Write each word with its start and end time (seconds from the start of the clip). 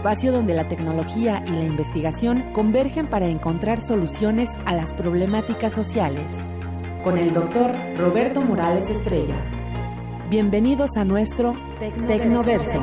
Espacio 0.00 0.32
donde 0.32 0.54
la 0.54 0.66
tecnología 0.66 1.44
y 1.46 1.50
la 1.50 1.64
investigación 1.64 2.54
convergen 2.54 3.10
para 3.10 3.26
encontrar 3.28 3.82
soluciones 3.82 4.48
a 4.64 4.72
las 4.72 4.94
problemáticas 4.94 5.74
sociales. 5.74 6.32
Con 7.04 7.18
el 7.18 7.34
doctor 7.34 7.70
Roberto 7.98 8.40
Morales 8.40 8.88
Estrella. 8.88 9.36
Bienvenidos 10.30 10.96
a 10.96 11.04
nuestro 11.04 11.52
Tecnoverso. 11.78 12.80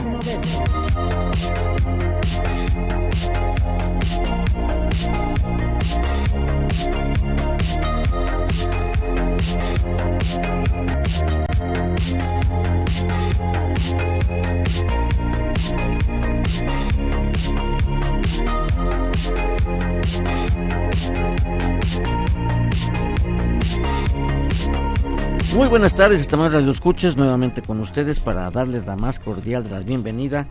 Muy 25.56 25.68
buenas 25.70 25.96
tardes, 25.96 26.22
estamos 26.22 26.54
Radio 26.54 26.72
Escuchas 26.72 27.18
nuevamente 27.18 27.62
con 27.64 27.80
ustedes 27.80 28.20
para 28.20 28.52
darles 28.52 28.86
la 28.86 28.96
más 28.96 29.20
cordial 29.20 29.64
de 29.64 29.72
la 29.72 29.80
bienvenida 29.80 30.48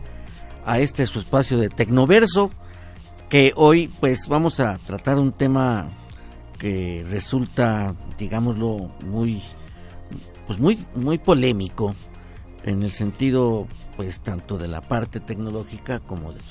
a 0.65 0.79
este 0.79 1.05
su 1.05 1.19
espacio 1.19 1.57
de 1.57 1.69
Tecnoverso, 1.69 2.51
que 3.29 3.53
hoy 3.55 3.89
pues 4.01 4.27
vamos 4.27 4.59
a 4.59 4.77
tratar 4.79 5.17
un 5.17 5.31
tema 5.31 5.87
que 6.59 7.05
resulta, 7.09 7.95
digámoslo, 8.17 8.91
muy 9.05 9.41
pues 10.45 10.59
muy 10.59 10.77
muy 10.95 11.17
polémico 11.17 11.95
en 12.67 12.83
el 12.83 12.91
sentido 12.91 13.67
pues 13.95 14.19
tanto 14.19 14.57
de 14.57 14.67
la 14.67 14.81
parte 14.81 15.19
tecnológica 15.19 15.99
como 15.99 16.33
de 16.33 16.41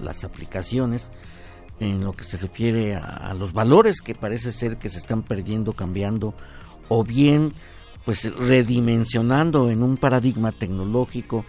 las, 0.00 0.22
aplicaciones 0.22 1.10
en 1.80 2.04
lo 2.04 2.12
que 2.12 2.24
se 2.24 2.36
refiere 2.36 2.94
a, 2.94 3.00
a 3.00 3.34
los 3.34 3.52
valores 3.52 4.02
que 4.02 4.14
parece 4.14 4.52
ser 4.52 4.76
que 4.76 4.90
se 4.90 4.98
están 4.98 5.22
perdiendo, 5.22 5.72
cambiando 5.72 6.34
o 6.88 7.02
bien 7.04 7.52
pues 8.04 8.24
redimensionando 8.36 9.70
en 9.70 9.82
un 9.82 9.96
paradigma 9.96 10.52
tecnológico 10.52 11.46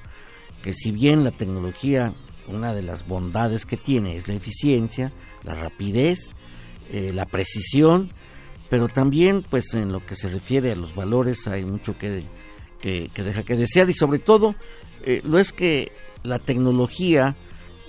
que 0.63 0.73
si 0.73 0.91
bien 0.91 1.23
la 1.23 1.31
tecnología 1.31 2.13
una 2.47 2.73
de 2.73 2.81
las 2.81 3.07
bondades 3.07 3.65
que 3.65 3.77
tiene 3.77 4.17
es 4.17 4.27
la 4.27 4.33
eficiencia, 4.33 5.11
la 5.43 5.55
rapidez, 5.55 6.33
eh, 6.91 7.11
la 7.13 7.25
precisión, 7.25 8.11
pero 8.69 8.87
también 8.87 9.43
pues 9.49 9.73
en 9.73 9.91
lo 9.91 10.05
que 10.05 10.15
se 10.15 10.29
refiere 10.29 10.71
a 10.71 10.75
los 10.75 10.95
valores 10.95 11.47
hay 11.47 11.65
mucho 11.65 11.97
que, 11.97 12.23
que, 12.83 13.23
deja 13.23 13.43
que 13.43 13.55
desear 13.55 13.89
y 13.89 13.93
sobre 13.93 14.19
todo 14.19 14.55
eh, 15.05 15.21
no 15.23 15.39
es 15.39 15.53
que 15.53 15.93
la 16.23 16.39
tecnología 16.39 17.35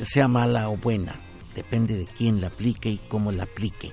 sea 0.03 0.29
mala 0.29 0.69
o 0.69 0.77
buena, 0.77 1.17
depende 1.57 1.97
de 1.97 2.07
quién 2.07 2.41
la 2.41 2.47
aplique 2.47 2.89
y 2.91 3.01
cómo 3.09 3.33
la 3.33 3.43
aplique. 3.43 3.93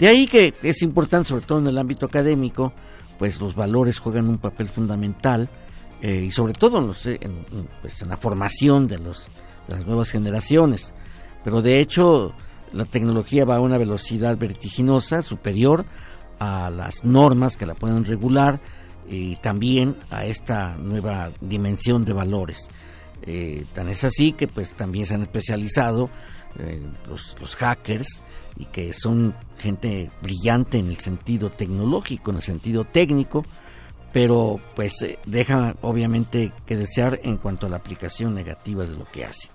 De 0.00 0.08
ahí 0.08 0.26
que 0.26 0.52
es 0.62 0.82
importante, 0.82 1.28
sobre 1.28 1.46
todo 1.46 1.60
en 1.60 1.68
el 1.68 1.78
ámbito 1.78 2.06
académico, 2.06 2.72
pues 3.18 3.40
los 3.40 3.54
valores 3.54 4.00
juegan 4.00 4.28
un 4.28 4.38
papel 4.38 4.68
fundamental 4.68 5.48
eh, 6.02 6.24
y 6.26 6.30
sobre 6.32 6.52
todo 6.52 6.78
en, 6.78 6.88
los, 6.88 7.08
pues 7.80 8.02
en 8.02 8.08
la 8.08 8.16
formación 8.16 8.88
de, 8.88 8.98
los, 8.98 9.28
de 9.68 9.76
las 9.76 9.86
nuevas 9.86 10.10
generaciones. 10.10 10.92
Pero 11.44 11.62
de 11.62 11.78
hecho 11.78 12.34
la 12.72 12.84
tecnología 12.84 13.44
va 13.44 13.56
a 13.56 13.60
una 13.60 13.78
velocidad 13.78 14.36
vertiginosa, 14.36 15.22
superior 15.22 15.86
a 16.40 16.68
las 16.70 17.04
normas 17.04 17.56
que 17.56 17.64
la 17.64 17.74
pueden 17.74 18.04
regular 18.04 18.60
y 19.08 19.36
también 19.36 19.96
a 20.10 20.24
esta 20.24 20.76
nueva 20.76 21.30
dimensión 21.40 22.04
de 22.04 22.12
valores. 22.12 22.68
Eh, 23.22 23.64
tan 23.74 23.88
es 23.88 24.04
así 24.04 24.32
que 24.32 24.46
pues 24.46 24.74
también 24.74 25.06
se 25.06 25.14
han 25.14 25.22
especializado 25.22 26.10
eh, 26.58 26.80
los, 27.08 27.56
hackers 27.56 28.20
y 28.58 28.66
que 28.66 28.92
son 28.92 29.34
gente 29.58 30.10
brillante 30.22 30.78
en 30.78 30.88
el 30.88 30.98
sentido 30.98 31.50
tecnológico, 31.50 32.30
en 32.30 32.38
el 32.38 32.42
sentido 32.42 32.84
técnico, 32.84 33.44
pero 34.12 34.60
pues 34.74 35.02
eh, 35.02 35.18
deja 35.26 35.76
obviamente 35.82 36.52
que 36.64 36.76
desear 36.76 37.20
en 37.24 37.36
cuanto 37.36 37.66
a 37.66 37.70
la 37.70 37.76
aplicación 37.76 38.34
negativa 38.34 38.84
de 38.84 38.96
lo 38.96 39.04
que 39.04 39.24
hace. 39.24 39.48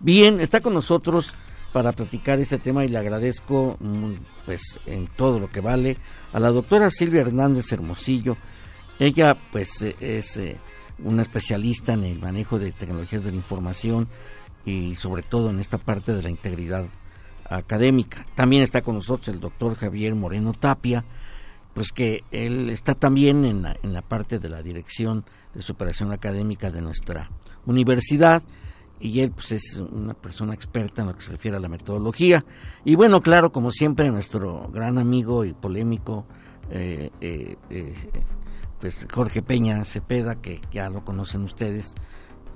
Bien, 0.00 0.40
está 0.40 0.60
con 0.60 0.74
nosotros 0.74 1.32
para 1.72 1.92
platicar 1.92 2.38
este 2.38 2.58
tema 2.58 2.84
y 2.84 2.88
le 2.88 2.98
agradezco 2.98 3.76
mm, 3.80 4.12
pues 4.44 4.78
en 4.86 5.08
todo 5.08 5.40
lo 5.40 5.50
que 5.50 5.60
vale 5.60 5.96
a 6.32 6.38
la 6.38 6.50
doctora 6.50 6.90
Silvia 6.90 7.22
Hernández 7.22 7.72
Hermosillo. 7.72 8.36
Ella 8.98 9.36
pues 9.52 9.82
eh, 9.82 9.96
es 10.00 10.36
eh, 10.36 10.56
una 11.02 11.22
especialista 11.22 11.92
en 11.92 12.04
el 12.04 12.20
manejo 12.20 12.58
de 12.58 12.72
tecnologías 12.72 13.24
de 13.24 13.30
la 13.30 13.36
información 13.36 14.08
y 14.64 14.94
sobre 14.94 15.22
todo 15.22 15.50
en 15.50 15.60
esta 15.60 15.78
parte 15.78 16.14
de 16.14 16.22
la 16.22 16.30
integridad 16.30 16.86
académica. 17.48 18.26
También 18.34 18.62
está 18.62 18.82
con 18.82 18.94
nosotros 18.94 19.28
el 19.28 19.40
doctor 19.40 19.74
Javier 19.74 20.14
Moreno 20.14 20.52
Tapia, 20.52 21.04
pues 21.74 21.92
que 21.92 22.24
él 22.30 22.70
está 22.70 22.94
también 22.94 23.44
en 23.44 23.62
la, 23.62 23.76
en 23.82 23.92
la 23.92 24.02
parte 24.02 24.38
de 24.38 24.48
la 24.48 24.62
dirección 24.62 25.24
de 25.54 25.62
superación 25.62 26.12
académica 26.12 26.70
de 26.70 26.80
nuestra 26.80 27.30
universidad 27.66 28.42
y 29.00 29.20
él 29.20 29.32
pues 29.32 29.52
es 29.52 29.76
una 29.76 30.14
persona 30.14 30.54
experta 30.54 31.02
en 31.02 31.08
lo 31.08 31.16
que 31.16 31.22
se 31.22 31.32
refiere 31.32 31.56
a 31.56 31.60
la 31.60 31.68
metodología 31.68 32.44
y 32.84 32.94
bueno 32.94 33.20
claro 33.20 33.50
como 33.50 33.70
siempre 33.70 34.08
nuestro 34.10 34.70
gran 34.72 34.98
amigo 34.98 35.44
y 35.44 35.52
polémico 35.52 36.26
eh, 36.70 37.10
eh, 37.20 37.56
eh, 37.70 37.94
pues 38.84 39.06
Jorge 39.10 39.40
Peña 39.40 39.82
Cepeda 39.86 40.34
que 40.42 40.60
ya 40.70 40.90
lo 40.90 41.06
conocen 41.06 41.42
ustedes 41.42 41.94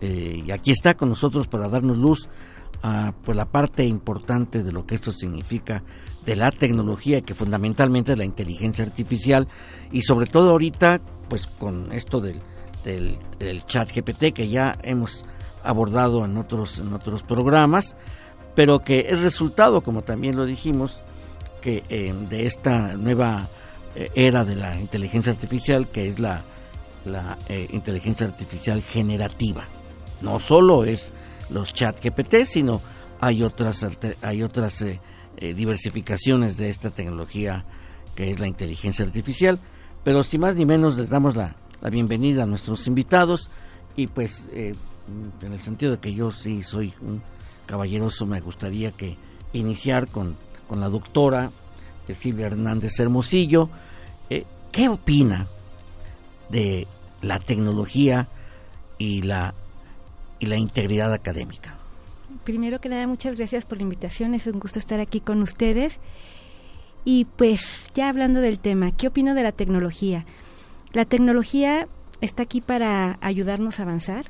y 0.03 0.51
aquí 0.51 0.73
está 0.73 0.93
con 0.93 1.09
nosotros 1.09 1.49
para 1.49 1.71
darnos 1.71 1.97
luz 1.97 2.29
a 2.83 3.15
pues 3.25 3.35
la 3.35 3.47
parte 3.47 3.87
importante 3.87 4.63
de 4.63 4.71
lo 4.71 4.85
que 4.85 4.95
esto 4.95 5.11
significa 5.11 5.83
de 6.27 6.37
la 6.37 6.51
tecnología 6.51 7.23
que 7.23 7.35
fundamentalmente 7.35 8.13
es 8.13 8.19
la 8.19 8.27
inteligencia 8.27 8.85
artificial 8.85 9.49
y 9.91 10.03
sobre 10.03 10.27
todo 10.27 10.51
ahorita 10.51 11.01
pues 11.31 11.47
con 11.47 11.93
esto 11.93 12.21
del, 12.21 12.43
del, 12.85 13.65
chat 13.65 13.91
GPT 13.91 14.35
que 14.35 14.51
ya 14.51 14.79
hemos 14.83 15.25
abordado 15.65 16.27
en 16.27 16.37
otros 16.37 16.79
en 16.79 16.93
otros 16.93 17.23
programas 17.23 17.97
pero 18.55 18.81
que 18.81 19.07
es 19.09 19.19
resultado 19.23 19.81
como 19.81 20.03
también 20.03 20.37
lo 20.37 20.45
dijimos 20.45 21.03
que 21.63 21.85
eh, 21.89 22.13
de 22.29 22.47
esta 22.47 22.99
nueva 22.99 23.49
eh, 23.49 23.58
era 24.15 24.45
de 24.45 24.55
la 24.55 24.79
inteligencia 24.79 25.33
artificial 25.33 25.89
que 25.89 26.09
es 26.09 26.19
la, 26.21 26.43
la 27.05 27.37
eh, 27.49 27.69
inteligencia 27.73 28.27
artificial 28.27 28.83
generativa 28.83 29.67
no 30.21 30.41
solo 30.41 30.85
es 30.85 31.13
los 31.51 31.73
chat 31.73 32.03
GPT, 32.03 32.45
sino 32.45 32.81
hay 33.21 33.43
otras, 33.43 33.87
hay 34.23 34.43
otras 34.43 34.83
eh, 34.83 35.01
eh, 35.37 35.55
diversificaciones 35.55 36.57
de 36.57 36.71
esta 36.71 36.91
tecnología 36.91 37.65
que 38.15 38.31
es 38.31 38.41
la 38.41 38.47
inteligencia 38.47 39.05
artificial. 39.05 39.59
Pero 40.05 40.23
sin 40.23 40.41
más 40.41 40.57
ni 40.57 40.67
menos 40.67 40.97
les 40.97 41.09
damos 41.09 41.37
la, 41.37 41.57
la 41.81 41.91
bienvenida 41.91 42.43
a 42.45 42.47
nuestros 42.47 42.87
invitados 42.87 43.51
y 43.97 44.07
pues 44.07 44.47
eh, 44.53 44.75
en 45.43 45.53
el 45.53 45.61
sentido 45.61 45.93
de 45.93 45.99
que 45.99 46.15
yo 46.15 46.33
sí 46.33 46.63
soy 46.63 46.93
un 47.01 47.23
caballeroso, 47.67 48.27
me 48.27 48.41
gustaría 48.41 48.93
que 48.93 49.17
iniciar 49.53 50.09
con, 50.09 50.37
con 50.67 50.81
la 50.81 50.89
doctora 50.89 51.51
Silvia 52.15 52.47
Hernández 52.47 52.99
Hermosillo. 52.99 53.69
¿Qué 54.73 54.89
opina 54.89 55.47
de 56.51 56.87
la 57.23 57.39
tecnología 57.39 58.29
y 58.99 59.23
la 59.23 59.55
y 60.39 60.47
la 60.47 60.57
integridad 60.57 61.13
académica. 61.13 61.75
Primero 62.45 62.81
que 62.81 62.89
nada, 62.89 63.07
muchas 63.07 63.37
gracias 63.37 63.65
por 63.65 63.79
la 63.79 63.83
invitación, 63.83 64.35
es 64.35 64.47
un 64.47 64.61
gusto 64.61 64.79
estar 64.79 65.01
aquí 65.01 65.21
con 65.21 65.43
ustedes. 65.43 65.99
Y 67.05 67.25
pues 67.25 67.63
ya 67.95 68.09
hablando 68.09 68.41
del 68.41 68.59
tema, 68.59 68.93
¿qué 68.93 69.09
opino 69.09 69.35
de 69.35 69.43
la 69.43 69.53
tecnología? 69.53 70.25
La 70.93 71.05
tecnología 71.05 71.89
está 72.21 72.43
aquí 72.43 72.61
para 72.61 73.19
ayudarnos 73.21 73.79
a 73.79 73.83
avanzar. 73.83 74.27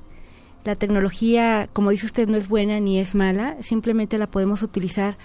La 0.64 0.74
tecnología, 0.74 1.68
como 1.72 1.90
dice 1.90 2.06
usted, 2.06 2.28
no 2.28 2.36
es 2.36 2.48
buena 2.48 2.78
ni 2.80 2.98
es 2.98 3.14
mala, 3.14 3.56
simplemente 3.62 4.18
la 4.18 4.30
podemos 4.30 4.62
utilizar 4.62 5.16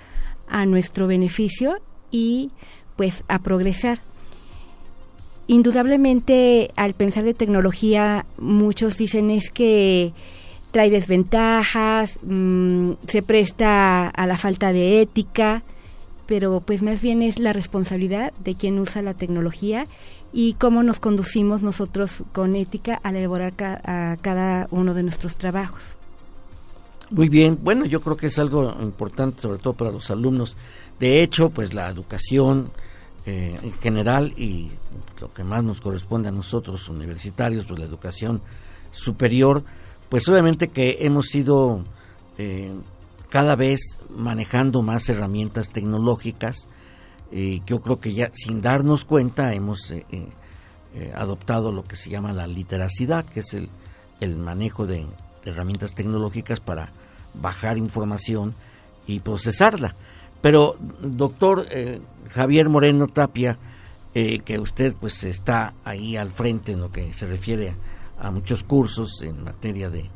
a 0.47 0.65
nuestro 0.65 1.07
beneficio 1.07 1.77
y 2.13 2.51
pues 2.95 3.25
a 3.27 3.39
progresar. 3.39 3.99
indudablemente 5.45 6.71
al 6.77 6.93
pensar 6.93 7.25
de 7.25 7.33
tecnología, 7.33 8.25
muchos 8.37 8.95
dicen 8.95 9.29
es 9.29 9.49
que 9.49 10.13
trae 10.71 10.89
desventajas, 10.89 12.17
mm, 12.23 12.91
se 13.09 13.21
presta 13.23 14.07
a 14.07 14.25
la 14.25 14.37
falta 14.37 14.71
de 14.71 15.01
ética, 15.01 15.61
pero 16.27 16.61
pues 16.61 16.81
más 16.81 17.01
bien 17.01 17.21
es 17.21 17.39
la 17.39 17.51
responsabilidad 17.51 18.31
de 18.41 18.55
quien 18.55 18.79
usa 18.79 19.01
la 19.01 19.13
tecnología 19.13 19.85
y 20.31 20.53
cómo 20.53 20.81
nos 20.81 21.01
conducimos 21.01 21.61
nosotros 21.61 22.23
con 22.31 22.55
ética 22.55 23.01
al 23.03 23.17
elaborar 23.17 23.53
cada 23.53 24.67
uno 24.71 24.93
de 24.93 25.03
nuestros 25.03 25.35
trabajos. 25.35 25.83
Muy 27.09 27.29
bien, 27.29 27.59
bueno, 27.61 27.85
yo 27.85 28.01
creo 28.01 28.17
que 28.17 28.27
es 28.27 28.39
algo 28.39 28.75
importante, 28.81 29.41
sobre 29.41 29.59
todo 29.59 29.73
para 29.73 29.91
los 29.91 30.09
alumnos. 30.09 30.55
De 30.99 31.21
hecho, 31.21 31.49
pues 31.49 31.73
la 31.73 31.89
educación 31.89 32.71
eh, 33.25 33.57
en 33.61 33.73
general 33.73 34.33
y 34.37 34.71
lo 35.19 35.33
que 35.33 35.43
más 35.43 35.63
nos 35.63 35.81
corresponde 35.81 36.29
a 36.29 36.31
nosotros 36.31 36.89
universitarios, 36.89 37.65
pues 37.65 37.79
la 37.79 37.85
educación 37.85 38.41
superior, 38.91 39.63
pues 40.09 40.27
obviamente 40.27 40.67
que 40.67 40.97
hemos 41.01 41.33
ido 41.33 41.83
eh, 42.37 42.73
cada 43.29 43.55
vez 43.55 43.97
manejando 44.09 44.81
más 44.81 45.07
herramientas 45.09 45.69
tecnológicas. 45.69 46.67
y 47.31 47.63
yo 47.65 47.81
creo 47.81 47.99
que 47.99 48.13
ya 48.13 48.29
sin 48.33 48.61
darnos 48.61 49.05
cuenta 49.05 49.53
hemos 49.53 49.89
eh, 49.91 50.03
adoptado 51.15 51.71
lo 51.71 51.83
que 51.83 51.95
se 51.95 52.09
llama 52.09 52.33
la 52.33 52.45
literacidad, 52.45 53.25
que 53.25 53.39
es 53.39 53.55
el 54.19 54.35
manejo 54.35 54.85
de 54.85 55.07
herramientas 55.45 55.95
tecnológicas 55.95 56.59
para 56.59 56.91
bajar 57.33 57.77
información 57.77 58.53
y 59.07 59.19
procesarla. 59.19 59.95
Pero, 60.43 60.75
doctor 61.01 61.67
eh, 61.71 62.01
Javier 62.31 62.67
Moreno 62.67 63.07
Tapia, 63.07 63.57
eh, 64.13 64.39
que 64.39 64.59
usted 64.59 64.93
pues 64.99 65.23
está 65.23 65.73
ahí 65.85 66.17
al 66.17 66.31
frente 66.31 66.73
en 66.73 66.81
lo 66.81 66.91
que 66.91 67.13
se 67.13 67.25
refiere 67.27 67.73
a, 68.19 68.29
muchos 68.29 68.61
cursos 68.63 69.21
en 69.21 69.41
materia 69.41 69.89
de, 69.89 70.09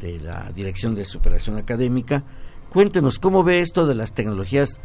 de, 0.00 0.18
la 0.18 0.50
Dirección 0.52 0.96
de 0.96 1.04
Superación 1.04 1.56
Académica, 1.56 2.24
cuéntenos 2.68 3.20
cómo 3.20 3.44
ve 3.44 3.60
esto 3.60 3.86
de 3.86 3.94
las 3.94 4.10
tecnologías 4.10 4.80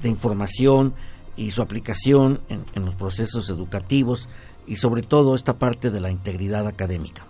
de 0.00 0.08
información 0.08 0.94
y 1.36 1.50
su 1.50 1.60
aplicación 1.60 2.40
en 2.48 2.84
los 2.86 2.94
procesos 2.94 3.50
educativos 3.50 4.26
y 4.66 4.76
sobre 4.76 5.02
todo 5.02 5.34
esta 5.34 5.58
parte 5.58 5.90
de 5.90 6.00
la 6.00 6.10
integridad 6.10 6.66
académica. 6.66 7.26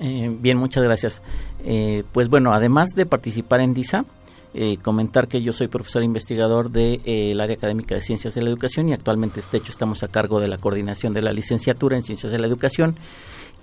Eh, 0.00 0.34
bien, 0.40 0.56
muchas 0.56 0.82
gracias. 0.82 1.22
Eh, 1.62 2.04
pues 2.12 2.28
bueno, 2.28 2.52
además 2.52 2.88
de 2.96 3.04
participar 3.04 3.60
en 3.60 3.74
DISA, 3.74 4.06
eh, 4.54 4.78
comentar 4.78 5.28
que 5.28 5.42
yo 5.42 5.52
soy 5.52 5.68
profesor 5.68 6.02
investigador 6.02 6.70
del 6.70 7.40
área 7.40 7.56
académica 7.56 7.94
de 7.94 8.00
Ciencias 8.00 8.34
de 8.34 8.42
la 8.42 8.50
Educación 8.50 8.88
y 8.88 8.92
actualmente, 8.92 9.40
de 9.40 9.58
hecho, 9.58 9.70
estamos 9.70 10.02
a 10.02 10.08
cargo 10.08 10.40
de 10.40 10.48
la 10.48 10.58
coordinación 10.58 11.12
de 11.12 11.22
la 11.22 11.32
licenciatura 11.32 11.96
en 11.96 12.02
Ciencias 12.02 12.32
de 12.32 12.38
la 12.38 12.46
Educación. 12.46 12.96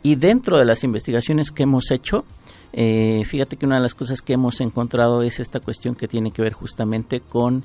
Y 0.04 0.16
dentro 0.16 0.58
de 0.58 0.66
las 0.66 0.84
investigaciones 0.84 1.52
que 1.52 1.64
hemos 1.64 1.92
hecho, 1.92 2.24
fíjate 2.72 3.58
que 3.58 3.66
una 3.66 3.78
de 3.78 3.82
las 3.82 3.96
cosas 3.96 4.22
que 4.22 4.34
hemos 4.34 4.62
encontrado 4.62 5.24
es 5.24 5.40
esta 5.40 5.60
cuestión 5.60 5.96
que 5.96 6.08
tiene 6.08 6.32
que 6.32 6.44
ver 6.44 6.54
justamente 6.54 7.20
con 7.20 7.64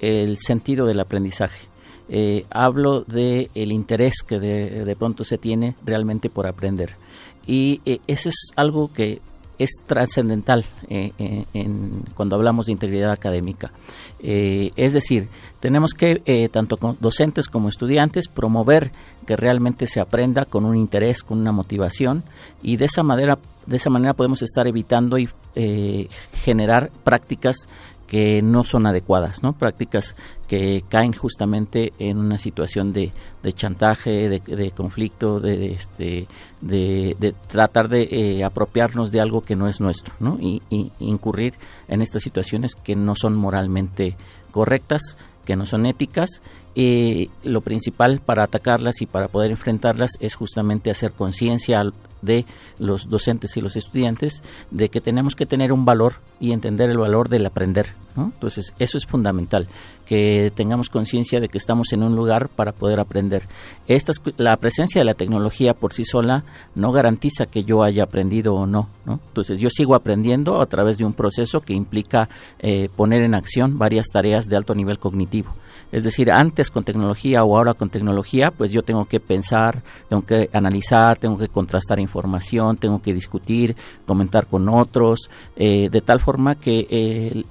el 0.00 0.36
sentido 0.38 0.86
del 0.86 1.00
aprendizaje. 1.00 1.68
hablo 2.50 3.02
de 3.02 3.48
el 3.54 3.70
interés 3.70 4.22
que 4.26 4.40
de, 4.40 4.84
de, 4.84 4.96
pronto 4.96 5.24
se 5.24 5.38
tiene 5.38 5.76
realmente 5.84 6.28
por 6.28 6.46
aprender 6.46 6.96
y 7.48 7.80
eh, 7.86 7.98
eso 8.06 8.28
es 8.28 8.52
algo 8.56 8.92
que 8.92 9.20
es 9.58 9.70
trascendental 9.86 10.64
eh, 10.88 11.12
eh, 11.18 11.44
en, 11.54 12.04
cuando 12.14 12.36
hablamos 12.36 12.66
de 12.66 12.72
integridad 12.72 13.10
académica. 13.10 13.72
es 14.20 14.92
decir, 14.92 15.28
tenemos 15.60 15.94
que, 15.94 16.48
tanto 16.52 16.76
con 16.76 16.96
docentes 17.00 17.48
como 17.48 17.68
estudiantes, 17.68 18.28
promover 18.28 18.90
que 19.26 19.36
realmente 19.36 19.86
se 19.86 20.00
aprenda 20.00 20.44
con 20.44 20.64
un 20.64 20.76
interés, 20.76 21.22
con 21.22 21.38
una 21.38 21.52
motivación, 21.52 22.22
y 22.62 22.76
de 22.76 22.86
esa 22.86 23.02
manera, 23.02 23.38
de 23.66 23.76
esa 23.76 23.90
manera 23.90 24.14
podemos 24.14 24.42
estar 24.42 24.66
evitando 24.66 25.18
y 25.18 25.28
generar 26.44 26.90
prácticas 27.04 27.68
que 28.08 28.40
no 28.40 28.64
son 28.64 28.86
adecuadas, 28.86 29.42
¿no? 29.42 29.52
Prácticas 29.52 30.16
que 30.48 30.82
caen 30.88 31.12
justamente 31.12 31.92
en 31.98 32.16
una 32.16 32.38
situación 32.38 32.94
de, 32.94 33.12
chantaje, 33.52 34.28
de, 34.30 34.70
conflicto, 34.70 35.40
de, 35.40 35.72
este, 35.72 36.26
tratar 37.46 37.90
de 37.90 38.08
eh, 38.10 38.44
apropiarnos 38.44 39.12
de 39.12 39.20
algo 39.20 39.42
que 39.42 39.56
no 39.56 39.68
es 39.68 39.80
nuestro, 39.80 40.14
¿no? 40.20 40.38
Y, 40.40 40.62
y, 40.70 40.90
incurrir 41.00 41.54
en 41.86 42.00
estas 42.00 42.22
situaciones 42.22 42.74
que 42.74 42.96
no 42.96 43.14
son 43.14 43.36
moralmente 43.36 44.16
correctas, 44.50 45.18
que 45.44 45.54
no 45.54 45.66
son 45.66 45.84
éticas. 45.84 46.42
Y 46.74 47.30
lo 47.42 47.60
principal 47.60 48.20
para 48.24 48.44
atacarlas 48.44 49.02
y 49.02 49.06
para 49.06 49.28
poder 49.28 49.50
enfrentarlas 49.50 50.12
es 50.20 50.34
justamente 50.34 50.90
hacer 50.90 51.12
conciencia 51.12 51.82
de 52.22 52.44
los 52.78 53.08
docentes 53.08 53.56
y 53.56 53.60
los 53.60 53.76
estudiantes 53.76 54.42
de 54.70 54.88
que 54.88 55.00
tenemos 55.00 55.34
que 55.34 55.46
tener 55.46 55.72
un 55.72 55.84
valor 55.84 56.14
y 56.40 56.52
entender 56.52 56.90
el 56.90 56.98
valor 56.98 57.28
del 57.28 57.46
aprender. 57.46 57.94
Entonces, 58.16 58.74
eso 58.80 58.98
es 58.98 59.06
fundamental, 59.06 59.68
que 60.04 60.50
tengamos 60.54 60.88
conciencia 60.88 61.38
de 61.40 61.48
que 61.48 61.58
estamos 61.58 61.92
en 61.92 62.02
un 62.02 62.16
lugar 62.16 62.48
para 62.48 62.72
poder 62.72 62.98
aprender. 62.98 63.44
Esta, 63.86 64.12
la 64.36 64.56
presencia 64.56 65.00
de 65.00 65.04
la 65.04 65.14
tecnología 65.14 65.74
por 65.74 65.92
sí 65.92 66.04
sola 66.04 66.44
no 66.74 66.90
garantiza 66.90 67.46
que 67.46 67.62
yo 67.62 67.84
haya 67.84 68.04
aprendido 68.04 68.54
o 68.54 68.66
no. 68.66 68.88
Entonces, 69.06 69.60
yo 69.60 69.70
sigo 69.70 69.94
aprendiendo 69.94 70.60
a 70.60 70.66
través 70.66 70.98
de 70.98 71.04
un 71.04 71.12
proceso 71.12 71.60
que 71.60 71.74
implica 71.74 72.28
eh, 72.58 72.88
poner 72.96 73.22
en 73.22 73.34
acción 73.34 73.78
varias 73.78 74.06
tareas 74.12 74.48
de 74.48 74.56
alto 74.56 74.74
nivel 74.74 74.98
cognitivo. 74.98 75.50
Es 75.90 76.04
decir, 76.04 76.30
antes 76.30 76.70
con 76.70 76.84
tecnología 76.84 77.44
o 77.44 77.56
ahora 77.56 77.74
con 77.74 77.90
tecnología, 77.90 78.50
pues 78.56 78.70
yo 78.70 78.82
tengo 78.82 79.06
que 79.06 79.20
pensar, 79.20 79.82
tengo 80.08 80.24
que 80.24 80.50
analizar, 80.52 81.18
tengo 81.18 81.36
que 81.36 81.48
contrastar 81.48 81.98
información, 81.98 82.76
tengo 82.76 83.00
que 83.00 83.14
discutir, 83.14 83.76
comentar 84.06 84.46
con 84.46 84.68
otros, 84.68 85.30
eh, 85.56 85.88
de 85.90 86.00
tal 86.00 86.20
forma 86.20 86.56
que 86.56 86.86
eh, 86.90 87.42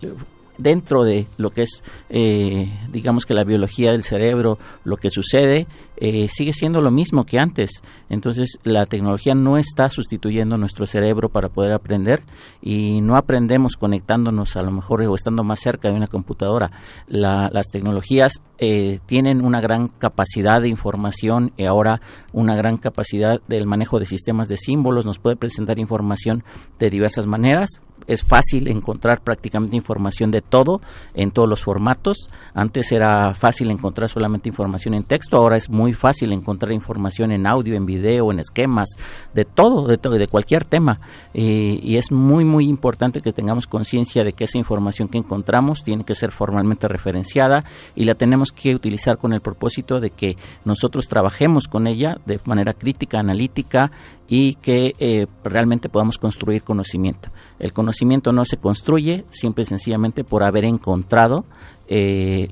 dentro 0.57 1.03
de 1.03 1.27
lo 1.37 1.49
que 1.49 1.63
es, 1.63 1.83
eh, 2.09 2.69
digamos 2.91 3.25
que 3.25 3.33
la 3.33 3.43
biología 3.43 3.91
del 3.91 4.03
cerebro, 4.03 4.57
lo 4.83 4.97
que 4.97 5.09
sucede, 5.09 5.67
eh, 5.97 6.27
sigue 6.27 6.53
siendo 6.53 6.81
lo 6.81 6.91
mismo 6.91 7.25
que 7.25 7.39
antes. 7.39 7.81
Entonces, 8.09 8.59
la 8.63 8.85
tecnología 8.85 9.33
no 9.33 9.57
está 9.57 9.89
sustituyendo 9.89 10.57
nuestro 10.57 10.85
cerebro 10.85 11.29
para 11.29 11.49
poder 11.49 11.73
aprender 11.73 12.23
y 12.61 13.01
no 13.01 13.15
aprendemos 13.15 13.77
conectándonos 13.77 14.55
a 14.55 14.61
lo 14.61 14.71
mejor 14.71 15.01
o 15.01 15.15
estando 15.15 15.43
más 15.43 15.59
cerca 15.59 15.89
de 15.89 15.95
una 15.95 16.07
computadora. 16.07 16.71
las 17.07 17.67
tecnologías 17.71 18.41
eh, 18.59 18.99
tienen 19.05 19.43
una 19.43 19.61
gran 19.61 19.87
capacidad 19.87 20.61
de 20.61 20.69
información 20.69 21.51
y 21.57 21.65
ahora 21.65 22.01
una 22.33 22.55
gran 22.55 22.77
capacidad 22.77 23.41
del 23.47 23.65
manejo 23.65 23.99
de 23.99 24.05
sistemas 24.05 24.47
de 24.47 24.57
símbolos, 24.57 25.05
nos 25.05 25.19
puede 25.19 25.35
presentar 25.35 25.79
información 25.79 26.43
de 26.79 26.89
diversas 26.89 27.27
maneras 27.27 27.81
es 28.07 28.23
fácil 28.23 28.67
encontrar 28.67 29.21
prácticamente 29.21 29.75
información 29.75 30.31
de 30.31 30.41
todo 30.41 30.81
en 31.13 31.31
todos 31.31 31.47
los 31.47 31.61
formatos. 31.61 32.29
Antes 32.53 32.91
era 32.91 33.33
fácil 33.33 33.69
encontrar 33.71 34.09
solamente 34.09 34.49
información 34.49 34.93
en 34.93 35.03
texto, 35.03 35.37
ahora 35.37 35.57
es 35.57 35.69
muy 35.69 35.93
fácil 35.93 36.31
encontrar 36.31 36.71
información 36.71 37.31
en 37.31 37.45
audio, 37.45 37.75
en 37.75 37.85
video, 37.85 38.31
en 38.31 38.39
esquemas, 38.39 38.89
de 39.33 39.45
todo, 39.45 39.87
de, 39.87 39.97
todo, 39.97 40.13
de 40.13 40.27
cualquier 40.27 40.65
tema. 40.65 40.99
y 41.33 41.97
es 41.97 42.11
muy, 42.11 42.45
muy 42.45 42.67
importante 42.67 43.21
que 43.21 43.33
tengamos 43.33 43.67
conciencia 43.67 44.23
de 44.23 44.33
que 44.33 44.45
esa 44.45 44.57
información 44.57 45.07
que 45.07 45.17
encontramos 45.17 45.83
tiene 45.83 46.03
que 46.03 46.15
ser 46.15 46.31
formalmente 46.31 46.87
referenciada 46.87 47.63
y 47.95 48.05
la 48.05 48.15
tenemos 48.15 48.51
que 48.51 48.75
utilizar 48.75 49.17
con 49.17 49.33
el 49.33 49.41
propósito 49.41 49.99
de 49.99 50.11
que 50.11 50.37
nosotros 50.65 51.07
trabajemos 51.07 51.67
con 51.67 51.87
ella 51.87 52.17
de 52.25 52.39
manera 52.45 52.73
crítica, 52.73 53.19
analítica 53.19 53.91
y 54.27 54.55
que 54.55 54.93
eh, 54.99 55.27
realmente 55.43 55.89
podamos 55.89 56.17
construir 56.17 56.63
conocimiento. 56.63 57.29
El 57.59 57.73
conocimiento 57.73 58.31
no 58.31 58.45
se 58.45 58.57
construye 58.57 59.25
simple 59.31 59.63
y 59.63 59.65
sencillamente 59.65 60.23
por 60.23 60.43
haber 60.43 60.65
encontrado 60.65 61.45
eh, 61.87 62.49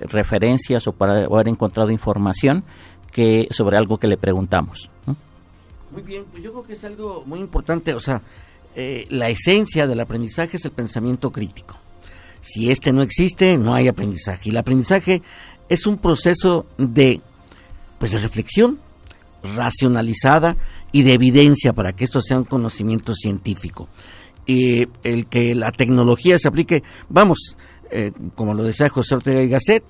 referencias 0.00 0.86
o 0.86 0.92
por 0.92 1.10
haber 1.10 1.48
encontrado 1.48 1.90
información 1.90 2.64
que 3.10 3.48
sobre 3.50 3.76
algo 3.76 3.98
que 3.98 4.06
le 4.06 4.16
preguntamos. 4.16 4.88
Muy 5.90 6.02
bien, 6.02 6.24
pues 6.30 6.42
yo 6.42 6.52
creo 6.52 6.64
que 6.64 6.72
es 6.72 6.84
algo 6.84 7.22
muy 7.26 7.40
importante, 7.40 7.92
o 7.92 8.00
sea, 8.00 8.22
eh, 8.74 9.06
la 9.10 9.28
esencia 9.28 9.86
del 9.86 10.00
aprendizaje 10.00 10.56
es 10.56 10.64
el 10.64 10.70
pensamiento 10.70 11.30
crítico. 11.30 11.76
Si 12.40 12.70
este 12.70 12.92
no 12.92 13.02
existe, 13.02 13.58
no 13.58 13.74
hay 13.74 13.88
aprendizaje. 13.88 14.48
Y 14.48 14.50
el 14.50 14.56
aprendizaje 14.56 15.22
es 15.68 15.86
un 15.86 15.98
proceso 15.98 16.66
de, 16.78 17.20
pues, 17.98 18.12
de 18.12 18.18
reflexión 18.18 18.78
racionalizada 19.42 20.56
y 20.92 21.02
de 21.02 21.14
evidencia 21.14 21.72
para 21.72 21.92
que 21.92 22.04
esto 22.04 22.22
sea 22.22 22.38
un 22.38 22.44
conocimiento 22.44 23.14
científico. 23.14 23.88
Y 24.46 24.88
el 25.04 25.26
que 25.26 25.54
la 25.54 25.70
tecnología 25.72 26.38
se 26.38 26.48
aplique, 26.48 26.82
vamos, 27.08 27.56
eh, 27.90 28.12
como 28.34 28.54
lo 28.54 28.64
decía 28.64 28.88
José 28.88 29.14
Ortega 29.14 29.42
y 29.42 29.48
Gasset, 29.48 29.84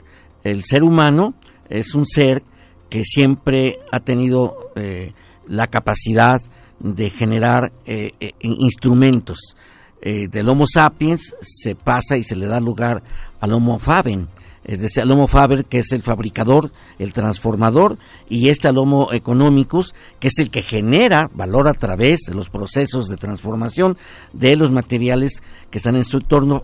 el 0.44 0.64
ser 0.64 0.82
humano 0.82 1.34
es 1.68 1.94
un 1.94 2.06
ser 2.06 2.42
que 2.90 3.04
siempre 3.04 3.78
ha 3.90 4.00
tenido 4.00 4.72
eh, 4.76 5.12
la 5.46 5.68
capacidad 5.68 6.40
de 6.78 7.10
generar 7.10 7.72
eh, 7.86 8.12
instrumentos. 8.40 9.56
del 10.02 10.48
Homo 10.48 10.66
sapiens 10.66 11.34
se 11.40 11.76
pasa 11.76 12.16
y 12.16 12.24
se 12.24 12.34
le 12.34 12.46
da 12.46 12.58
lugar 12.58 13.04
al 13.40 13.52
Homo 13.52 13.78
faben, 13.78 14.28
es 14.64 14.80
decir, 14.80 15.02
al 15.02 15.10
Homo 15.10 15.26
Faber, 15.26 15.64
que 15.64 15.80
es 15.80 15.90
el 15.92 16.02
fabricador, 16.02 16.70
el 16.98 17.12
transformador, 17.12 17.98
y 18.28 18.48
este 18.48 18.68
al 18.68 18.78
Homo 18.78 19.08
Economicus, 19.12 19.94
que 20.20 20.28
es 20.28 20.38
el 20.38 20.50
que 20.50 20.62
genera 20.62 21.30
valor 21.34 21.66
a 21.66 21.74
través 21.74 22.20
de 22.26 22.34
los 22.34 22.48
procesos 22.48 23.08
de 23.08 23.16
transformación 23.16 23.96
de 24.32 24.56
los 24.56 24.70
materiales 24.70 25.42
que 25.70 25.78
están 25.78 25.96
en 25.96 26.04
su 26.04 26.18
entorno, 26.18 26.62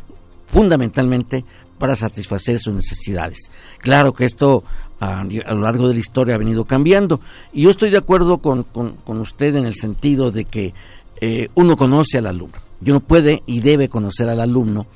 fundamentalmente 0.53 1.45
para 1.79 1.97
satisfacer 1.97 2.59
sus 2.59 2.75
necesidades. 2.75 3.51
Claro 3.79 4.13
que 4.13 4.25
esto 4.25 4.65
a, 5.01 5.25
lo 5.25 5.61
largo 5.61 5.89
de 5.89 5.95
la 5.95 6.01
historia 6.01 6.37
ha 6.37 6.39
venido 6.39 6.65
cambiando, 6.65 7.21
y 7.53 7.63
yo 7.63 7.71
estoy 7.71 7.91
de 7.91 7.99
acuerdo 7.99 8.39
con, 8.39 8.63
con, 8.65 9.19
usted 9.19 9.57
en 9.57 9.67
el 9.67 9.75
sentido 9.75 10.31
de 10.31 10.45
que 10.45 10.73
eh, 11.21 11.49
uno 11.57 11.77
conoce 11.77 12.19
al 12.19 12.27
alumno, 12.27 12.57
y 12.85 12.91
uno 12.91 13.01
puede 13.01 13.43
y 13.47 13.61
debe 13.61 13.89
conocer 13.89 14.29
al 14.29 14.41
alumno 14.41 14.87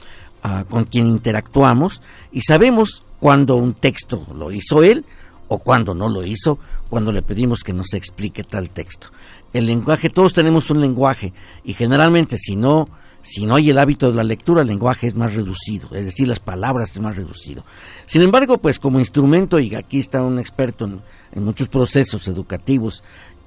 con 0.68 0.84
quien 0.84 1.06
interactuamos 1.06 2.02
y 2.32 2.42
sabemos 2.42 3.04
cuando 3.20 3.56
un 3.56 3.74
texto 3.74 4.26
lo 4.36 4.50
hizo 4.50 4.82
él 4.82 5.04
o 5.48 5.58
cuando 5.58 5.94
no 5.94 6.08
lo 6.08 6.24
hizo, 6.24 6.58
cuando 6.88 7.12
le 7.12 7.22
pedimos 7.22 7.60
que 7.60 7.72
nos 7.72 7.94
explique 7.94 8.42
tal 8.42 8.70
texto. 8.70 9.08
El 9.52 9.66
lenguaje, 9.66 10.10
todos 10.10 10.32
tenemos 10.32 10.70
un 10.70 10.80
lenguaje 10.80 11.32
y 11.62 11.74
generalmente 11.74 12.36
si 12.38 12.56
no, 12.56 12.88
si 13.22 13.46
no 13.46 13.54
hay 13.54 13.70
el 13.70 13.78
hábito 13.78 14.10
de 14.10 14.16
la 14.16 14.24
lectura, 14.24 14.62
el 14.62 14.68
lenguaje 14.68 15.06
es 15.06 15.14
más 15.14 15.34
reducido, 15.34 15.88
es 15.92 16.06
decir, 16.06 16.26
las 16.26 16.40
palabras 16.40 16.90
es 16.90 17.00
más 17.00 17.16
reducido. 17.16 17.62
Sin 18.06 18.22
embargo, 18.22 18.58
pues 18.58 18.78
como 18.78 18.98
instrumento, 18.98 19.60
y 19.60 19.74
aquí 19.74 20.00
está 20.00 20.22
un 20.22 20.38
experto 20.38 20.86
en, 20.86 21.00
en 21.32 21.44
muchos 21.44 21.68
procesos 21.68 22.26
educativos 22.28 23.02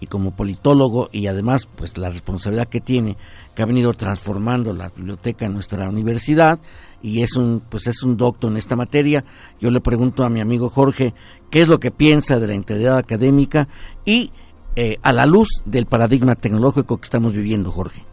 y 0.05 0.07
como 0.07 0.31
politólogo 0.31 1.09
y 1.11 1.25
además 1.27 1.65
pues 1.65 1.97
la 1.97 2.09
responsabilidad 2.09 2.67
que 2.67 2.79
tiene 2.79 3.17
que 3.55 3.63
ha 3.63 3.65
venido 3.65 3.93
transformando 3.93 4.71
la 4.71 4.89
biblioteca 4.89 5.45
en 5.45 5.53
nuestra 5.53 5.89
universidad 5.89 6.59
y 7.01 7.23
es 7.23 7.35
un 7.35 7.61
pues 7.67 7.87
es 7.87 8.03
un 8.03 8.15
doctor 8.15 8.51
en 8.51 8.57
esta 8.57 8.75
materia. 8.75 9.25
Yo 9.59 9.71
le 9.71 9.81
pregunto 9.81 10.23
a 10.23 10.29
mi 10.29 10.41
amigo 10.41 10.69
Jorge 10.69 11.13
qué 11.49 11.63
es 11.63 11.67
lo 11.67 11.79
que 11.79 11.91
piensa 11.91 12.39
de 12.39 12.47
la 12.47 12.53
integridad 12.53 12.97
académica 12.97 13.67
y 14.05 14.31
eh, 14.75 14.97
a 15.01 15.11
la 15.11 15.25
luz 15.25 15.63
del 15.65 15.87
paradigma 15.87 16.35
tecnológico 16.35 16.97
que 16.97 17.05
estamos 17.05 17.33
viviendo, 17.33 17.71
Jorge. 17.71 18.03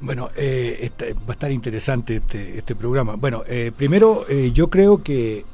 Bueno, 0.00 0.30
eh, 0.36 0.90
va 1.00 1.28
a 1.28 1.32
estar 1.32 1.52
interesante 1.52 2.16
este, 2.16 2.58
este 2.58 2.74
programa. 2.74 3.16
Bueno, 3.16 3.42
eh, 3.46 3.72
primero 3.76 4.26
yo 4.28 4.68
creo 4.68 5.02
que 5.02 5.44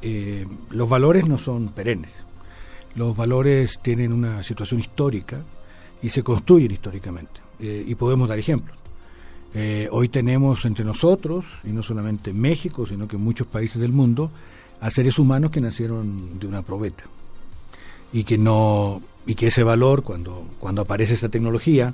los 0.69 0.89
valores 0.89 1.27
no 1.27 1.37
son 1.37 1.69
perennes. 1.69 2.23
Los 2.95 3.15
valores 3.15 3.79
tienen 3.81 4.11
una 4.11 4.43
situación 4.43 4.79
histórica 4.79 5.41
y 6.01 6.09
se 6.09 6.23
construyen 6.23 6.71
históricamente. 6.71 7.39
y 7.59 7.93
podemos 7.93 8.27
dar 8.27 8.39
ejemplos. 8.39 8.81
Eh, 9.53 9.89
hoy 9.91 10.07
tenemos 10.07 10.63
entre 10.65 10.85
nosotros, 10.85 11.45
y 11.63 11.69
no 11.69 11.83
solamente 11.83 12.31
en 12.31 12.39
México, 12.39 12.85
sino 12.85 13.07
que 13.07 13.17
en 13.17 13.23
muchos 13.23 13.47
países 13.47 13.81
del 13.81 13.91
mundo, 13.91 14.31
a 14.79 14.89
seres 14.89 15.19
humanos 15.19 15.51
que 15.51 15.59
nacieron 15.59 16.39
de 16.39 16.47
una 16.47 16.61
probeta. 16.61 17.03
Y 18.13 18.23
que 18.23 18.37
no 18.37 19.01
y 19.25 19.35
que 19.35 19.47
ese 19.47 19.63
valor 19.63 20.03
cuando 20.03 20.45
cuando 20.59 20.81
aparece 20.81 21.13
esa 21.13 21.29
tecnología 21.29 21.93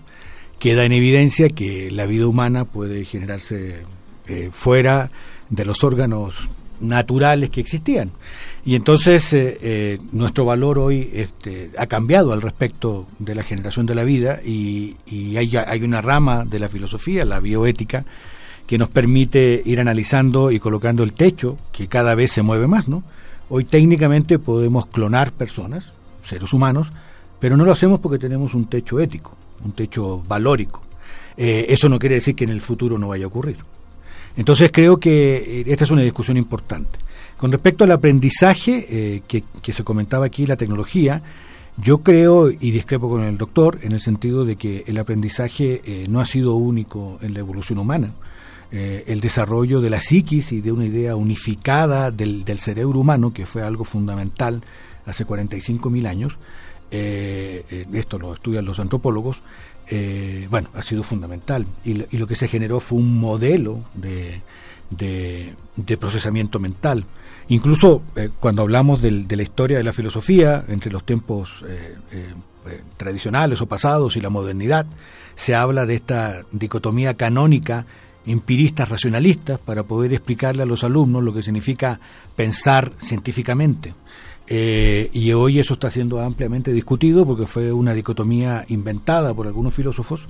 queda 0.59 0.85
en 0.85 0.93
evidencia 0.93 1.49
que 1.49 1.91
la 1.91 2.05
vida 2.05 2.25
humana 2.25 2.63
puede 2.65 3.03
generarse 3.03 3.83
eh, 4.27 4.49
fuera 4.51 5.11
de 5.49 5.65
los 5.65 5.83
órganos 5.83 6.47
naturales 6.79 7.49
que 7.49 7.61
existían. 7.61 8.11
Y 8.65 8.75
entonces 8.75 9.31
eh, 9.33 9.57
eh, 9.61 9.99
nuestro 10.11 10.45
valor 10.45 10.79
hoy 10.79 11.09
este, 11.13 11.71
ha 11.77 11.87
cambiado 11.87 12.33
al 12.33 12.41
respecto 12.41 13.07
de 13.19 13.35
la 13.35 13.43
generación 13.43 13.85
de 13.85 13.95
la 13.95 14.03
vida 14.03 14.41
y, 14.43 14.95
hay, 15.37 15.55
hay, 15.55 15.81
una 15.83 16.01
rama 16.01 16.45
de 16.45 16.59
la 16.59 16.69
filosofía, 16.69 17.25
la 17.25 17.39
bioética, 17.39 18.05
que 18.65 18.77
nos 18.77 18.89
permite 18.89 19.61
ir 19.65 19.79
analizando 19.79 20.51
y 20.51 20.59
colocando 20.59 21.03
el 21.03 21.13
techo, 21.13 21.57
que 21.71 21.87
cada 21.87 22.15
vez 22.15 22.31
se 22.31 22.41
mueve 22.41 22.67
más. 22.67 22.87
¿no? 22.87 23.03
Hoy 23.49 23.63
técnicamente 23.63 24.39
podemos 24.39 24.87
clonar 24.87 25.31
personas, 25.31 25.93
seres 26.23 26.51
humanos, 26.51 26.89
pero 27.39 27.55
no 27.55 27.63
lo 27.63 27.71
hacemos 27.71 27.99
porque 27.99 28.19
tenemos 28.19 28.53
un 28.53 28.65
techo 28.65 28.99
ético, 28.99 29.35
un 29.63 29.71
techo 29.71 30.21
valórico. 30.27 30.81
Eh, 31.37 31.67
eso 31.69 31.87
no 31.87 31.99
quiere 31.99 32.15
decir 32.15 32.35
que 32.35 32.43
en 32.43 32.49
el 32.49 32.61
futuro 32.61 32.97
no 32.97 33.09
vaya 33.09 33.25
a 33.25 33.27
ocurrir. 33.27 33.57
Entonces 34.37 34.71
creo 34.71 34.97
que 34.97 35.65
esta 35.67 35.83
es 35.83 35.91
una 35.91 36.03
discusión 36.03 36.37
importante. 36.37 36.97
Con 37.37 37.51
respecto 37.51 37.83
al 37.83 37.91
aprendizaje 37.91 38.87
eh, 38.89 39.21
que, 39.27 39.71
se 39.71 39.83
comentaba 39.83 40.25
aquí, 40.25 40.47
la 40.47 40.55
tecnología, 40.55 41.21
yo 41.77 41.99
creo 41.99 42.49
y 42.49 42.71
discrepo 42.71 43.09
con 43.09 43.23
el 43.23 43.37
doctor 43.37 43.79
en 43.83 43.91
el 43.91 43.99
sentido 43.99 44.43
de 44.43 44.55
que 44.55 44.83
el 44.87 44.97
aprendizaje 44.97 45.81
eh, 45.85 46.05
no 46.09 46.19
ha 46.19 46.25
sido 46.25 46.55
único 46.55 47.19
en 47.21 47.35
la 47.35 47.39
evolución 47.39 47.77
humana. 47.77 48.13
Eh, 48.71 49.03
el 49.07 49.21
desarrollo 49.21 49.81
de 49.81 49.91
la 49.91 49.99
psiquis 49.99 50.51
y 50.51 50.61
de 50.61 50.71
una 50.71 50.85
idea 50.85 51.15
unificada 51.15 52.09
del, 52.09 52.43
cerebro 52.59 52.99
humano, 52.99 53.31
que 53.31 53.45
fue 53.45 53.61
algo 53.61 53.83
fundamental 53.83 54.63
hace 55.05 55.25
45.000 55.25 56.07
años, 56.07 56.37
esto 56.89 58.17
lo 58.17 58.33
estudian 58.33 58.65
los 58.65 58.79
antropólogos, 58.79 59.41
bueno, 60.49 60.69
ha 60.73 60.81
sido 60.81 61.03
fundamental. 61.03 61.65
Y 61.83 62.17
lo, 62.17 62.27
que 62.27 62.35
se 62.35 62.47
generó 62.47 62.79
fue 62.79 62.99
un 62.99 63.19
modelo 63.19 63.83
de, 63.93 64.41
de, 64.89 65.97
procesamiento 65.97 66.59
mental. 66.59 67.05
Incluso 67.49 68.01
eh, 68.15 68.29
cuando 68.39 68.61
hablamos 68.61 69.01
de 69.01 69.35
la 69.35 69.43
historia 69.43 69.77
de 69.77 69.83
la 69.83 69.93
filosofía, 69.93 70.65
entre 70.67 70.91
los 70.91 71.05
tiempos 71.05 71.63
eh, 71.67 71.95
eh, 72.11 72.81
tradicionales 72.97 73.61
o 73.61 73.67
pasados 73.67 74.17
y 74.17 74.21
la 74.21 74.29
modernidad, 74.29 74.85
se 75.35 75.55
habla 75.55 75.85
de 75.85 75.95
esta 75.95 76.43
dicotomía 76.51 77.13
canónica 77.13 77.85
empiristas 78.25 78.89
racionalistas 78.89 79.59
para 79.59 79.83
poder 79.83 80.11
explicarle 80.13 80.63
a 80.63 80.65
los 80.65 80.83
alumnos 80.83 81.23
lo 81.23 81.33
que 81.33 81.41
significa 81.41 81.99
pensar 82.35 82.91
científicamente. 83.01 83.93
Y 84.49 85.33
hoy 85.33 85.59
eso 85.59 85.73
está 85.73 85.89
siendo 85.89 86.21
ampliamente 86.21 86.71
discutido 86.71 87.25
porque 87.25 87.45
fue 87.45 87.71
una 87.71 87.93
dicotomía 87.93 88.65
inventada 88.69 89.33
por 89.33 89.47
algunos 89.47 89.73
filósofos 89.73 90.27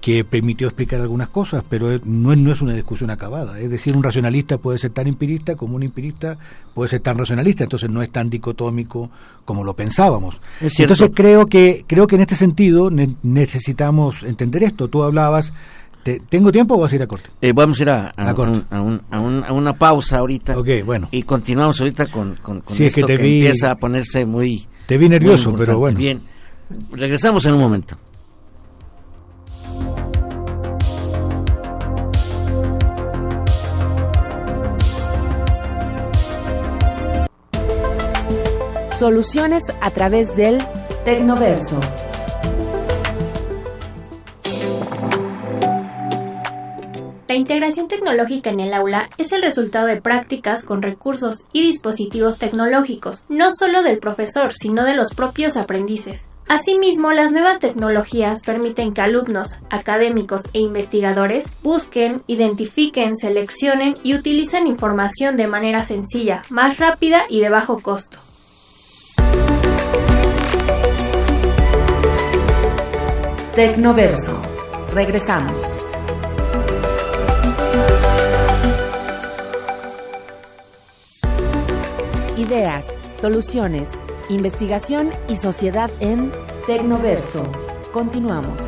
que 0.00 0.24
permitió 0.24 0.66
explicar 0.66 1.00
algunas 1.00 1.28
cosas, 1.28 1.62
pero 1.68 2.00
no 2.04 2.32
es, 2.32 2.38
no 2.38 2.52
es 2.52 2.62
una 2.62 2.72
discusión 2.72 3.10
acabada. 3.10 3.60
Es 3.60 3.70
decir, 3.70 3.94
un 3.94 4.02
racionalista 4.02 4.58
puede 4.58 4.78
ser 4.78 4.92
tan 4.92 5.06
empirista 5.06 5.56
como 5.56 5.76
un 5.76 5.82
empirista 5.82 6.38
puede 6.74 6.88
ser 6.88 7.00
tan 7.00 7.18
racionalista, 7.18 7.64
entonces 7.64 7.90
no 7.90 8.02
es 8.02 8.10
tan 8.10 8.30
dicotómico 8.30 9.10
como 9.44 9.62
lo 9.62 9.74
pensábamos. 9.74 10.40
Entonces 10.60 11.10
creo 11.14 11.46
que 11.46 11.84
creo 11.86 12.06
que 12.06 12.14
en 12.14 12.22
este 12.22 12.36
sentido 12.36 12.90
necesitamos 13.22 14.22
entender 14.22 14.62
esto. 14.62 14.88
Tú 14.88 15.02
hablabas 15.02 15.52
¿Tengo 16.02 16.50
tiempo 16.50 16.74
o 16.74 16.80
vas 16.80 16.92
a 16.92 16.94
ir 16.94 17.02
a 17.02 17.06
corte? 17.06 17.28
Eh, 17.40 17.52
vamos 17.52 17.78
a 17.80 17.82
ir 17.82 17.90
a, 17.90 18.12
a, 18.16 19.52
una 19.52 19.72
pausa 19.74 20.18
ahorita. 20.18 20.58
Ok, 20.58 20.68
bueno. 20.84 21.08
Y 21.10 21.22
continuamos 21.22 21.80
ahorita 21.80 22.06
con, 22.06 22.36
con, 22.36 22.62
esto 22.78 23.06
que, 23.06 23.14
empieza 23.14 23.72
a 23.72 23.76
ponerse 23.76 24.24
muy... 24.24 24.66
Te 24.86 24.96
vi 24.96 25.08
nervioso, 25.08 25.54
pero 25.54 25.78
bueno. 25.78 25.98
Bien, 25.98 26.20
regresamos 26.92 27.44
en 27.46 27.54
un 27.54 27.60
momento. 27.60 27.96
Soluciones 38.98 39.62
a 39.80 39.90
través 39.90 40.36
del 40.36 40.58
Tecnoverso. 41.06 41.80
La 47.30 47.36
integración 47.36 47.86
tecnológica 47.86 48.50
en 48.50 48.58
el 48.58 48.74
aula 48.74 49.08
es 49.16 49.30
el 49.30 49.40
resultado 49.40 49.86
de 49.86 50.00
prácticas 50.00 50.64
con 50.64 50.82
recursos 50.82 51.44
y 51.52 51.62
dispositivos 51.62 52.38
tecnológicos, 52.38 53.22
no 53.28 53.52
solo 53.56 53.84
del 53.84 54.00
profesor, 54.00 54.52
sino 54.52 54.84
de 54.84 54.94
los 54.94 55.14
propios 55.14 55.56
aprendices. 55.56 56.26
Asimismo, 56.48 57.12
las 57.12 57.30
nuevas 57.30 57.60
tecnologías 57.60 58.40
permiten 58.40 58.92
que 58.92 59.02
alumnos, 59.02 59.54
académicos 59.70 60.42
e 60.52 60.58
investigadores 60.58 61.46
busquen, 61.62 62.24
identifiquen, 62.26 63.16
seleccionen 63.16 63.94
y 64.02 64.16
utilicen 64.16 64.66
información 64.66 65.36
de 65.36 65.46
manera 65.46 65.84
sencilla, 65.84 66.42
más 66.50 66.78
rápida 66.78 67.26
y 67.28 67.38
de 67.38 67.48
bajo 67.48 67.78
costo. 67.78 68.18
Tecnoverso. 73.54 74.36
Regresamos. 74.92 75.69
Ideas, 82.40 82.86
soluciones, 83.20 83.90
investigación 84.30 85.10
y 85.28 85.36
sociedad 85.36 85.90
en 86.00 86.32
Tecnoverso. 86.66 87.42
Continuamos. 87.92 88.58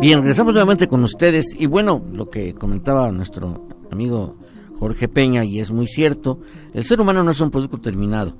Bien, 0.00 0.18
regresamos 0.18 0.54
nuevamente 0.54 0.88
con 0.88 1.04
ustedes 1.04 1.54
y 1.56 1.66
bueno, 1.66 2.04
lo 2.12 2.28
que 2.28 2.52
comentaba 2.54 3.12
nuestro 3.12 3.68
amigo 3.92 4.36
Jorge 4.74 5.06
Peña, 5.06 5.44
y 5.44 5.60
es 5.60 5.70
muy 5.70 5.86
cierto, 5.86 6.40
el 6.74 6.84
ser 6.84 7.00
humano 7.00 7.22
no 7.22 7.30
es 7.30 7.40
un 7.40 7.52
producto 7.52 7.78
terminado 7.78 8.36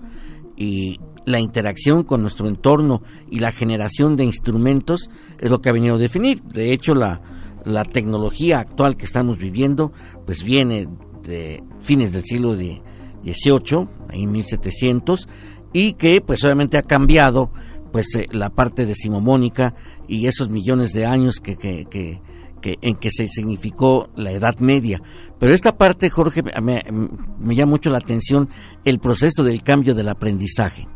y 0.57 0.99
la 1.27 1.39
interacción 1.39 2.03
con 2.03 2.23
nuestro 2.23 2.49
entorno 2.49 3.05
y 3.31 3.39
la 3.39 3.53
generación 3.53 4.17
de 4.17 4.25
instrumentos 4.25 5.11
es 5.39 5.49
lo 5.49 5.61
que 5.61 5.69
ha 5.69 5.73
venido 5.73 5.95
a 5.95 5.99
definir. 5.99 6.43
De 6.43 6.73
hecho, 6.73 6.97
la, 6.97 7.23
la 7.65 7.85
tecnología 7.85 8.61
actual 8.61 8.97
que 8.97 9.05
estamos 9.05 9.39
viviendo, 9.39 9.93
pues 10.27 10.43
viene 10.43 10.89
de 11.23 11.63
fines 11.81 12.13
del 12.13 12.25
siglo 12.25 12.55
XVIII, 12.55 13.89
en 14.11 14.31
1700, 14.31 15.29
y 15.73 15.95
que 15.95 16.21
pues 16.21 16.43
obviamente 16.45 16.79
ha 16.79 16.83
cambiado 16.83 17.51
pues 17.93 18.15
eh, 18.17 18.27
la 18.33 18.51
parte 18.51 18.87
decimomónica 18.87 19.75
y 20.09 20.27
esos 20.27 20.49
millones 20.49 20.93
de 20.93 21.07
años 21.07 21.41
que, 21.41 21.57
que, 21.57 21.87
que, 21.87 22.21
en 22.81 22.95
que 22.97 23.11
se 23.11 23.29
significó 23.29 24.11
la 24.17 24.33
Edad 24.33 24.59
Media. 24.59 25.01
Pero 25.39 25.53
esta 25.55 25.77
parte, 25.77 26.11
Jorge, 26.11 26.43
me, 26.63 26.83
me 27.39 27.55
llama 27.55 27.71
mucho 27.71 27.91
la 27.91 27.99
atención 27.99 28.49
el 28.85 28.99
proceso 28.99 29.45
del 29.45 29.63
cambio 29.63 29.95
del 29.95 30.09
aprendizaje. 30.09 30.89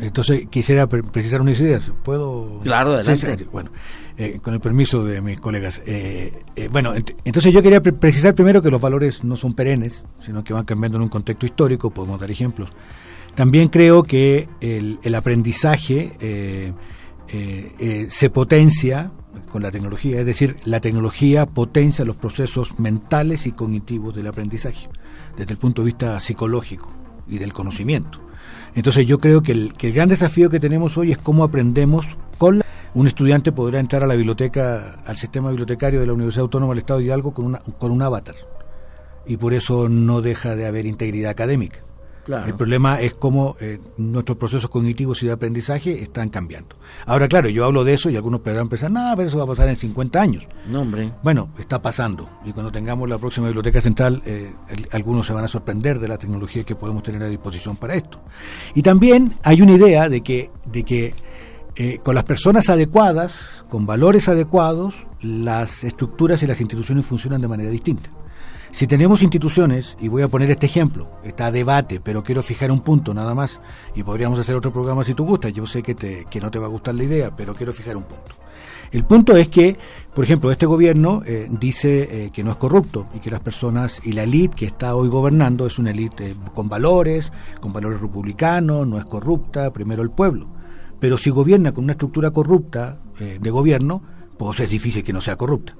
Entonces 0.00 0.46
quisiera 0.50 0.88
precisar 0.88 1.40
unas 1.40 1.60
ideas. 1.60 1.90
¿Puedo? 2.02 2.60
Claro, 2.62 2.92
adelante. 2.92 3.46
bueno, 3.52 3.70
eh, 4.16 4.38
con 4.40 4.54
el 4.54 4.60
permiso 4.60 5.04
de 5.04 5.20
mis 5.20 5.40
colegas. 5.40 5.82
Eh, 5.86 6.32
eh, 6.54 6.68
bueno, 6.70 6.94
entonces 6.94 7.52
yo 7.52 7.62
quería 7.62 7.82
precisar 7.82 8.34
primero 8.34 8.62
que 8.62 8.70
los 8.70 8.80
valores 8.80 9.24
no 9.24 9.36
son 9.36 9.54
perennes, 9.54 10.04
sino 10.20 10.44
que 10.44 10.52
van 10.52 10.64
cambiando 10.64 10.98
en 10.98 11.02
un 11.02 11.08
contexto 11.08 11.46
histórico, 11.46 11.90
podemos 11.90 12.20
dar 12.20 12.30
ejemplos. 12.30 12.70
También 13.34 13.68
creo 13.68 14.04
que 14.04 14.48
el, 14.60 15.00
el 15.02 15.14
aprendizaje 15.16 16.72
se 18.08 18.30
potencia 18.30 19.10
con 19.50 19.62
la 19.62 19.72
tecnología, 19.72 20.20
es 20.20 20.26
decir, 20.26 20.56
la 20.64 20.78
tecnología 20.78 21.46
potencia 21.46 22.04
los 22.04 22.14
procesos 22.14 22.78
mentales 22.78 23.48
y 23.48 23.52
cognitivos 23.52 24.14
del 24.14 24.28
aprendizaje, 24.28 24.88
desde 25.36 25.52
el 25.52 25.58
punto 25.58 25.82
de 25.82 25.86
vista 25.86 26.20
psicológico 26.20 26.92
y 27.26 27.38
del 27.38 27.52
conocimiento. 27.52 28.20
Entonces 28.74 29.06
yo 29.06 29.18
creo 29.18 29.42
que 29.42 29.52
el, 29.52 29.74
que 29.74 29.88
el 29.88 29.92
gran 29.92 30.08
desafío 30.08 30.50
que 30.50 30.60
tenemos 30.60 30.96
hoy 30.96 31.12
es 31.12 31.18
cómo 31.18 31.42
aprendemos 31.42 32.16
con 32.38 32.62
un 32.94 33.06
estudiante 33.06 33.52
podrá 33.52 33.80
entrar 33.80 34.02
a 34.04 34.06
la 34.06 34.14
biblioteca, 34.14 35.00
al 35.04 35.16
sistema 35.16 35.50
bibliotecario 35.50 36.00
de 36.00 36.06
la 36.06 36.12
Universidad 36.12 36.42
Autónoma 36.42 36.72
del 36.72 36.78
Estado 36.78 37.00
de 37.00 37.06
Hidalgo 37.06 37.34
con, 37.34 37.46
una, 37.46 37.58
con 37.58 37.90
un 37.90 38.02
avatar. 38.02 38.36
Y 39.26 39.36
por 39.36 39.54
eso 39.54 39.88
no 39.88 40.20
deja 40.20 40.54
de 40.54 40.66
haber 40.66 40.86
integridad 40.86 41.30
académica. 41.30 41.80
El 42.26 42.54
problema 42.54 43.00
es 43.00 43.14
cómo 43.14 43.54
eh, 43.60 43.78
nuestros 43.98 44.38
procesos 44.38 44.70
cognitivos 44.70 45.22
y 45.22 45.26
de 45.26 45.32
aprendizaje 45.32 46.02
están 46.02 46.30
cambiando. 46.30 46.76
Ahora, 47.06 47.28
claro, 47.28 47.48
yo 47.48 47.64
hablo 47.64 47.84
de 47.84 47.94
eso 47.94 48.08
y 48.08 48.16
algunos 48.16 48.40
podrán 48.40 48.68
pensar, 48.68 48.90
no, 48.90 49.12
pero 49.16 49.28
eso 49.28 49.38
va 49.38 49.44
a 49.44 49.48
pasar 49.48 49.68
en 49.68 49.76
50 49.76 50.20
años. 50.20 50.46
No, 50.66 50.80
hombre. 50.80 51.10
Bueno, 51.22 51.50
está 51.58 51.82
pasando. 51.82 52.28
Y 52.44 52.52
cuando 52.52 52.72
tengamos 52.72 53.08
la 53.08 53.18
próxima 53.18 53.46
biblioteca 53.46 53.80
central, 53.80 54.22
eh, 54.24 54.52
algunos 54.92 55.26
se 55.26 55.34
van 55.34 55.44
a 55.44 55.48
sorprender 55.48 55.98
de 55.98 56.08
la 56.08 56.16
tecnología 56.16 56.64
que 56.64 56.74
podemos 56.74 57.02
tener 57.02 57.22
a 57.22 57.28
disposición 57.28 57.76
para 57.76 57.94
esto. 57.94 58.20
Y 58.74 58.82
también 58.82 59.34
hay 59.42 59.60
una 59.60 59.72
idea 59.72 60.08
de 60.08 60.22
que, 60.22 60.50
de 60.64 60.82
que 60.82 61.14
eh, 61.76 61.98
con 62.02 62.14
las 62.14 62.24
personas 62.24 62.68
adecuadas, 62.68 63.34
con 63.68 63.86
valores 63.86 64.28
adecuados, 64.28 64.94
las 65.20 65.84
estructuras 65.84 66.42
y 66.42 66.46
las 66.46 66.60
instituciones 66.60 67.06
funcionan 67.06 67.40
de 67.40 67.48
manera 67.48 67.70
distinta. 67.70 68.10
Si 68.70 68.86
tenemos 68.86 69.22
instituciones, 69.22 69.96
y 70.00 70.08
voy 70.08 70.22
a 70.22 70.28
poner 70.28 70.50
este 70.50 70.66
ejemplo, 70.66 71.08
está 71.22 71.46
a 71.46 71.52
debate, 71.52 72.00
pero 72.00 72.24
quiero 72.24 72.42
fijar 72.42 72.72
un 72.72 72.80
punto 72.80 73.14
nada 73.14 73.34
más, 73.34 73.60
y 73.94 74.02
podríamos 74.02 74.38
hacer 74.38 74.56
otro 74.56 74.72
programa 74.72 75.04
si 75.04 75.14
tú 75.14 75.24
gustas, 75.24 75.52
yo 75.52 75.64
sé 75.64 75.82
que, 75.82 75.94
te, 75.94 76.26
que 76.28 76.40
no 76.40 76.50
te 76.50 76.58
va 76.58 76.66
a 76.66 76.70
gustar 76.70 76.94
la 76.94 77.04
idea, 77.04 77.34
pero 77.36 77.54
quiero 77.54 77.72
fijar 77.72 77.96
un 77.96 78.02
punto. 78.02 78.34
El 78.90 79.04
punto 79.04 79.36
es 79.36 79.48
que, 79.48 79.76
por 80.14 80.24
ejemplo, 80.24 80.52
este 80.52 80.66
gobierno 80.66 81.22
eh, 81.26 81.48
dice 81.50 82.02
eh, 82.02 82.30
que 82.32 82.44
no 82.44 82.52
es 82.52 82.56
corrupto 82.56 83.06
y 83.14 83.18
que 83.18 83.30
las 83.30 83.40
personas 83.40 84.00
y 84.04 84.12
la 84.12 84.22
élite 84.22 84.56
que 84.56 84.66
está 84.66 84.94
hoy 84.94 85.08
gobernando 85.08 85.66
es 85.66 85.78
una 85.78 85.90
élite 85.90 86.36
con 86.54 86.68
valores, 86.68 87.32
con 87.60 87.72
valores 87.72 88.00
republicanos, 88.00 88.86
no 88.86 88.98
es 88.98 89.04
corrupta, 89.04 89.72
primero 89.72 90.02
el 90.02 90.10
pueblo. 90.10 90.53
Pero 91.04 91.18
si 91.18 91.28
gobierna 91.28 91.72
con 91.72 91.84
una 91.84 91.92
estructura 91.92 92.30
corrupta 92.30 92.98
de 93.18 93.50
gobierno, 93.50 94.02
pues 94.38 94.58
es 94.60 94.70
difícil 94.70 95.04
que 95.04 95.12
no 95.12 95.20
sea 95.20 95.36
corrupta. 95.36 95.76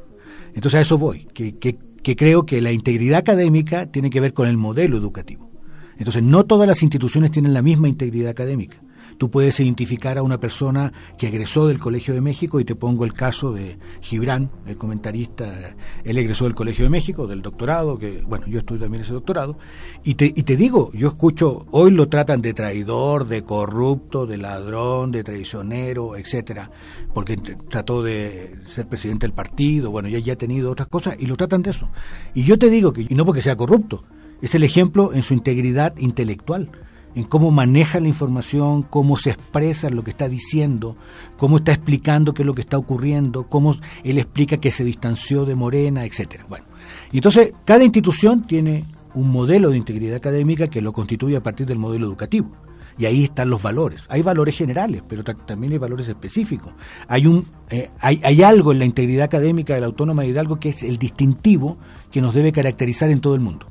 Entonces 0.55 0.77
a 0.77 0.83
eso 0.83 0.99
voy, 0.99 1.25
que 1.33 2.15
creo 2.15 2.45
que 2.45 2.61
la 2.61 2.73
integridad 2.73 3.21
académica 3.21 3.87
tiene 3.87 4.11
que 4.11 4.21
ver 4.21 4.35
con 4.35 4.49
el 4.49 4.59
modelo 4.59 4.99
educativo. 4.99 5.51
Entonces, 5.97 6.23
no 6.23 6.45
todas 6.45 6.69
las 6.69 6.83
instituciones 6.83 7.31
tienen 7.31 7.55
la 7.55 7.63
misma 7.63 7.89
integridad 7.89 8.33
académica. 8.33 8.77
Tú 9.19 9.31
puedes 9.31 9.59
identificar 9.61 10.19
a 10.19 10.23
una 10.23 10.39
persona 10.39 10.93
que 11.19 11.29
egresó 11.29 11.67
del 11.67 11.79
Colegio 11.79 12.15
de 12.15 12.21
México 12.21 12.61
y 12.61 12.65
te 12.65 12.75
pongo 12.75 13.05
el 13.05 13.15
caso 13.15 13.53
de 13.53 13.79
Gibran, 14.01 14.51
el 14.67 14.77
comentarista, 14.77 15.75
él 16.05 16.19
egresó 16.19 16.45
del 16.45 16.55
Colegio 16.55 16.85
de 16.85 16.91
México, 16.91 17.27
del 17.27 17.43
doctorado, 17.43 17.99
que 17.99 18.23
bueno, 18.23 18.47
yo 18.47 18.59
estudio 18.59 18.83
también 18.83 19.03
ese 19.03 19.13
doctorado, 19.13 19.57
y 20.03 20.15
te, 20.15 20.27
y 20.27 20.43
te 20.43 20.57
digo, 20.57 20.91
yo 20.93 21.09
escucho, 21.09 21.67
hoy 21.71 21.91
lo 21.91 22.09
tratan 22.09 22.43
de 22.43 22.55
traidor, 22.55 23.27
de 23.27 23.43
corrupto, 23.43 24.27
de 24.27 24.37
ladrón, 24.37 25.13
de 25.13 25.25
traicionero, 25.25 26.17
etcétera, 26.17 26.71
porque 27.13 27.37
trató 27.37 28.03
de 28.03 28.57
ser 28.65 28.87
presidente 28.89 29.27
del 29.27 29.35
partido, 29.35 29.91
bueno, 29.91 30.09
ya, 30.09 30.19
ya 30.19 30.35
ha 30.35 30.37
tenido 30.37 30.71
otras 30.71 30.89
cosas, 30.89 31.17
y 31.19 31.27
lo 31.27 31.37
tratan 31.37 31.63
de 31.63 31.71
eso. 31.71 31.89
Y 32.35 32.45
yo 32.45 32.59
te 32.59 32.71
digo 32.71 32.93
que, 32.93 33.03
y 33.03 33.15
no 33.15 33.25
porque 33.25 33.43
sea 33.43 33.57
corrupto, 33.57 34.05
es 34.43 34.55
el 34.55 34.63
ejemplo 34.63 35.13
en 35.15 35.23
su 35.23 35.35
integridad 35.35 35.97
intelectual 35.97 36.71
en 37.15 37.25
cómo 37.25 37.51
maneja 37.51 38.01
la 38.01 38.09
información, 38.09 38.83
cómo 38.83 39.17
se 39.17 39.31
expresa 39.31 39.89
lo 39.89 40.03
que 40.03 40.11
está 40.11 40.29
diciendo, 40.29 40.97
cómo 41.37 41.57
está 41.57 41.73
explicando 41.73 42.35
qué 42.35 42.43
es 42.43 42.47
lo 42.47 42.55
que 42.55 42.63
está 42.63 42.79
ocurriendo, 42.79 43.45
cómo 43.49 43.77
él 44.03 44.19
explica 44.19 44.57
que 44.57 44.71
se 44.71 44.85
distanció 44.85 45.45
de 45.45 45.55
Morena, 45.55 46.05
etcétera. 46.05 46.47
Bueno, 46.49 46.67
y 47.13 47.19
entonces 47.19 47.53
cada 47.65 47.85
institución 47.85 48.47
tiene 48.47 48.85
un 49.15 49.31
modelo 49.31 49.71
de 49.71 49.77
integridad 49.77 50.17
académica 50.17 50.69
que 50.69 50.83
lo 50.83 50.93
constituye 50.93 51.37
a 51.37 51.43
partir 51.43 51.67
del 51.67 51.79
modelo 51.79 52.07
educativo. 52.07 52.51
Y 52.97 53.07
ahí 53.07 53.25
están 53.25 53.51
los 53.51 53.61
valores. 53.61 54.05
Hay 54.09 54.23
valores 54.23 54.57
generales, 54.57 55.03
pero 55.09 55.25
también 55.25 55.73
hay 55.73 55.79
valores 55.79 56.07
específicos. 56.09 56.73
Hay, 57.09 57.27
un, 57.27 57.45
eh, 57.69 57.91
hay, 57.99 58.21
hay 58.23 58.43
algo 58.43 58.71
en 58.71 58.79
la 58.79 58.85
integridad 58.85 59.25
académica 59.25 59.75
de 59.75 59.81
la 59.81 59.87
Autónoma 59.87 60.23
de 60.23 60.29
Hidalgo 60.29 60.61
que 60.61 60.69
es 60.69 60.85
el 60.85 60.97
distintivo 60.97 61.77
que 62.13 62.21
nos 62.21 62.35
debe 62.35 62.53
caracterizar 62.53 63.11
en 63.11 63.21
todo 63.21 63.35
el 63.35 63.41
mundo. 63.41 63.67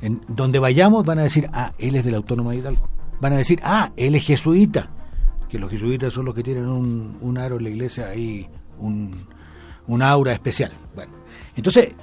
En 0.00 0.20
donde 0.28 0.58
vayamos 0.58 1.04
van 1.04 1.18
a 1.18 1.22
decir, 1.22 1.48
ah, 1.52 1.72
él 1.78 1.96
es 1.96 2.04
de 2.04 2.10
la 2.10 2.18
Autónoma 2.18 2.52
de 2.52 2.58
Hidalgo. 2.58 2.88
Van 3.20 3.32
a 3.32 3.36
decir, 3.36 3.60
ah, 3.62 3.92
él 3.96 4.14
es 4.14 4.24
jesuita. 4.24 4.90
Que 5.48 5.58
los 5.58 5.70
jesuitas 5.70 6.12
son 6.12 6.26
los 6.26 6.34
que 6.34 6.42
tienen 6.42 6.68
un, 6.68 7.18
un 7.20 7.38
aro 7.38 7.56
en 7.56 7.64
la 7.64 7.70
iglesia 7.70 8.08
ahí, 8.08 8.46
un, 8.78 9.26
un 9.86 10.02
aura 10.02 10.32
especial. 10.32 10.72
Bueno, 10.94 11.12
entonces, 11.56 11.94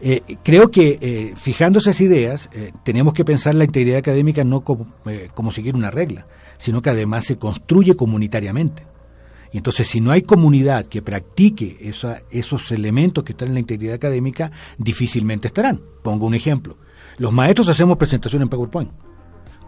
eh, 0.00 0.22
creo 0.42 0.70
que 0.70 0.98
eh, 1.00 1.34
fijando 1.36 1.78
esas 1.78 2.00
ideas, 2.00 2.50
eh, 2.52 2.72
tenemos 2.84 3.14
que 3.14 3.24
pensar 3.24 3.54
la 3.54 3.64
integridad 3.64 3.98
académica 3.98 4.44
no 4.44 4.62
como, 4.62 4.86
como 5.34 5.50
seguir 5.50 5.74
una 5.74 5.90
regla, 5.90 6.26
sino 6.58 6.82
que 6.82 6.90
además 6.90 7.24
se 7.24 7.38
construye 7.38 7.94
comunitariamente. 7.94 8.84
Y 9.52 9.58
entonces, 9.58 9.86
si 9.86 10.00
no 10.00 10.10
hay 10.10 10.22
comunidad 10.22 10.86
que 10.86 11.02
practique 11.02 11.78
esos 12.30 12.72
elementos 12.72 13.24
que 13.24 13.32
están 13.32 13.48
en 13.48 13.54
la 13.54 13.60
integridad 13.60 13.94
académica, 13.94 14.50
difícilmente 14.76 15.46
estarán. 15.46 15.80
Pongo 16.02 16.26
un 16.26 16.34
ejemplo. 16.34 16.76
Los 17.18 17.32
maestros 17.32 17.68
hacemos 17.68 17.96
presentaciones 17.96 18.44
en 18.44 18.48
PowerPoint. 18.50 18.90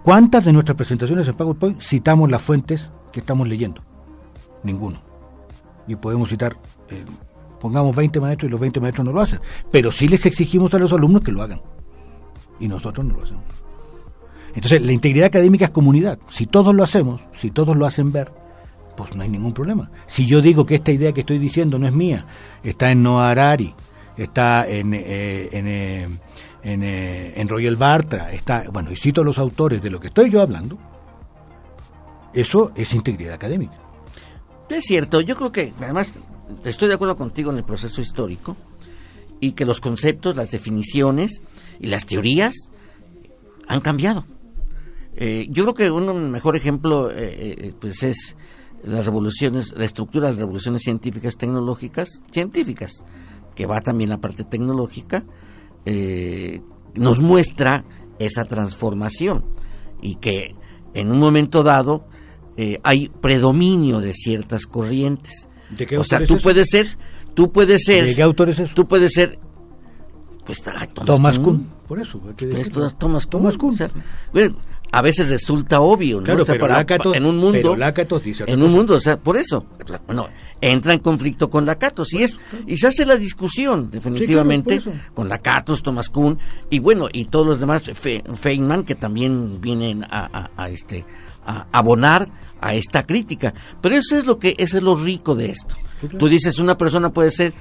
¿Cuántas 0.02 0.44
de 0.44 0.52
nuestras 0.52 0.76
presentaciones 0.76 1.26
en 1.26 1.34
PowerPoint 1.34 1.80
citamos 1.80 2.30
las 2.30 2.42
fuentes 2.42 2.90
que 3.12 3.20
estamos 3.20 3.48
leyendo? 3.48 3.82
Ninguno. 4.62 5.00
Y 5.86 5.96
podemos 5.96 6.28
citar, 6.28 6.56
eh, 6.90 7.04
pongamos 7.60 7.96
20 7.96 8.20
maestros 8.20 8.48
y 8.48 8.52
los 8.52 8.60
20 8.60 8.80
maestros 8.80 9.06
no 9.06 9.12
lo 9.12 9.20
hacen. 9.20 9.40
Pero 9.70 9.90
sí 9.92 10.08
les 10.08 10.24
exigimos 10.26 10.72
a 10.74 10.78
los 10.78 10.92
alumnos 10.92 11.22
que 11.22 11.32
lo 11.32 11.42
hagan. 11.42 11.60
Y 12.60 12.68
nosotros 12.68 13.06
no 13.06 13.14
lo 13.14 13.22
hacemos. 13.22 13.44
Entonces, 14.54 14.82
la 14.82 14.92
integridad 14.92 15.26
académica 15.26 15.66
es 15.66 15.70
comunidad. 15.70 16.18
Si 16.30 16.46
todos 16.46 16.74
lo 16.74 16.82
hacemos, 16.82 17.20
si 17.32 17.50
todos 17.50 17.76
lo 17.76 17.86
hacen 17.86 18.12
ver, 18.12 18.32
pues 18.96 19.14
no 19.14 19.22
hay 19.22 19.28
ningún 19.28 19.52
problema. 19.52 19.90
Si 20.06 20.26
yo 20.26 20.42
digo 20.42 20.66
que 20.66 20.74
esta 20.76 20.90
idea 20.90 21.12
que 21.12 21.20
estoy 21.20 21.38
diciendo 21.38 21.78
no 21.78 21.86
es 21.86 21.92
mía, 21.92 22.26
está 22.62 22.90
en 22.90 23.02
Noah 23.02 23.30
Harari, 23.30 23.74
está 24.16 24.68
en, 24.68 24.94
eh, 24.94 25.00
eh, 25.52 26.08
en, 26.62 26.82
eh, 26.82 27.40
en 27.40 27.48
Royal 27.48 27.76
Bartra, 27.76 28.32
está, 28.32 28.64
bueno, 28.72 28.90
y 28.90 28.96
cito 28.96 29.20
a 29.20 29.24
los 29.24 29.38
autores 29.38 29.82
de 29.82 29.90
lo 29.90 30.00
que 30.00 30.08
estoy 30.08 30.30
yo 30.30 30.42
hablando, 30.42 30.78
eso 32.32 32.72
es 32.74 32.92
integridad 32.94 33.34
académica. 33.34 33.78
Es 34.68 34.84
cierto, 34.84 35.20
yo 35.20 35.36
creo 35.36 35.52
que 35.52 35.72
además 35.80 36.12
estoy 36.64 36.88
de 36.88 36.94
acuerdo 36.94 37.16
contigo 37.16 37.50
en 37.50 37.58
el 37.58 37.64
proceso 37.64 38.00
histórico 38.00 38.56
y 39.40 39.52
que 39.52 39.64
los 39.64 39.80
conceptos, 39.80 40.36
las 40.36 40.50
definiciones 40.50 41.42
y 41.80 41.86
las 41.86 42.06
teorías 42.06 42.54
han 43.66 43.80
cambiado. 43.80 44.26
Eh, 45.16 45.46
yo 45.50 45.64
creo 45.64 45.74
que 45.74 45.90
un 45.90 46.30
mejor 46.30 46.54
ejemplo 46.54 47.10
eh, 47.12 47.74
pues 47.80 48.02
es 48.02 48.36
las 48.82 49.04
revoluciones, 49.04 49.74
la 49.76 49.84
estructura 49.84 50.26
de 50.26 50.32
las 50.32 50.38
revoluciones 50.38 50.82
científicas 50.82 51.36
tecnológicas, 51.36 52.22
científicas, 52.30 53.04
que 53.54 53.66
va 53.66 53.80
también 53.80 54.10
la 54.10 54.18
parte 54.18 54.44
tecnológica, 54.44 55.24
eh, 55.90 56.60
nos 56.96 57.18
muestra 57.18 57.82
esa 58.18 58.44
transformación 58.44 59.46
y 60.02 60.16
que 60.16 60.54
en 60.92 61.10
un 61.10 61.18
momento 61.18 61.62
dado 61.62 62.06
eh, 62.58 62.78
hay 62.82 63.08
predominio 63.08 64.00
de 64.00 64.12
ciertas 64.12 64.66
corrientes. 64.66 65.48
o 65.98 66.04
sea, 66.04 66.24
tú 66.24 66.36
puedes 66.42 66.68
ser, 66.68 66.86
tú 67.32 67.50
puedes 67.52 67.84
ser, 67.84 68.04
¿De 68.04 68.14
qué 68.14 68.22
autor 68.22 68.50
es 68.50 68.58
eso? 68.58 68.74
Tú 68.74 68.86
puedes 68.86 69.12
ser, 69.14 69.38
pues 70.44 70.62
Thomas, 71.06 71.38
Kuhn. 71.38 71.70
por 71.86 71.98
eso. 71.98 72.20
Thomas, 72.98 73.26
Thomas 73.26 73.56
Kuhn. 73.56 73.74
A 74.90 75.02
veces 75.02 75.28
resulta 75.28 75.80
obvio, 75.80 76.18
¿no? 76.18 76.24
Claro, 76.24 76.42
O 76.42 76.44
sea, 76.46 76.54
pero 76.54 76.62
para- 76.66 76.74
en 77.14 77.24
un 77.26 77.36
mundo, 77.36 77.52
pero 77.58 77.76
dice 78.24 78.44
en 78.46 78.62
un 78.62 78.72
mundo, 78.72 78.94
o 78.96 79.00
sea, 79.00 79.18
por 79.18 79.36
eso, 79.36 79.66
bueno, 80.06 80.28
entra 80.60 80.94
en 80.94 81.00
conflicto 81.00 81.50
con 81.50 81.66
Lakatos 81.66 82.12
y 82.14 82.22
es 82.22 82.38
y 82.66 82.78
se 82.78 82.86
hace 82.86 83.04
la 83.04 83.16
discusión 83.16 83.90
definitivamente 83.90 84.76
Sí, 84.78 84.82
claro, 84.84 84.98
con 85.14 85.28
Lakatos, 85.28 85.82
Thomas 85.82 86.08
Kuhn 86.08 86.38
y 86.70 86.78
bueno 86.78 87.08
y 87.12 87.26
todos 87.26 87.46
los 87.46 87.60
demás, 87.60 87.82
Fe- 87.94 88.24
Feynman 88.34 88.84
que 88.84 88.94
también 88.94 89.60
vienen 89.60 90.04
a, 90.04 90.28
a- 90.32 90.50
a 90.56 90.68
este 90.70 91.04
a 91.46 91.66
abonar 91.72 92.28
a 92.60 92.74
esta 92.74 93.06
crítica, 93.06 93.54
pero 93.80 93.94
eso 93.94 94.16
es 94.16 94.26
lo 94.26 94.38
que 94.38 94.54
eso 94.58 94.76
es 94.78 94.82
lo 94.82 94.96
rico 94.96 95.34
de 95.34 95.50
esto. 95.50 95.76
Tú 96.18 96.28
dices 96.28 96.58
una 96.58 96.76
persona 96.78 97.12
puede 97.12 97.30
ser 97.30 97.52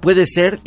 puede 0.00 0.26
ser 0.26 0.60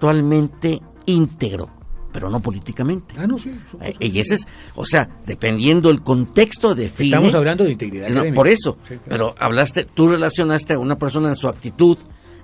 intelectualmente 0.00 0.80
íntegro, 1.06 1.70
pero 2.12 2.28
no 2.30 2.40
políticamente. 2.40 3.14
Ah, 3.18 3.26
no, 3.26 3.38
sí. 3.38 3.50
Eh, 3.80 3.94
Y 4.00 4.18
ese 4.18 4.34
es, 4.34 4.46
o 4.74 4.84
sea, 4.84 5.08
dependiendo 5.26 5.90
el 5.90 6.02
contexto 6.02 6.74
define. 6.74 7.10
Estamos 7.10 7.34
hablando 7.34 7.64
de 7.64 7.72
integridad 7.72 8.08
No, 8.10 8.22
por 8.34 8.48
eso, 8.48 8.78
Sí, 8.82 8.88
claro. 8.96 9.02
pero 9.08 9.34
hablaste, 9.38 9.84
tú 9.84 10.08
relacionaste 10.08 10.74
a 10.74 10.78
una 10.78 10.98
persona 10.98 11.28
en 11.28 11.36
su 11.36 11.48
actitud, 11.48 11.96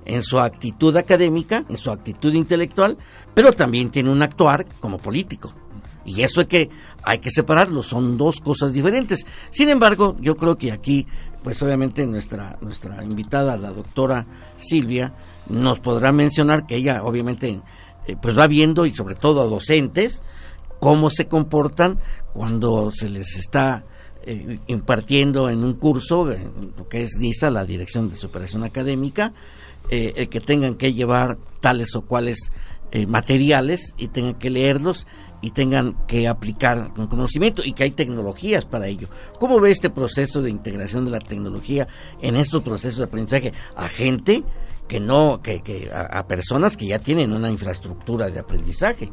en 0.05 0.23
su 0.23 0.39
actitud 0.39 0.97
académica, 0.97 1.65
en 1.69 1.77
su 1.77 1.91
actitud 1.91 2.33
intelectual, 2.35 2.97
pero 3.35 3.53
también 3.53 3.91
tiene 3.91 4.11
un 4.11 4.23
actuar 4.23 4.65
como 4.81 4.99
político. 4.99 5.53
Y 6.05 6.23
eso 6.23 6.39
hay 6.39 6.47
que, 6.47 6.71
hay 7.03 7.19
que 7.19 7.31
separarlo, 7.31 7.83
son 7.83 8.17
dos 8.17 8.41
cosas 8.41 8.73
diferentes. 8.73 9.27
Sin 9.51 9.69
embargo, 9.69 10.17
yo 10.21 10.37
creo 10.37 10.57
que 10.57 10.71
aquí, 10.71 11.05
pues 11.43 11.61
obviamente 11.65 12.07
nuestra, 12.07 12.57
nuestra 12.61 13.03
invitada, 13.03 13.57
la 13.57 13.73
doctora 13.73 14.25
Silvia, 14.57 15.13
nos 15.49 15.81
podrá 15.81 16.13
mencionar 16.13 16.65
que 16.67 16.77
ella 16.77 17.03
obviamente 17.03 17.61
eh, 18.07 18.17
pues 18.21 18.39
va 18.39 18.47
viendo 18.47 18.87
y 18.87 18.95
sobre 18.95 19.15
todo 19.15 19.43
a 19.43 19.47
docentes 19.47 20.23
cómo 20.81 21.11
se 21.11 21.27
comportan 21.27 21.99
cuando 22.33 22.91
se 22.93 23.09
les 23.09 23.37
está 23.37 23.85
eh, 24.29 24.59
impartiendo 24.67 25.49
en 25.49 25.63
un 25.63 25.75
curso, 25.75 26.25
lo 26.77 26.89
que 26.89 27.05
es 27.05 27.19
NISA, 27.19 27.51
la 27.51 27.65
Dirección 27.65 28.11
de 28.11 28.17
Superación 28.17 28.65
Académica, 28.65 29.33
eh, 29.89 30.15
el 30.17 30.29
que 30.29 30.41
tengan 30.41 30.75
que 30.75 30.93
llevar 30.93 31.39
tales 31.61 31.95
o 31.95 32.03
cuales 32.03 32.51
eh, 32.91 33.07
materiales 33.07 33.95
y 33.97 34.09
tengan 34.09 34.35
que 34.35 34.51
leerlos 34.51 35.07
y 35.43 35.51
tengan 35.51 36.07
que 36.07 36.27
aplicar 36.27 36.93
un 36.97 37.07
conocimiento 37.07 37.63
y 37.65 37.73
que 37.73 37.85
hay 37.85 37.93
tecnologías 37.93 38.65
para 38.65 38.89
ello. 38.89 39.09
¿Cómo 39.39 39.61
ve 39.61 39.71
este 39.71 39.91
proceso 39.91 40.43
de 40.43 40.51
integración 40.51 41.05
de 41.05 41.13
la 41.13 41.21
tecnología 41.21 41.87
en 42.21 42.37
estos 42.37 42.63
procesos 42.63 42.99
de 42.99 43.05
aprendizaje 43.05 43.53
a 43.77 43.87
gente 43.87 44.43
que 44.89 45.01
no, 45.01 45.41
que, 45.43 45.63
que 45.63 45.91
a, 45.93 46.03
a 46.19 46.27
personas 46.27 46.77
que 46.77 46.87
ya 46.87 46.99
tienen 46.99 47.33
una 47.33 47.51
infraestructura 47.51 48.29
de 48.29 48.39
aprendizaje 48.39 49.13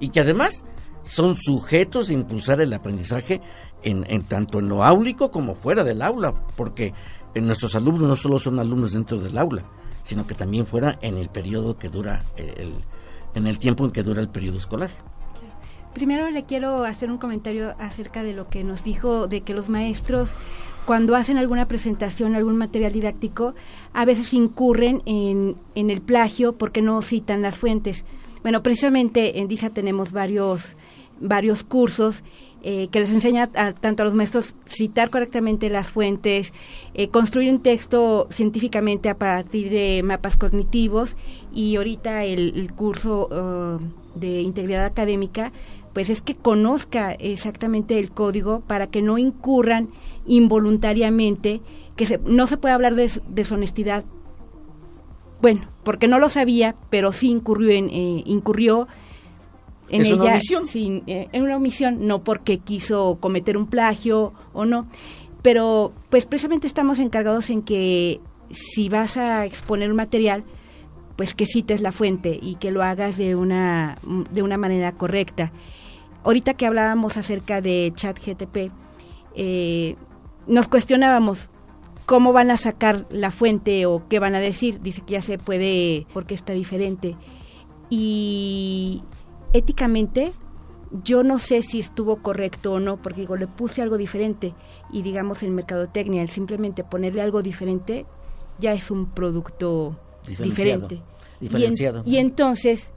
y 0.00 0.08
que 0.08 0.20
además 0.20 0.64
son 1.02 1.36
sujetos 1.36 2.08
de 2.08 2.14
impulsar 2.14 2.60
el 2.60 2.72
aprendizaje 2.72 3.40
en, 3.82 4.04
en 4.08 4.24
tanto 4.24 4.58
en 4.58 4.68
lo 4.68 4.84
áulico 4.84 5.30
como 5.30 5.54
fuera 5.54 5.84
del 5.84 6.02
aula, 6.02 6.34
porque 6.56 6.94
eh, 7.34 7.40
nuestros 7.40 7.74
alumnos 7.74 8.08
no 8.08 8.16
solo 8.16 8.38
son 8.38 8.58
alumnos 8.58 8.92
dentro 8.92 9.18
del 9.18 9.36
aula, 9.38 9.64
sino 10.02 10.26
que 10.26 10.34
también 10.34 10.66
fuera 10.66 10.98
en 11.02 11.16
el 11.16 11.28
periodo 11.28 11.76
que 11.76 11.88
dura 11.88 12.24
eh, 12.36 12.54
el, 12.56 12.74
en 13.34 13.46
el 13.46 13.58
tiempo 13.58 13.84
en 13.84 13.90
que 13.90 14.02
dura 14.02 14.20
el 14.20 14.28
periodo 14.28 14.58
escolar. 14.58 14.90
Primero 15.94 16.30
le 16.30 16.44
quiero 16.44 16.84
hacer 16.84 17.10
un 17.10 17.18
comentario 17.18 17.74
acerca 17.78 18.22
de 18.22 18.32
lo 18.32 18.48
que 18.48 18.64
nos 18.64 18.82
dijo 18.82 19.26
de 19.28 19.42
que 19.42 19.52
los 19.52 19.68
maestros 19.68 20.30
cuando 20.86 21.14
hacen 21.14 21.38
alguna 21.38 21.68
presentación, 21.68 22.34
algún 22.34 22.56
material 22.56 22.92
didáctico, 22.92 23.54
a 23.92 24.04
veces 24.04 24.32
incurren 24.32 25.02
en, 25.06 25.56
el 25.74 26.00
plagio 26.00 26.54
porque 26.54 26.82
no 26.82 27.00
citan 27.02 27.42
las 27.42 27.56
fuentes. 27.56 28.04
Bueno, 28.42 28.62
precisamente 28.62 29.38
en 29.38 29.48
DISA 29.48 29.70
tenemos 29.70 30.10
varios, 30.12 30.74
varios 31.20 31.62
cursos 31.62 32.24
eh, 32.64 32.88
que 32.90 33.00
les 33.00 33.10
enseña 33.10 33.48
a- 33.54 33.72
tanto 33.72 34.02
a 34.02 34.06
los 34.06 34.14
maestros 34.14 34.54
citar 34.66 35.10
correctamente 35.10 35.68
las 35.70 35.90
fuentes, 35.90 36.52
eh, 36.94 37.08
construir 37.08 37.52
un 37.52 37.60
texto 37.60 38.28
científicamente 38.30 39.08
a 39.08 39.16
partir 39.18 39.70
de 39.70 40.02
mapas 40.04 40.36
cognitivos 40.36 41.16
y 41.52 41.76
ahorita 41.76 42.24
el, 42.24 42.52
el 42.58 42.72
curso 42.72 43.28
eh, 43.30 43.84
de 44.14 44.42
integridad 44.42 44.84
académica 44.84 45.52
pues 45.92 46.08
es 46.10 46.22
que 46.22 46.34
conozca 46.34 47.12
exactamente 47.12 47.98
el 47.98 48.10
código 48.10 48.60
para 48.60 48.86
que 48.86 49.02
no 49.02 49.18
incurran 49.18 49.88
involuntariamente, 50.26 51.60
que 51.96 52.06
se- 52.06 52.18
no 52.24 52.46
se 52.46 52.56
puede 52.56 52.74
hablar 52.74 52.94
de 52.94 53.02
des- 53.02 53.20
deshonestidad 53.28 54.04
bueno, 55.40 55.62
porque 55.82 56.06
no 56.06 56.20
lo 56.20 56.28
sabía, 56.28 56.76
pero 56.88 57.10
sí 57.12 57.28
incurrió 57.28 57.70
en, 57.70 57.90
eh, 57.90 58.22
incurrió 58.26 58.86
en 59.88 60.02
Es 60.02 60.06
ella 60.06 60.14
una 60.22 60.32
omisión. 60.34 60.68
sin, 60.68 61.02
eh, 61.08 61.28
en 61.32 61.42
una 61.42 61.56
omisión, 61.56 62.06
no 62.06 62.22
porque 62.22 62.58
quiso 62.58 63.18
cometer 63.20 63.56
un 63.56 63.66
plagio 63.66 64.32
o 64.52 64.64
no, 64.64 64.86
pero 65.42 65.92
pues 66.10 66.26
precisamente 66.26 66.68
estamos 66.68 67.00
encargados 67.00 67.50
en 67.50 67.62
que 67.62 68.20
si 68.50 68.88
vas 68.88 69.16
a 69.16 69.44
exponer 69.44 69.90
un 69.90 69.96
material, 69.96 70.44
pues 71.16 71.34
que 71.34 71.44
cites 71.44 71.80
la 71.80 71.90
fuente 71.90 72.38
y 72.40 72.54
que 72.54 72.70
lo 72.70 72.82
hagas 72.84 73.16
de 73.16 73.34
una, 73.34 73.98
de 74.32 74.42
una 74.42 74.56
manera 74.58 74.92
correcta. 74.92 75.50
Ahorita 76.24 76.54
que 76.54 76.66
hablábamos 76.66 77.16
acerca 77.16 77.60
de 77.60 77.92
ChatGTP, 77.94 78.70
eh, 79.34 79.96
nos 80.46 80.68
cuestionábamos 80.68 81.48
cómo 82.06 82.32
van 82.32 82.50
a 82.50 82.56
sacar 82.56 83.06
la 83.10 83.30
fuente 83.30 83.86
o 83.86 84.02
qué 84.08 84.18
van 84.18 84.34
a 84.34 84.40
decir. 84.40 84.80
Dice 84.80 85.00
que 85.02 85.14
ya 85.14 85.22
se 85.22 85.38
puede 85.38 86.06
porque 86.12 86.34
está 86.34 86.52
diferente. 86.52 87.16
Y 87.90 89.02
éticamente 89.52 90.32
yo 91.04 91.22
no 91.22 91.38
sé 91.38 91.62
si 91.62 91.78
estuvo 91.78 92.16
correcto 92.22 92.72
o 92.74 92.80
no, 92.80 93.00
porque 93.00 93.22
digo, 93.22 93.36
le 93.36 93.46
puse 93.46 93.80
algo 93.82 93.96
diferente 93.96 94.54
y 94.92 95.02
digamos 95.02 95.42
en 95.42 95.54
mercadotecnia, 95.54 96.22
el 96.22 96.28
simplemente 96.28 96.84
ponerle 96.84 97.22
algo 97.22 97.42
diferente 97.42 98.04
ya 98.58 98.72
es 98.74 98.90
un 98.90 99.06
producto 99.06 99.96
Diferenciado. 100.26 100.88
diferente. 100.88 100.94
Y 101.40 101.44
en- 101.44 101.48
Diferenciado. 101.48 102.02
y 102.04 102.16
entonces, 102.18 102.90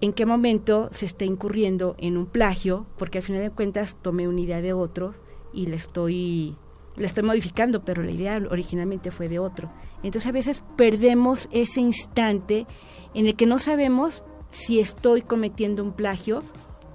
¿en 0.00 0.12
qué 0.12 0.26
momento 0.26 0.88
se 0.92 1.06
está 1.06 1.24
incurriendo 1.24 1.94
en 1.98 2.16
un 2.16 2.26
plagio? 2.26 2.86
Porque 2.98 3.18
al 3.18 3.24
final 3.24 3.42
de 3.42 3.50
cuentas 3.50 3.96
tomé 4.02 4.28
una 4.28 4.40
idea 4.40 4.60
de 4.60 4.72
otro 4.72 5.14
y 5.52 5.66
le 5.66 5.76
estoy, 5.76 6.56
estoy 6.96 7.22
modificando, 7.22 7.84
pero 7.84 8.02
la 8.02 8.10
idea 8.10 8.42
originalmente 8.50 9.10
fue 9.10 9.28
de 9.28 9.38
otro. 9.38 9.70
Entonces 10.02 10.28
a 10.28 10.32
veces 10.32 10.62
perdemos 10.76 11.48
ese 11.50 11.80
instante 11.80 12.66
en 13.14 13.26
el 13.26 13.36
que 13.36 13.46
no 13.46 13.58
sabemos 13.58 14.22
si 14.50 14.80
estoy 14.80 15.22
cometiendo 15.22 15.82
un 15.82 15.92
plagio 15.92 16.42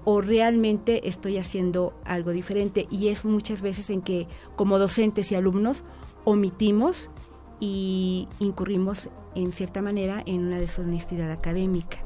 o 0.03 0.21
realmente 0.21 1.07
estoy 1.07 1.37
haciendo 1.37 1.93
algo 2.05 2.31
diferente. 2.31 2.87
Y 2.89 3.09
es 3.09 3.25
muchas 3.25 3.61
veces 3.61 3.89
en 3.89 4.01
que 4.01 4.27
como 4.55 4.79
docentes 4.79 5.31
y 5.31 5.35
alumnos 5.35 5.83
omitimos 6.23 7.09
y 7.59 8.27
incurrimos 8.39 9.09
en 9.35 9.51
cierta 9.51 9.81
manera 9.81 10.23
en 10.25 10.45
una 10.47 10.59
deshonestidad 10.59 11.31
académica. 11.31 12.03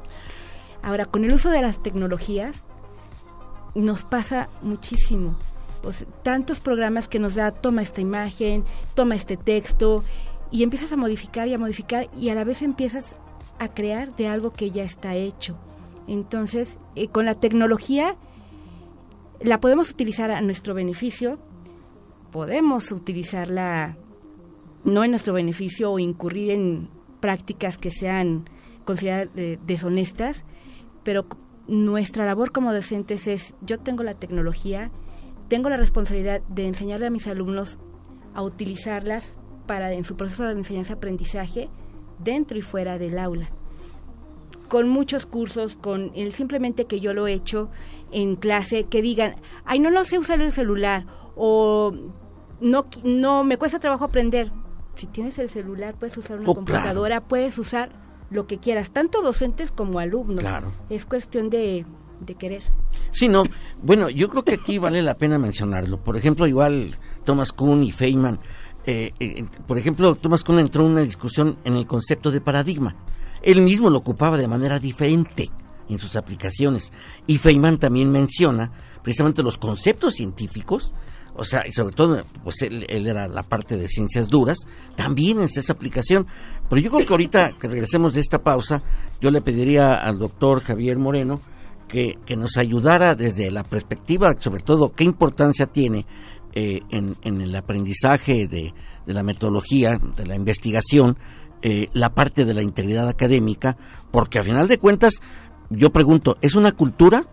Ahora, 0.86 1.04
con 1.04 1.24
el 1.24 1.32
uso 1.32 1.50
de 1.50 1.60
las 1.62 1.82
tecnologías 1.82 2.54
nos 3.74 4.04
pasa 4.04 4.48
muchísimo. 4.62 5.36
Tantos 6.22 6.60
programas 6.60 7.08
que 7.08 7.18
nos 7.18 7.34
da, 7.34 7.50
toma 7.50 7.82
esta 7.82 8.00
imagen, 8.00 8.62
toma 8.94 9.16
este 9.16 9.36
texto, 9.36 10.04
y 10.52 10.62
empiezas 10.62 10.92
a 10.92 10.96
modificar 10.96 11.48
y 11.48 11.54
a 11.54 11.58
modificar, 11.58 12.08
y 12.16 12.28
a 12.28 12.36
la 12.36 12.44
vez 12.44 12.62
empiezas 12.62 13.16
a 13.58 13.74
crear 13.74 14.14
de 14.14 14.28
algo 14.28 14.52
que 14.52 14.70
ya 14.70 14.84
está 14.84 15.16
hecho. 15.16 15.56
Entonces, 16.06 16.78
eh, 16.94 17.08
con 17.08 17.24
la 17.24 17.34
tecnología 17.34 18.14
la 19.40 19.60
podemos 19.60 19.90
utilizar 19.90 20.30
a 20.30 20.40
nuestro 20.40 20.72
beneficio, 20.72 21.40
podemos 22.30 22.92
utilizarla 22.92 23.96
no 24.84 25.02
en 25.02 25.10
nuestro 25.10 25.32
beneficio 25.32 25.90
o 25.90 25.98
incurrir 25.98 26.52
en 26.52 26.88
prácticas 27.18 27.76
que 27.76 27.90
sean 27.90 28.48
consideradas 28.84 29.30
eh, 29.34 29.58
deshonestas, 29.66 30.44
pero 31.06 31.24
nuestra 31.68 32.26
labor 32.26 32.50
como 32.50 32.74
docentes 32.74 33.28
es, 33.28 33.54
yo 33.60 33.78
tengo 33.78 34.02
la 34.02 34.14
tecnología, 34.14 34.90
tengo 35.46 35.70
la 35.70 35.76
responsabilidad 35.76 36.42
de 36.48 36.66
enseñarle 36.66 37.06
a 37.06 37.10
mis 37.10 37.28
alumnos 37.28 37.78
a 38.34 38.42
utilizarlas 38.42 39.36
para 39.68 39.92
en 39.92 40.02
su 40.02 40.16
proceso 40.16 40.44
de 40.46 40.52
enseñanza-aprendizaje 40.52 41.70
dentro 42.18 42.58
y 42.58 42.62
fuera 42.62 42.98
del 42.98 43.20
aula 43.20 43.50
con 44.66 44.88
muchos 44.88 45.26
cursos, 45.26 45.76
con 45.76 46.10
el 46.16 46.32
simplemente 46.32 46.86
que 46.86 46.98
yo 46.98 47.14
lo 47.14 47.28
he 47.28 47.32
hecho 47.34 47.70
en 48.10 48.34
clase, 48.34 48.86
que 48.86 49.00
digan, 49.00 49.36
ay, 49.64 49.78
no, 49.78 49.92
no 49.92 50.04
sé 50.04 50.18
usar 50.18 50.40
el 50.40 50.50
celular, 50.50 51.06
o 51.36 51.92
no, 52.60 52.86
no, 53.04 53.44
me 53.44 53.58
cuesta 53.58 53.78
trabajo 53.78 54.04
aprender. 54.04 54.50
Si 54.94 55.06
tienes 55.06 55.38
el 55.38 55.48
celular, 55.50 55.94
puedes 55.94 56.16
usar 56.16 56.40
una 56.40 56.50
Oh, 56.50 56.56
computadora, 56.56 57.20
puedes 57.20 57.56
usar 57.58 57.92
lo 58.30 58.46
que 58.46 58.58
quieras, 58.58 58.90
tanto 58.90 59.22
docentes 59.22 59.70
como 59.70 59.98
alumnos. 59.98 60.40
Claro. 60.40 60.72
Es 60.90 61.04
cuestión 61.06 61.48
de, 61.50 61.84
de 62.20 62.34
querer. 62.34 62.62
Sí, 63.12 63.28
no. 63.28 63.44
Bueno, 63.82 64.08
yo 64.08 64.28
creo 64.28 64.44
que 64.44 64.54
aquí 64.54 64.78
vale 64.78 65.02
la 65.02 65.16
pena 65.16 65.38
mencionarlo. 65.38 66.02
Por 66.02 66.16
ejemplo, 66.16 66.46
igual 66.46 66.96
Thomas 67.24 67.52
Kuhn 67.52 67.82
y 67.82 67.92
Feynman. 67.92 68.40
eh, 68.86 69.12
eh, 69.20 69.44
por 69.66 69.78
ejemplo, 69.78 70.14
Thomas 70.14 70.42
Kuhn 70.42 70.58
entró 70.58 70.84
en 70.84 70.92
una 70.92 71.00
discusión 71.02 71.58
en 71.64 71.74
el 71.76 71.86
concepto 71.86 72.30
de 72.30 72.40
paradigma. 72.40 72.96
Él 73.42 73.62
mismo 73.62 73.90
lo 73.90 73.98
ocupaba 73.98 74.36
de 74.36 74.48
manera 74.48 74.78
diferente, 74.78 75.50
en 75.88 75.98
sus 75.98 76.16
aplicaciones. 76.16 76.92
Y 77.26 77.38
Feynman 77.38 77.78
también 77.78 78.10
menciona 78.10 78.72
precisamente 79.02 79.42
los 79.42 79.56
conceptos 79.58 80.14
científicos, 80.14 80.94
o 81.36 81.44
sea, 81.44 81.66
y 81.66 81.72
sobre 81.72 81.94
todo, 81.94 82.24
pues 82.42 82.62
él, 82.62 82.86
era 82.88 83.28
la 83.28 83.42
parte 83.42 83.76
de 83.76 83.88
ciencias 83.88 84.28
duras, 84.28 84.58
también 84.96 85.40
es 85.40 85.56
esa 85.56 85.72
aplicación. 85.72 86.26
Pero 86.68 86.80
yo 86.80 86.90
creo 86.90 87.06
que 87.06 87.12
ahorita 87.12 87.52
que 87.60 87.68
regresemos 87.68 88.14
de 88.14 88.20
esta 88.20 88.42
pausa, 88.42 88.82
yo 89.20 89.30
le 89.30 89.42
pediría 89.42 89.94
al 89.94 90.18
doctor 90.18 90.62
Javier 90.62 90.98
Moreno 90.98 91.40
que, 91.88 92.18
que 92.26 92.36
nos 92.36 92.56
ayudara 92.56 93.14
desde 93.14 93.50
la 93.50 93.62
perspectiva, 93.62 94.34
sobre 94.38 94.62
todo, 94.62 94.92
qué 94.92 95.04
importancia 95.04 95.66
tiene 95.66 96.06
eh, 96.52 96.80
en, 96.90 97.16
en, 97.22 97.40
el 97.40 97.54
aprendizaje 97.54 98.48
de, 98.48 98.72
de, 99.06 99.14
la 99.14 99.22
metodología, 99.22 100.00
de 100.16 100.26
la 100.26 100.34
investigación, 100.34 101.16
eh, 101.62 101.88
la 101.92 102.14
parte 102.14 102.44
de 102.44 102.54
la 102.54 102.62
integridad 102.62 103.08
académica, 103.08 103.76
porque 104.10 104.38
a 104.38 104.44
final 104.44 104.68
de 104.68 104.78
cuentas, 104.78 105.14
yo 105.70 105.90
pregunto, 105.90 106.38
¿es 106.40 106.54
una 106.54 106.72
cultura? 106.72 107.26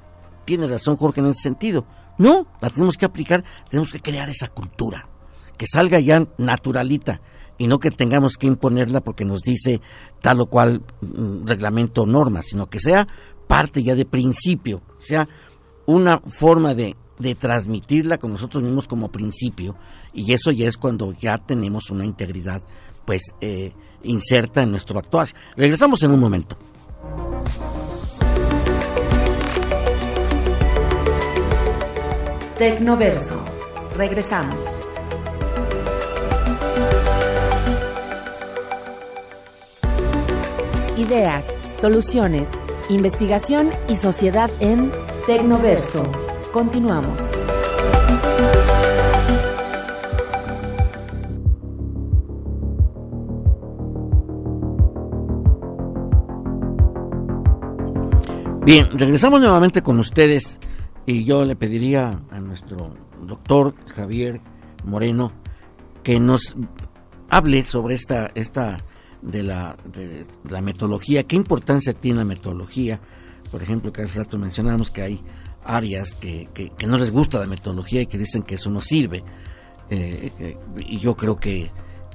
Tiene 0.45 0.67
razón 0.67 0.97
Jorge 0.97 1.21
en 1.21 1.27
ese 1.27 1.41
sentido. 1.41 1.85
No, 2.17 2.47
la 2.62 2.69
tenemos 2.69 2.97
que 2.97 3.06
aplicar, 3.06 3.43
tenemos 3.69 3.91
que 3.91 3.99
crear 3.99 4.30
esa 4.30 4.47
cultura, 4.47 5.08
que 5.58 5.65
salga 5.67 5.99
ya 5.99 6.28
naturalita 6.38 7.21
y 7.58 7.67
no 7.67 7.80
que 7.80 7.91
tengamos 7.91 8.38
que 8.38 8.47
imponerla 8.47 9.02
porque 9.02 9.26
nos 9.26 9.41
dice 9.41 9.82
tal 10.21 10.41
o 10.41 10.47
cual 10.47 10.82
mm, 11.02 11.45
reglamento 11.45 12.04
o 12.04 12.06
norma, 12.06 12.41
sino 12.41 12.67
que 12.67 12.80
sea 12.80 13.08
parte 13.47 13.84
ya 13.84 13.95
de 13.95 14.06
principio, 14.06 14.82
sea 14.99 15.28
una 15.86 16.19
forma 16.19 16.73
de, 16.73 16.95
de 17.19 17.36
transmitirla 17.36 18.17
con 18.17 18.32
nosotros 18.32 18.63
mismos 18.63 18.88
como 18.88 19.12
principio 19.12 19.76
y 20.13 20.34
eso 20.34 20.52
ya 20.52 20.67
es 20.67 20.78
cuando 20.78 21.13
ya 21.13 21.38
tenemos 21.38 21.89
una 21.89 22.06
integridad 22.06 22.62
pues 23.06 23.34
eh, 23.41 23.73
inserta 24.04 24.62
en 24.62 24.71
nuestro 24.71 24.97
actuar. 24.99 25.30
Regresamos 25.56 26.02
en 26.04 26.12
un 26.12 26.19
momento. 26.19 26.58
Tecnoverso. 32.57 33.43
Regresamos. 33.97 34.63
Ideas, 40.95 41.47
soluciones, 41.79 42.51
investigación 42.89 43.71
y 43.89 43.95
sociedad 43.95 44.51
en 44.59 44.91
Tecnoverso. 45.25 46.03
Continuamos. 46.51 47.17
Bien, 58.63 58.87
regresamos 58.93 59.41
nuevamente 59.41 59.81
con 59.81 59.97
ustedes 59.97 60.59
y 61.05 61.23
yo 61.25 61.43
le 61.43 61.55
pediría 61.55 62.21
a 62.29 62.39
nuestro 62.39 62.95
doctor 63.21 63.75
Javier 63.87 64.41
Moreno 64.85 65.31
que 66.03 66.19
nos 66.19 66.55
hable 67.29 67.63
sobre 67.63 67.95
esta, 67.95 68.31
esta 68.35 68.77
de 69.21 69.43
la, 69.43 69.75
de 69.85 70.25
la 70.49 70.61
metodología, 70.61 71.23
qué 71.23 71.35
importancia 71.35 71.93
tiene 71.93 72.19
la 72.19 72.25
metodología. 72.25 72.99
Por 73.51 73.61
ejemplo, 73.63 73.91
que 73.91 74.03
hace 74.03 74.19
rato 74.19 74.37
mencionamos 74.37 74.89
que 74.89 75.01
hay 75.01 75.21
áreas 75.63 76.13
que, 76.13 76.49
que, 76.53 76.87
no 76.87 76.97
les 76.97 77.11
gusta 77.11 77.39
la 77.39 77.47
metodología 77.47 78.01
y 78.01 78.05
que 78.05 78.17
dicen 78.17 78.43
que 78.43 78.55
eso 78.55 78.69
no 78.69 78.81
sirve. 78.81 79.23
Eh, 79.89 80.57
y 80.77 80.99
yo 80.99 81.15
creo 81.15 81.35
que, 81.35 81.71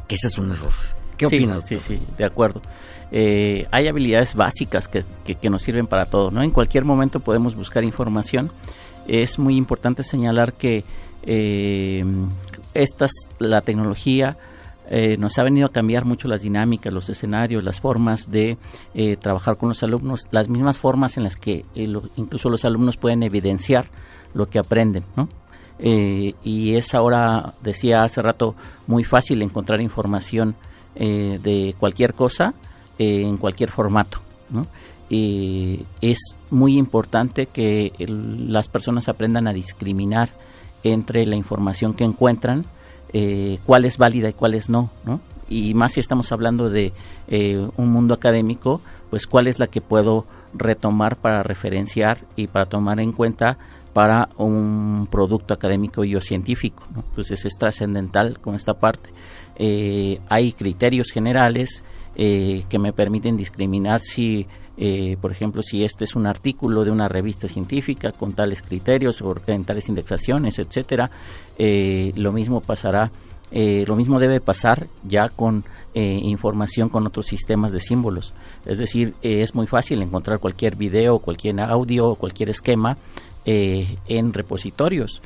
que 0.07 0.15
ese 0.15 0.29
es 0.29 0.39
un 0.39 0.51
error. 0.51 0.73
¿Qué 1.17 1.27
opinas? 1.27 1.67
Sí, 1.67 1.79
sí, 1.81 1.99
de 2.17 2.25
acuerdo. 2.25 2.63
Eh, 3.11 3.67
hay 3.71 3.89
habilidades 3.89 4.35
básicas 4.35 4.89
que, 4.89 5.05
nos 5.49 5.63
sirven 5.63 5.87
para 5.87 6.07
todo, 6.07 6.31
¿no? 6.31 6.43
En 6.43 6.51
cualquier 6.51 6.85
momento 6.85 7.21
podemos 7.21 7.55
buscar 7.55 7.85
información. 7.85 8.51
Es 9.07 9.39
muy 9.39 9.57
importante 9.57 10.03
señalar 10.03 10.53
que 10.53 10.85
eh, 11.23 12.05
estas, 12.75 13.11
la 13.39 13.63
tecnología 13.63 14.37
eh, 14.91 15.17
nos 15.19 15.39
ha 15.39 15.43
venido 15.43 15.67
a 15.67 15.73
cambiar 15.73 16.05
mucho 16.05 16.29
las 16.29 16.43
dinámicas, 16.43 16.93
los 16.93 17.09
escenarios, 17.09 17.65
las 17.65 17.81
formas 17.81 18.31
de 18.31 18.59
trabajar 19.21 19.57
con 19.57 19.71
los 19.71 19.83
alumnos, 19.83 20.29
las 20.31 20.49
mismas 20.49 20.79
formas 20.79 21.17
en 21.17 21.25
las 21.25 21.37
que 21.37 21.65
incluso 22.17 22.51
los 22.51 22.65
alumnos 22.65 22.97
pueden 22.97 23.23
evidenciar 23.23 23.87
lo 24.35 24.49
que 24.49 24.59
aprenden, 24.59 25.05
¿no? 25.17 25.29
y 25.81 26.75
es 26.75 26.93
ahora, 26.93 27.53
decía 27.63 28.03
hace 28.03 28.21
rato, 28.21 28.57
muy 28.89 29.05
fácil 29.05 29.43
encontrar 29.43 29.81
información 29.81 30.57
de 30.97 31.75
cualquier 31.79 32.15
cosa 32.15 32.55
en 32.99 33.37
cualquier 33.37 33.71
formato. 33.71 34.19
¿no? 34.51 34.67
es 35.11 36.19
muy 36.51 36.77
importante 36.77 37.47
que 37.47 37.93
las 37.99 38.69
personas 38.69 39.09
aprendan 39.09 39.49
a 39.49 39.55
discriminar 39.55 40.29
entre 40.83 41.27
la 41.27 41.37
información 41.37 41.95
que 41.95 42.05
encuentran, 42.05 42.65
eh, 43.13 43.59
cuál 43.65 43.85
es 43.85 43.99
válida 43.99 44.29
y 44.29 44.33
cuál 44.33 44.55
es 44.55 44.69
no, 44.69 44.91
¿no? 45.05 45.21
Y 45.49 45.73
más 45.75 45.93
si 45.93 46.01
estamos 46.01 46.31
hablando 46.31 46.69
de 46.69 46.93
eh, 47.29 47.67
un 47.77 47.89
mundo 47.91 48.13
académico, 48.13 48.83
pues 49.09 49.27
cuál 49.27 49.47
es 49.47 49.59
la 49.59 49.67
que 49.67 49.81
puedo 49.81 50.27
retomar 50.53 51.17
para 51.17 51.43
referenciar 51.43 52.19
y 52.37 52.49
para 52.49 52.67
tomar 52.67 53.01
en 53.01 53.13
cuenta 53.13 53.57
para 53.95 54.29
un 54.37 55.09
producto 55.11 55.55
académico 55.55 56.05
y 56.05 56.15
o 56.17 56.21
científico. 56.21 56.87
¿no? 56.95 57.03
Entonces 57.09 57.47
es 57.47 57.55
trascendental 57.59 58.39
con 58.41 58.55
esta 58.55 58.75
parte. 58.75 59.11
Eh, 59.57 60.21
hay 60.29 60.53
criterios 60.53 61.11
generales 61.11 61.83
eh, 62.21 62.65
que 62.69 62.81
me 62.81 62.93
permiten 62.93 63.37
discriminar 63.37 64.01
si, 64.01 64.45
eh, 64.77 65.17
por 65.21 65.31
ejemplo, 65.31 65.63
si 65.63 65.85
este 65.85 66.03
es 66.03 66.17
un 66.17 66.27
artículo 66.27 66.85
de 66.85 66.91
una 66.91 67.07
revista 67.07 67.47
científica 67.47 68.11
con 68.11 68.33
tales 68.33 68.61
criterios 68.61 69.23
o 69.23 69.37
en 69.47 69.65
tales 69.65 69.89
indexaciones, 69.89 70.59
etcétera. 70.59 71.13
Eh, 71.57 72.13
lo 72.17 72.33
mismo 72.33 72.61
pasará, 72.61 73.13
lo 73.53 73.95
mismo 73.95 74.19
debe 74.19 74.41
pasar 74.41 74.89
ya 75.05 75.29
con 75.29 75.65
información 75.95 76.91
con 76.91 77.07
otros 77.07 77.27
sistemas 77.27 77.73
de 77.73 77.81
símbolos. 77.81 78.35
Es 78.67 78.79
decir, 78.79 79.15
es 79.23 79.55
muy 79.55 79.67
fácil 79.67 80.03
encontrar 80.03 80.39
cualquier 80.39 80.77
video, 80.77 81.19
cualquier 81.21 81.59
audio, 81.61 82.15
cualquier 82.17 82.51
esquema 82.51 82.99
en 83.51 84.33
repositorios, 84.35 85.23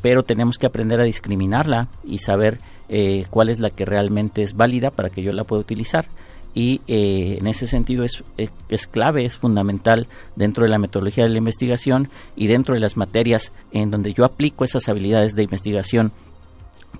pero 0.00 0.22
tenemos 0.22 0.56
que 0.56 0.66
aprender 0.66 1.00
a 1.00 1.04
discriminarla 1.04 1.88
y 2.02 2.18
saber 2.18 2.58
eh, 2.88 3.24
cuál 3.30 3.48
es 3.48 3.60
la 3.60 3.70
que 3.70 3.86
realmente 3.86 4.42
es 4.42 4.56
válida 4.56 4.90
para 4.90 5.10
que 5.10 5.22
yo 5.22 5.32
la 5.32 5.44
pueda 5.44 5.60
utilizar. 5.60 6.06
Y 6.54 6.82
eh, 6.86 7.38
en 7.40 7.46
ese 7.46 7.66
sentido 7.66 8.04
es, 8.04 8.22
eh, 8.38 8.48
es 8.68 8.86
clave, 8.86 9.24
es 9.24 9.36
fundamental 9.36 10.06
dentro 10.36 10.64
de 10.64 10.70
la 10.70 10.78
metodología 10.78 11.24
de 11.24 11.30
la 11.30 11.38
investigación 11.38 12.08
y 12.36 12.46
dentro 12.46 12.74
de 12.74 12.80
las 12.80 12.96
materias 12.96 13.50
en 13.72 13.90
donde 13.90 14.12
yo 14.12 14.24
aplico 14.24 14.64
esas 14.64 14.88
habilidades 14.88 15.34
de 15.34 15.42
investigación 15.42 16.12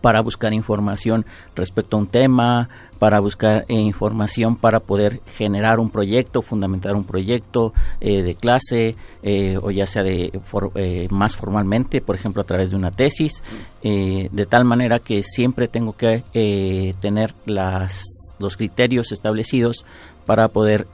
para 0.01 0.21
buscar 0.21 0.53
información 0.53 1.25
respecto 1.55 1.97
a 1.97 2.01
un 2.01 2.07
tema, 2.07 2.69
para 2.99 3.21
buscar 3.21 3.65
eh, 3.69 3.75
información 3.75 4.57
para 4.57 4.81
poder 4.81 5.21
generar 5.37 5.79
un 5.79 5.91
proyecto, 5.91 6.43
fundamentar 6.43 6.95
un 6.95 7.05
proyecto 7.05 7.73
eh, 8.01 8.23
de 8.23 8.35
clase 8.35 8.97
eh, 9.23 9.59
o 9.61 9.71
ya 9.71 9.87
sea 9.87 10.03
de 10.03 10.41
más 11.11 11.37
formalmente, 11.37 12.01
por 12.01 12.17
ejemplo 12.17 12.43
a 12.43 12.47
través 12.47 12.71
de 12.71 12.77
una 12.77 12.91
tesis, 12.91 13.43
de 13.83 14.47
tal 14.49 14.65
manera 14.65 14.99
que 14.99 15.23
siempre 15.23 15.69
tengo 15.69 15.93
que 15.93 16.23
tener 17.01 17.35
las, 17.45 18.05
los 18.39 18.57
criterios 18.57 19.13
establecidos 19.13 19.85
para 20.25 20.49
poder 20.49 20.87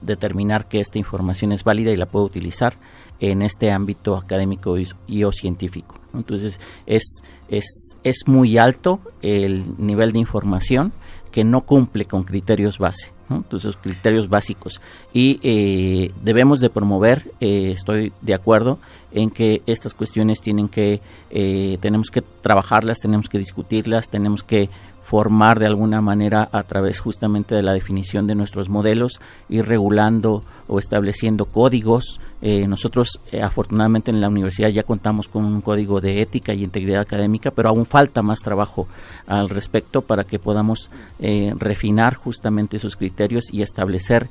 determinar 0.00 0.66
que 0.66 0.80
esta 0.80 0.98
información 0.98 1.52
es 1.52 1.64
válida 1.64 1.90
y 1.90 1.96
la 1.96 2.06
puedo 2.06 2.24
utilizar 2.24 2.74
en 3.20 3.42
este 3.42 3.70
ámbito 3.70 4.16
académico 4.16 4.76
y, 4.78 5.24
o 5.24 5.32
científico. 5.32 5.96
Entonces 6.14 6.58
es, 6.86 7.22
es, 7.48 7.96
es 8.02 8.22
muy 8.26 8.58
alto 8.58 9.00
el 9.22 9.64
nivel 9.78 10.12
de 10.12 10.18
información 10.18 10.92
que 11.30 11.44
no 11.44 11.62
cumple 11.62 12.04
con 12.04 12.24
criterios 12.24 12.78
base. 12.78 13.12
entonces 13.30 13.76
criterios 13.76 14.28
básicos 14.28 14.80
y 15.12 15.38
eh, 15.42 16.10
debemos 16.22 16.60
de 16.60 16.70
promover 16.70 17.30
eh, 17.40 17.70
estoy 17.72 18.12
de 18.20 18.34
acuerdo 18.34 18.78
en 19.12 19.30
que 19.30 19.62
estas 19.66 19.94
cuestiones 19.94 20.40
tienen 20.40 20.68
que 20.68 21.00
eh, 21.30 21.78
tenemos 21.80 22.10
que 22.10 22.22
trabajarlas 22.22 22.98
tenemos 22.98 23.28
que 23.28 23.38
discutirlas 23.38 24.10
tenemos 24.10 24.42
que 24.42 24.68
formar 25.10 25.58
de 25.58 25.66
alguna 25.66 26.00
manera 26.00 26.48
a 26.52 26.62
través 26.62 27.00
justamente 27.00 27.56
de 27.56 27.64
la 27.64 27.72
definición 27.72 28.28
de 28.28 28.36
nuestros 28.36 28.68
modelos, 28.68 29.18
ir 29.48 29.66
regulando 29.66 30.44
o 30.68 30.78
estableciendo 30.78 31.46
códigos. 31.46 32.20
Eh, 32.40 32.68
nosotros 32.68 33.18
eh, 33.32 33.42
afortunadamente 33.42 34.12
en 34.12 34.20
la 34.20 34.28
universidad 34.28 34.68
ya 34.68 34.84
contamos 34.84 35.26
con 35.26 35.44
un 35.44 35.62
código 35.62 36.00
de 36.00 36.22
ética 36.22 36.54
y 36.54 36.62
integridad 36.62 37.00
académica, 37.00 37.50
pero 37.50 37.70
aún 37.70 37.86
falta 37.86 38.22
más 38.22 38.38
trabajo 38.38 38.86
al 39.26 39.48
respecto 39.48 40.02
para 40.02 40.22
que 40.22 40.38
podamos 40.38 40.90
eh, 41.18 41.54
refinar 41.58 42.14
justamente 42.14 42.76
esos 42.76 42.94
criterios 42.94 43.52
y 43.52 43.62
establecer 43.62 44.28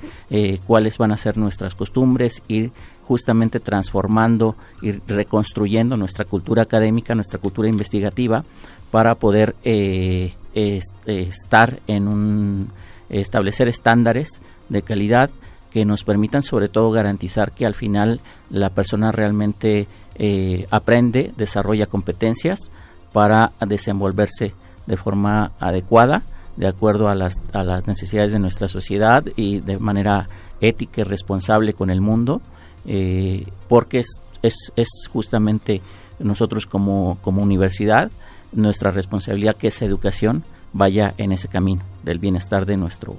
cuáles 0.65 0.97
van 0.97 1.11
a 1.11 1.17
ser 1.17 1.37
nuestras 1.37 1.75
costumbres, 1.75 2.41
ir 2.47 2.71
justamente 3.05 3.59
transformando 3.59 4.55
y 4.81 4.91
reconstruyendo 4.91 5.97
nuestra 5.97 6.23
cultura 6.23 6.63
académica, 6.63 7.15
nuestra 7.15 7.39
cultura 7.39 7.67
investigativa, 7.67 8.45
para 8.91 9.15
poder 9.15 9.55
eh, 9.63 10.33
estar 10.53 11.79
en 11.87 12.07
un 12.07 12.71
establecer 13.09 13.67
estándares 13.67 14.41
de 14.69 14.81
calidad 14.81 15.29
que 15.71 15.85
nos 15.85 16.03
permitan 16.03 16.41
sobre 16.41 16.69
todo 16.69 16.91
garantizar 16.91 17.51
que 17.51 17.65
al 17.65 17.75
final 17.75 18.19
la 18.49 18.69
persona 18.71 19.11
realmente 19.11 19.87
eh, 20.15 20.67
aprende, 20.71 21.31
desarrolla 21.37 21.85
competencias 21.85 22.71
para 23.13 23.51
desenvolverse 23.65 24.53
de 24.85 24.97
forma 24.97 25.51
adecuada, 25.59 26.23
de 26.57 26.67
acuerdo 26.67 27.07
a 27.07 27.15
las, 27.15 27.35
a 27.53 27.63
las 27.63 27.87
necesidades 27.87 28.31
de 28.31 28.39
nuestra 28.39 28.67
sociedad 28.67 29.23
y 29.35 29.59
de 29.59 29.77
manera 29.77 30.27
ética 30.59 31.01
y 31.01 31.03
responsable 31.03 31.73
con 31.73 31.89
el 31.89 32.01
mundo, 32.01 32.41
eh, 32.85 33.45
porque 33.67 33.99
es, 33.99 34.19
es, 34.41 34.71
es, 34.75 34.89
justamente 35.11 35.81
nosotros 36.19 36.65
como, 36.65 37.17
como 37.21 37.41
universidad 37.41 38.11
nuestra 38.51 38.91
responsabilidad 38.91 39.55
que 39.55 39.67
esa 39.67 39.85
educación 39.85 40.43
vaya 40.73 41.13
en 41.17 41.31
ese 41.31 41.47
camino 41.47 41.83
del 42.03 42.19
bienestar 42.19 42.65
de 42.65 42.77
nuestro 42.77 43.17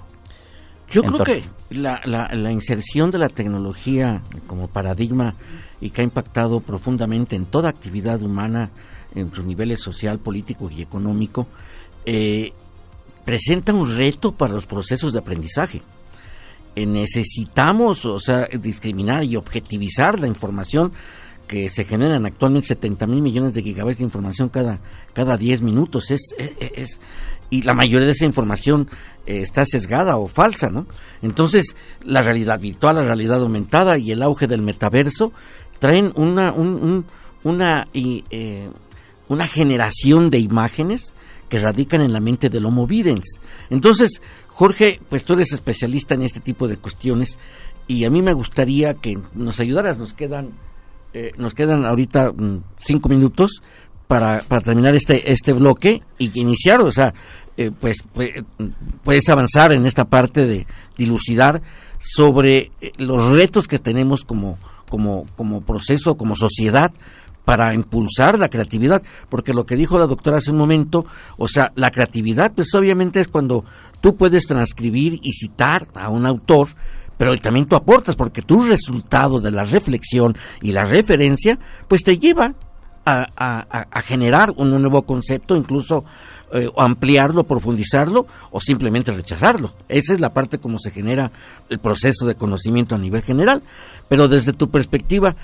yo 0.91 1.03
creo 1.05 1.23
que 1.23 1.45
la, 1.71 2.01
la, 2.05 2.53
inserción 2.53 3.13
de 3.13 3.19
la 3.19 3.29
tecnología 3.29 4.23
como 4.49 4.67
paradigma 4.67 5.37
y 5.81 5.91
que 5.91 6.01
ha 6.01 6.05
impactado 6.05 6.61
profundamente 6.61 7.37
en 7.37 7.47
toda 7.47 7.69
actividad 7.69 8.21
humana, 8.23 8.71
en 9.15 9.33
sus 9.33 9.45
niveles 9.45 9.81
social, 9.81 10.19
político 10.19 10.69
y 10.69 10.83
económico, 10.83 11.47
eh, 12.05 12.53
presenta 13.25 13.73
un 13.73 13.97
reto 13.97 14.33
para 14.33 14.53
los 14.53 14.67
procesos 14.67 15.13
de 15.13 15.21
aprendizaje. 15.21 15.81
Eh, 16.75 16.87
necesitamos, 16.87 18.05
o 18.05 18.19
sea, 18.19 18.47
discriminar 18.47 19.23
y 19.23 19.37
objetivizar 19.37 20.19
la 20.19 20.27
información 20.27 20.93
que 21.51 21.69
se 21.69 21.85
generan 21.85 22.27
actualmente 22.27 22.69
70 22.69 23.09
mil 23.09 23.23
millones 23.23 23.55
de 23.55 23.63
gigabytes 23.65 23.99
de 23.99 24.05
información 24.05 24.51
cada, 24.51 24.79
cada 25.13 25.37
10 25.37 25.63
minutos. 25.63 26.13
Es, 26.13 26.33
es, 26.39 27.01
y 27.51 27.63
la 27.63 27.75
mayoría 27.75 28.07
de 28.07 28.13
esa 28.13 28.25
información 28.25 28.89
eh, 29.27 29.41
está 29.43 29.67
sesgada 29.67 30.17
o 30.17 30.29
falsa, 30.29 30.71
¿no? 30.71 30.87
Entonces, 31.23 31.75
la 32.05 32.23
realidad 32.23 32.61
virtual, 32.61 32.95
la 32.95 33.05
realidad 33.05 33.43
aumentada 33.43 33.99
y 33.99 34.13
el 34.13 34.23
auge 34.23 34.47
del 34.47 34.63
metaverso 34.63 35.33
traen 35.81 36.13
una, 36.15 36.53
una, 36.53 37.89
eh, 37.95 38.71
una 39.27 39.47
generación 39.49 40.31
de 40.31 40.39
imágenes 40.39 41.15
que 41.49 41.59
radican 41.59 42.01
en 42.01 42.13
la 42.13 42.21
mente 42.21 42.49
del 42.49 42.65
Homo 42.65 42.87
videns. 42.87 43.41
Entonces, 43.71 44.23
Jorge, 44.47 45.01
pues 45.09 45.25
tú 45.25 45.33
eres 45.33 45.53
especialista 45.53 46.15
en 46.15 46.23
este 46.23 46.39
tipo 46.39 46.69
de 46.69 46.77
cuestiones 46.77 47.41
y 47.89 48.05
a 48.05 48.11
mí 48.11 48.23
me 48.23 48.35
gustaría 48.35 48.95
que 48.95 49.19
nos 49.35 49.59
ayudaras, 49.59 49.99
nos 49.99 50.15
quedan, 50.15 50.53
eh, 51.13 51.33
nos 51.37 51.55
quedan 51.55 51.85
ahorita 51.85 52.33
mm, 52.33 52.63
cinco 52.79 53.09
minutos 53.09 53.63
para, 54.07 54.43
para 54.43 54.61
terminar 54.61 54.95
este, 54.95 55.33
este 55.33 55.53
bloque 55.53 56.03
y 56.19 56.39
iniciar, 56.41 56.81
o 56.81 56.91
sea, 56.91 57.15
eh, 57.57 57.71
pues, 57.79 57.99
puedes 59.05 59.29
avanzar 59.29 59.73
en 59.73 59.87
esta 59.87 60.07
parte 60.07 60.47
de 60.47 60.67
dilucidar 60.97 61.63
sobre 62.01 62.73
eh, 62.81 62.93
los 62.97 63.27
retos 63.29 63.69
que 63.69 63.79
tenemos 63.79 64.25
como, 64.25 64.59
como, 64.89 65.27
como 65.37 65.61
proceso, 65.61 66.17
como 66.17 66.37
sociedad 66.37 66.93
para 67.45 67.75
impulsar 67.75 68.39
la 68.39 68.49
creatividad, 68.49 69.03
porque 69.29 69.55
lo 69.55 69.67
que 69.67 69.77
dijo 69.77 69.99
la 69.99 70.07
doctora 70.07 70.39
hace 70.39 70.51
un 70.51 70.59
momento, 70.59 71.05
o 71.37 71.49
sea, 71.49 71.73
la 71.75 71.91
creatividad, 71.91 72.53
pues 72.53 72.75
obviamente 72.75 73.21
es 73.21 73.29
cuando 73.29 73.65
tú 74.01 74.17
puedes 74.17 74.47
transcribir 74.47 75.19
y 75.23 75.33
citar 75.33 75.87
a 75.95 76.09
un 76.09 76.27
autor, 76.27 76.69
pero 77.21 77.37
también 77.37 77.67
tú 77.67 77.77
aportas, 77.77 78.17
porque 78.17 78.41
tu 78.41 78.63
resultado 78.63 79.43
de 79.43 79.51
la 79.51 79.65
reflexión 79.65 80.39
y 80.63 80.73
la 80.73 80.87
referencia, 80.87 81.59
pues 81.87 82.03
te 82.03 82.19
lleva 82.19 82.55
a, 83.05 84.03
generar 84.03 84.55
un 84.57 84.71
nuevo 84.71 85.03
concepto, 85.03 85.55
incluso 85.55 86.03
eh, 86.55 86.71
ampliarlo, 86.79 87.45
profundizarlo 87.45 88.27
o 88.51 88.59
simplemente 88.59 89.13
rechazarlo. 89.13 89.71
Esa 89.91 90.15
es 90.15 90.21
la 90.23 90.33
parte 90.33 90.61
como 90.61 90.79
se 90.79 90.91
genera 90.91 91.31
el 91.69 91.79
proceso 91.79 92.25
de 92.25 92.37
conocimiento 92.37 92.95
a 92.95 92.99
nivel 92.99 93.21
general. 93.21 93.63
Pero 94.09 94.27
desde 94.27 94.55
tu 94.55 94.71
perspectiva, 94.71 95.37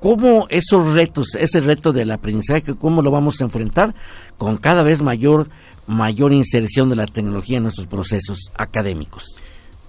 ¿cómo 0.00 0.48
esos 0.50 0.94
retos, 0.94 1.36
ese 1.36 1.60
reto 1.60 1.92
del 1.92 2.10
aprendizaje, 2.10 2.74
cómo 2.74 3.02
lo 3.02 3.12
vamos 3.12 3.40
a 3.40 3.44
enfrentar 3.44 3.94
con 4.36 4.56
cada 4.56 4.82
vez 4.82 5.00
mayor, 5.00 5.48
mayor 5.86 6.32
inserción 6.32 6.90
de 6.90 6.96
la 6.96 7.06
tecnología 7.06 7.58
en 7.58 7.62
nuestros 7.62 7.86
procesos 7.86 8.50
académicos? 8.56 9.37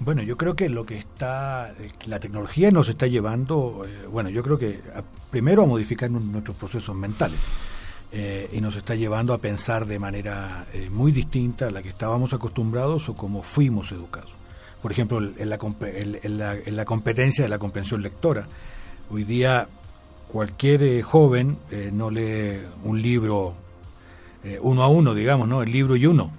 Bueno, 0.02 0.24
yo 0.24 0.38
creo 0.38 0.56
que 0.56 0.70
lo 0.70 0.86
que 0.86 0.98
está, 0.98 1.74
la 2.06 2.22
tecnología 2.22 2.72
nos 2.72 2.88
está 2.88 3.06
llevando, 3.08 3.86
eh, 3.86 4.08
bueno, 4.10 4.30
yo 4.30 4.42
creo 4.44 4.58
que 4.58 4.80
primero 5.30 5.64
a 5.64 5.66
modificar 5.66 6.10
nuestros 6.10 6.56
procesos 6.56 6.96
mentales 6.96 7.40
eh, 8.14 8.50
y 8.54 8.62
nos 8.62 8.78
está 8.78 8.96
llevando 8.96 9.34
a 9.34 9.40
pensar 9.40 9.86
de 9.86 10.00
manera 10.00 10.66
eh, 10.74 10.90
muy 10.90 11.12
distinta 11.12 11.68
a 11.68 11.72
la 11.72 11.82
que 11.82 11.90
estábamos 11.90 12.32
acostumbrados 12.32 13.10
o 13.10 13.14
como 13.14 13.44
fuimos 13.44 13.92
educados. 13.92 14.32
Por 14.82 14.94
ejemplo, 14.94 15.18
en 15.20 15.50
la, 15.50 16.56
en 16.56 16.76
la, 16.78 16.86
competencia 16.86 17.44
de 17.44 17.50
la 17.50 17.60
comprensión 17.60 18.02
lectora. 18.02 18.48
Hoy 19.12 19.26
día 19.26 19.68
cualquier 20.30 21.02
joven 21.02 21.58
no 21.92 22.10
lee 22.10 22.62
un 22.86 23.02
libro 23.02 23.56
uno 24.62 24.84
a 24.84 24.88
uno, 24.88 25.14
digamos, 25.14 25.50
¿no? 25.50 25.62
El 25.62 25.74
libro 25.74 25.98
y 25.98 26.06
uno 26.06 26.32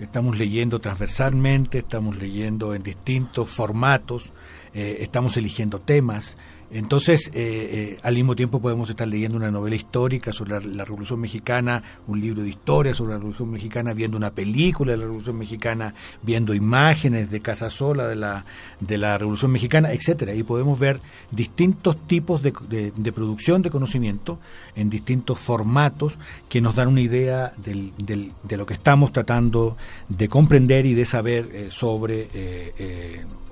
estamos 0.00 0.38
leyendo 0.38 0.78
transversalmente, 0.78 1.78
estamos 1.78 2.16
leyendo 2.16 2.74
en 2.74 2.82
distintos 2.82 3.48
formatos, 3.48 4.32
eh, 4.74 4.98
estamos 5.00 5.36
eligiendo 5.36 5.80
temas, 5.80 6.36
entonces, 6.72 7.28
eh, 7.28 7.32
eh, 7.34 7.98
al 8.02 8.14
mismo 8.14 8.34
tiempo 8.34 8.58
podemos 8.58 8.88
estar 8.88 9.06
leyendo 9.06 9.36
una 9.36 9.50
novela 9.50 9.76
histórica 9.76 10.32
sobre 10.32 10.58
la, 10.58 10.84
Revolución 10.86 11.20
Mexicana, 11.20 11.82
un 12.06 12.18
libro 12.18 12.42
de 12.42 12.48
historia 12.48 12.94
sobre 12.94 13.12
la 13.12 13.18
Revolución 13.18 13.50
Mexicana, 13.50 13.92
viendo 13.92 14.16
una 14.16 14.30
película 14.30 14.92
de 14.92 14.96
la 14.96 15.04
Revolución 15.04 15.36
Mexicana, 15.36 15.92
viendo 16.22 16.54
imágenes 16.54 17.30
de 17.30 17.40
Casasola 17.40 18.08
de 18.08 18.16
la, 18.16 18.46
de 18.80 18.96
la 18.96 19.18
Revolución 19.18 19.50
Mexicana, 19.50 19.92
etcétera. 19.92 20.34
Y 20.34 20.44
podemos 20.44 20.78
ver 20.78 20.98
distintos 21.30 22.06
tipos 22.06 22.42
de, 22.42 22.52
producción 23.14 23.60
de 23.60 23.68
conocimiento 23.68 24.38
en 24.74 24.88
distintos 24.88 25.38
formatos 25.38 26.14
que 26.48 26.62
nos 26.62 26.74
dan 26.74 26.88
una 26.88 27.02
idea 27.02 27.52
del, 27.58 27.92
de 27.98 28.56
lo 28.56 28.64
que 28.64 28.74
estamos 28.74 29.12
tratando 29.12 29.76
de 30.08 30.26
comprender 30.28 30.86
y 30.86 30.94
de 30.94 31.04
saber 31.04 31.50
eh, 31.52 31.68
sobre 31.70 32.28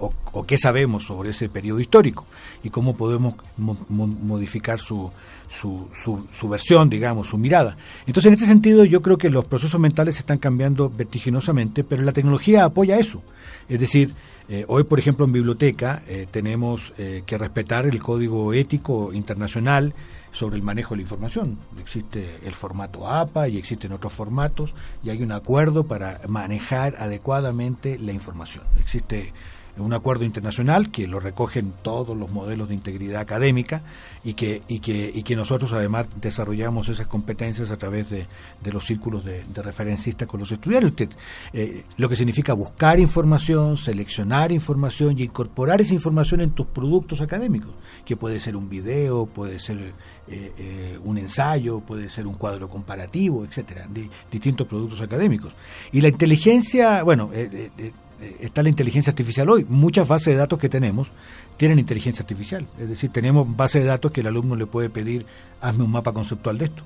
o, 0.00 0.44
qué 0.44 0.56
sabemos 0.56 1.04
sobre 1.04 1.30
ese 1.30 1.48
periodo 1.48 1.80
histórico 1.80 2.26
y 2.62 2.70
cómo 2.70 2.96
podemos 2.96 3.34
modificar 3.56 4.78
su, 4.78 5.10
su, 5.48 5.88
su, 6.32 6.48
versión, 6.48 6.88
digamos, 6.88 7.28
su 7.28 7.38
mirada. 7.38 7.76
Entonces, 8.06 8.28
en 8.28 8.34
este 8.34 8.46
sentido, 8.46 8.84
yo 8.84 9.02
creo 9.02 9.18
que 9.18 9.30
los 9.30 9.44
procesos 9.44 9.80
mentales 9.80 10.18
están 10.18 10.38
cambiando 10.38 10.90
vertiginosamente, 10.90 11.84
pero 11.84 12.02
la 12.02 12.12
tecnología 12.12 12.64
apoya 12.64 12.98
eso. 12.98 13.22
Es 13.68 13.78
decir, 13.78 14.12
eh, 14.48 14.64
hoy, 14.66 14.84
por 14.84 14.98
ejemplo, 14.98 15.24
en 15.24 15.32
biblioteca 15.32 16.02
eh, 16.08 16.26
tenemos 16.30 16.92
eh, 16.98 17.22
que 17.24 17.38
respetar 17.38 17.86
el 17.86 18.02
código 18.02 18.52
ético 18.52 19.12
internacional 19.12 19.94
sobre 20.32 20.56
el 20.56 20.62
manejo 20.62 20.94
de 20.94 20.98
la 20.98 21.02
información. 21.02 21.58
Existe 21.80 22.38
el 22.44 22.54
formato 22.54 23.08
APA 23.08 23.48
y 23.48 23.58
existen 23.58 23.92
otros 23.92 24.12
formatos 24.12 24.74
y 25.02 25.10
hay 25.10 25.22
un 25.22 25.32
acuerdo 25.32 25.84
para 25.84 26.20
manejar 26.28 26.96
adecuadamente 26.98 27.98
la 27.98 28.12
información. 28.12 28.64
Existe 28.80 29.32
un 29.78 29.92
acuerdo 29.92 30.24
internacional 30.24 30.90
que 30.90 31.06
lo 31.06 31.20
recogen 31.20 31.72
todos 31.82 32.16
los 32.16 32.30
modelos 32.30 32.68
de 32.68 32.74
integridad 32.74 33.20
académica 33.20 33.82
y 34.24 34.34
que, 34.34 34.62
y 34.68 34.80
que, 34.80 35.10
y 35.14 35.22
que 35.22 35.36
nosotros 35.36 35.72
además 35.72 36.06
desarrollamos 36.20 36.88
esas 36.88 37.06
competencias 37.06 37.70
a 37.70 37.76
través 37.76 38.08
de, 38.10 38.26
los 38.70 38.84
círculos 38.84 39.24
de, 39.24 39.42
referencistas 39.62 40.28
con 40.28 40.40
los 40.40 40.50
estudiantes. 40.52 41.08
Eh, 41.52 41.84
lo 41.96 42.08
que 42.08 42.16
significa 42.16 42.52
buscar 42.52 42.98
información, 42.98 43.76
seleccionar 43.76 44.52
información 44.52 45.18
y 45.18 45.24
incorporar 45.24 45.80
esa 45.80 45.94
información 45.94 46.40
en 46.40 46.50
tus 46.50 46.66
productos 46.66 47.20
académicos, 47.20 47.74
que 48.04 48.16
puede 48.16 48.40
ser 48.40 48.56
un 48.56 48.68
video, 48.68 49.26
puede 49.26 49.58
ser 49.58 49.78
eh, 50.28 50.52
eh, 50.58 50.98
un 51.04 51.18
ensayo, 51.18 51.80
puede 51.80 52.08
ser 52.08 52.26
un 52.26 52.34
cuadro 52.34 52.68
comparativo, 52.68 53.44
etcétera, 53.44 53.86
de 53.88 54.08
distintos 54.30 54.66
productos 54.66 55.00
académicos. 55.00 55.54
Y 55.92 56.00
la 56.00 56.08
inteligencia, 56.08 57.02
bueno, 57.02 57.30
está 58.40 58.62
la 58.62 58.68
inteligencia 58.68 59.10
artificial 59.10 59.48
hoy. 59.48 59.66
Muchas 59.68 60.06
bases 60.06 60.26
de 60.28 60.36
datos 60.36 60.58
que 60.58 60.68
tenemos 60.68 61.10
tienen 61.56 61.78
inteligencia 61.78 62.22
artificial. 62.22 62.66
Es 62.78 62.88
decir, 62.88 63.10
tenemos 63.10 63.56
bases 63.56 63.82
de 63.82 63.88
datos 63.88 64.12
que 64.12 64.20
el 64.20 64.26
alumno 64.26 64.56
le 64.56 64.66
puede 64.66 64.90
pedir, 64.90 65.26
hazme 65.60 65.84
un 65.84 65.90
mapa 65.90 66.12
conceptual 66.12 66.58
de 66.58 66.64
esto. 66.66 66.82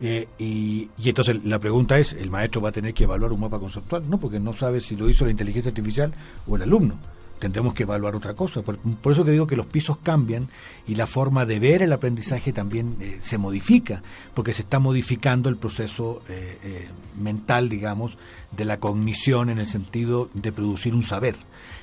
Eh, 0.00 0.28
y, 0.38 0.90
y, 0.98 1.08
entonces 1.08 1.42
la 1.44 1.58
pregunta 1.58 1.98
es, 1.98 2.12
¿el 2.12 2.30
maestro 2.30 2.60
va 2.60 2.68
a 2.68 2.72
tener 2.72 2.92
que 2.92 3.04
evaluar 3.04 3.32
un 3.32 3.40
mapa 3.40 3.58
conceptual? 3.58 4.08
No, 4.08 4.18
porque 4.18 4.38
no 4.38 4.52
sabe 4.52 4.80
si 4.80 4.94
lo 4.94 5.08
hizo 5.08 5.24
la 5.24 5.30
inteligencia 5.30 5.70
artificial 5.70 6.12
o 6.46 6.56
el 6.56 6.62
alumno 6.62 6.98
tendremos 7.38 7.74
que 7.74 7.82
evaluar 7.82 8.14
otra 8.14 8.34
cosa. 8.34 8.62
Por, 8.62 8.78
eso 9.12 9.24
te 9.24 9.30
digo 9.30 9.46
que 9.46 9.56
los 9.56 9.66
pisos 9.66 9.98
cambian 9.98 10.48
y 10.86 10.94
la 10.94 11.06
forma 11.06 11.44
de 11.44 11.58
ver 11.58 11.82
el 11.82 11.92
aprendizaje 11.92 12.52
también 12.52 12.96
eh, 13.00 13.18
se 13.22 13.38
modifica, 13.38 14.02
porque 14.34 14.52
se 14.52 14.62
está 14.62 14.78
modificando 14.78 15.48
el 15.48 15.56
proceso 15.56 16.22
eh, 16.28 16.58
eh, 16.62 16.88
mental, 17.20 17.68
digamos, 17.68 18.16
de 18.56 18.64
la 18.64 18.78
cognición 18.78 19.50
en 19.50 19.58
el 19.58 19.66
sentido 19.66 20.30
de 20.34 20.52
producir 20.52 20.94
un 20.94 21.02
saber. 21.02 21.36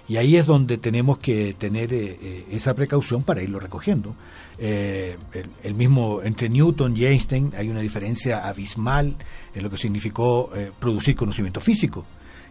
Y 0.08 0.18
ahí 0.18 0.36
es 0.36 0.46
donde 0.46 0.78
tenemos 0.78 1.18
que 1.18 1.56
tener 1.58 1.94
esa 2.52 2.74
precaución 2.74 3.24
para 3.24 3.42
irlo 3.42 3.58
recogiendo. 3.58 4.16
El, 4.60 5.76
mismo 5.76 6.22
entre 6.22 6.50
Newton 6.50 6.98
y 6.98 7.06
Einstein 7.06 7.54
hay 7.58 7.70
una 7.70 7.80
diferencia 7.80 8.46
abismal 8.46 9.16
en 9.56 9.64
lo 9.64 9.70
que 9.70 9.78
significó 9.78 10.50
producir 10.78 11.16
conocimiento 11.16 11.62
físico 11.62 12.06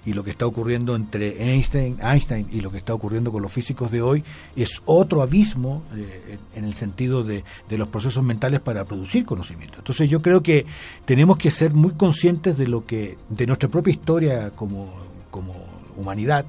y 0.04 0.14
lo 0.14 0.24
que 0.24 0.30
está 0.30 0.46
ocurriendo 0.46 0.96
entre 0.96 1.52
Einstein, 1.52 1.98
Einstein 2.02 2.48
y 2.50 2.60
lo 2.60 2.70
que 2.70 2.78
está 2.78 2.92
ocurriendo 2.92 3.30
con 3.30 3.42
los 3.42 3.52
físicos 3.52 3.90
de 3.90 4.02
hoy 4.02 4.24
es 4.56 4.82
otro 4.84 5.22
abismo 5.22 5.84
eh, 5.94 6.38
en 6.56 6.64
el 6.64 6.74
sentido 6.74 7.22
de, 7.22 7.44
de, 7.68 7.78
los 7.78 7.88
procesos 7.88 8.24
mentales 8.24 8.60
para 8.60 8.84
producir 8.84 9.24
conocimiento. 9.24 9.78
Entonces 9.78 10.10
yo 10.10 10.20
creo 10.20 10.42
que 10.42 10.66
tenemos 11.04 11.38
que 11.38 11.50
ser 11.50 11.72
muy 11.72 11.92
conscientes 11.92 12.58
de 12.58 12.66
lo 12.66 12.84
que 12.84 13.16
de 13.28 13.46
nuestra 13.46 13.68
propia 13.68 13.92
historia 13.92 14.50
como, 14.50 14.92
como 15.30 15.54
humanidad 15.96 16.46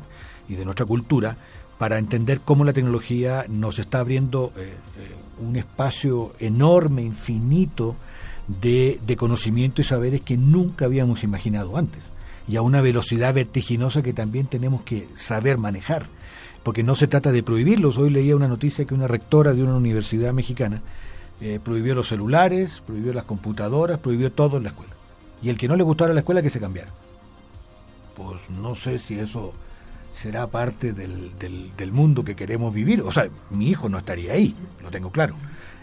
y 0.49 0.56
de 0.56 0.66
nuestra 0.66 0.86
cultura 0.86 1.38
para 1.78 1.99
entender 1.99 2.39
cómo 2.43 2.64
la 2.64 2.74
tecnología 2.74 3.45
nos 3.49 3.78
está 3.78 3.99
abriendo 3.99 4.51
eh, 4.58 4.62
eh, 4.62 5.43
un 5.43 5.58
espacio 5.58 6.32
enorme, 6.39 7.04
infinito 7.04 7.95
de, 8.47 8.99
de 9.06 9.16
conocimiento 9.16 9.82
y 9.82 9.86
saberes 9.86 10.22
que 10.22 10.38
nunca 10.38 10.86
habíamos 10.86 11.24
imaginado 11.24 11.78
antes 11.78 12.12
y 12.48 12.58
a 12.58 12.62
una 12.62 12.82
velocidad 12.82 13.34
vertiginosa 13.34 14.02
que 14.02 14.14
también 14.14 14.48
tenemos 14.48 14.82
que 14.84 15.08
saber 15.16 15.58
manejar, 15.58 16.06
porque 16.64 16.84
no 16.84 16.96
se 16.96 17.08
trata 17.08 17.32
de 17.32 17.44
prohibirlos. 17.44 17.98
Hoy 17.98 18.10
leía 18.10 18.36
una 18.36 18.48
noticia 18.48 18.86
que 18.86 18.94
una 18.94 19.08
rectora 19.08 19.54
de 19.54 19.64
una 19.64 19.76
universidad 19.76 20.34
mexicana 20.34 20.82
eh, 21.41 21.60
prohibió 21.64 21.96
los 21.96 22.08
celulares, 22.08 22.82
prohibió 22.86 23.14
las 23.14 23.26
computadoras, 23.26 24.00
prohibió 24.00 24.32
todo 24.32 24.58
en 24.58 24.64
la 24.64 24.70
escuela. 24.70 24.94
Y 25.41 25.50
el 25.50 25.58
que 25.58 25.68
no 25.68 25.76
le 25.76 25.84
gustara 25.84 26.14
la 26.14 26.22
escuela 26.22 26.41
que 26.41 26.50
se 26.50 26.60
cambiara. 26.60 26.91
Pues 28.16 28.50
no 28.50 28.76
sé 28.76 29.00
si 29.00 29.20
eso 29.20 29.54
será 30.22 30.48
parte 30.48 30.94
del, 30.94 31.38
del, 31.38 31.76
del 31.76 31.91
mundo 31.91 32.24
que 32.24 32.36
queremos 32.36 32.74
vivir. 32.74 33.02
O 33.02 33.12
sea, 33.12 33.28
mi 33.50 33.70
hijo 33.70 33.89
no 33.89 33.98
estaría 33.98 34.34
ahí, 34.34 34.56
lo 34.82 34.91
tengo 34.91 35.12
claro. 35.12 35.36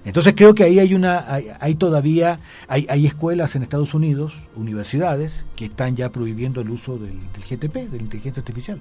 Entonces 0.04 0.34
creo 0.36 0.54
que 0.54 0.64
ahí 0.64 0.78
hay 0.78 0.94
una, 0.94 1.32
hay, 1.32 1.48
hay 1.60 1.74
todavía, 1.74 2.38
hay, 2.68 2.86
hay, 2.88 3.06
escuelas 3.06 3.54
en 3.54 3.62
Estados 3.62 3.94
Unidos, 3.94 4.32
universidades, 4.56 5.44
que 5.56 5.66
están 5.66 5.96
ya 5.96 6.10
prohibiendo 6.10 6.60
el 6.60 6.70
uso 6.70 6.98
del, 6.98 7.18
del 7.32 7.42
GTP, 7.42 7.90
de 7.90 7.98
la 7.98 8.02
inteligencia 8.02 8.40
artificial. 8.40 8.80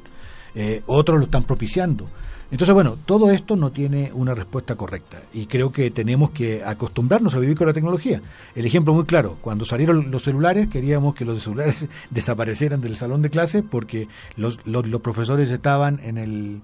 Eh, 0.56 0.82
otros 0.86 1.20
lo 1.20 1.26
están 1.26 1.44
propiciando. 1.44 2.08
Entonces, 2.52 2.74
bueno, 2.74 2.98
todo 3.06 3.30
esto 3.30 3.56
no 3.56 3.70
tiene 3.70 4.12
una 4.12 4.34
respuesta 4.34 4.76
correcta 4.76 5.20
y 5.34 5.46
creo 5.46 5.72
que 5.72 5.92
tenemos 5.92 6.32
que 6.32 6.64
acostumbrarnos 6.64 7.36
a 7.36 7.40
vivir 7.40 7.56
con 7.56 7.68
la 7.68 7.74
tecnología. 7.74 8.22
El 8.56 8.66
ejemplo 8.66 8.92
muy 8.92 9.06
claro, 9.06 9.38
cuando 9.42 9.66
salieron 9.66 10.10
los 10.10 10.24
celulares, 10.24 10.68
queríamos 10.68 11.14
que 11.14 11.26
los 11.26 11.44
celulares 11.44 11.86
desaparecieran 12.10 12.82
del 12.82 12.96
salón 12.96 13.22
de 13.22 13.30
clase 13.30 13.62
porque 13.62 14.08
los, 14.36 14.58
los, 14.66 14.88
los 14.88 15.02
profesores 15.02 15.52
estaban 15.52 16.00
en 16.04 16.18
el, 16.18 16.62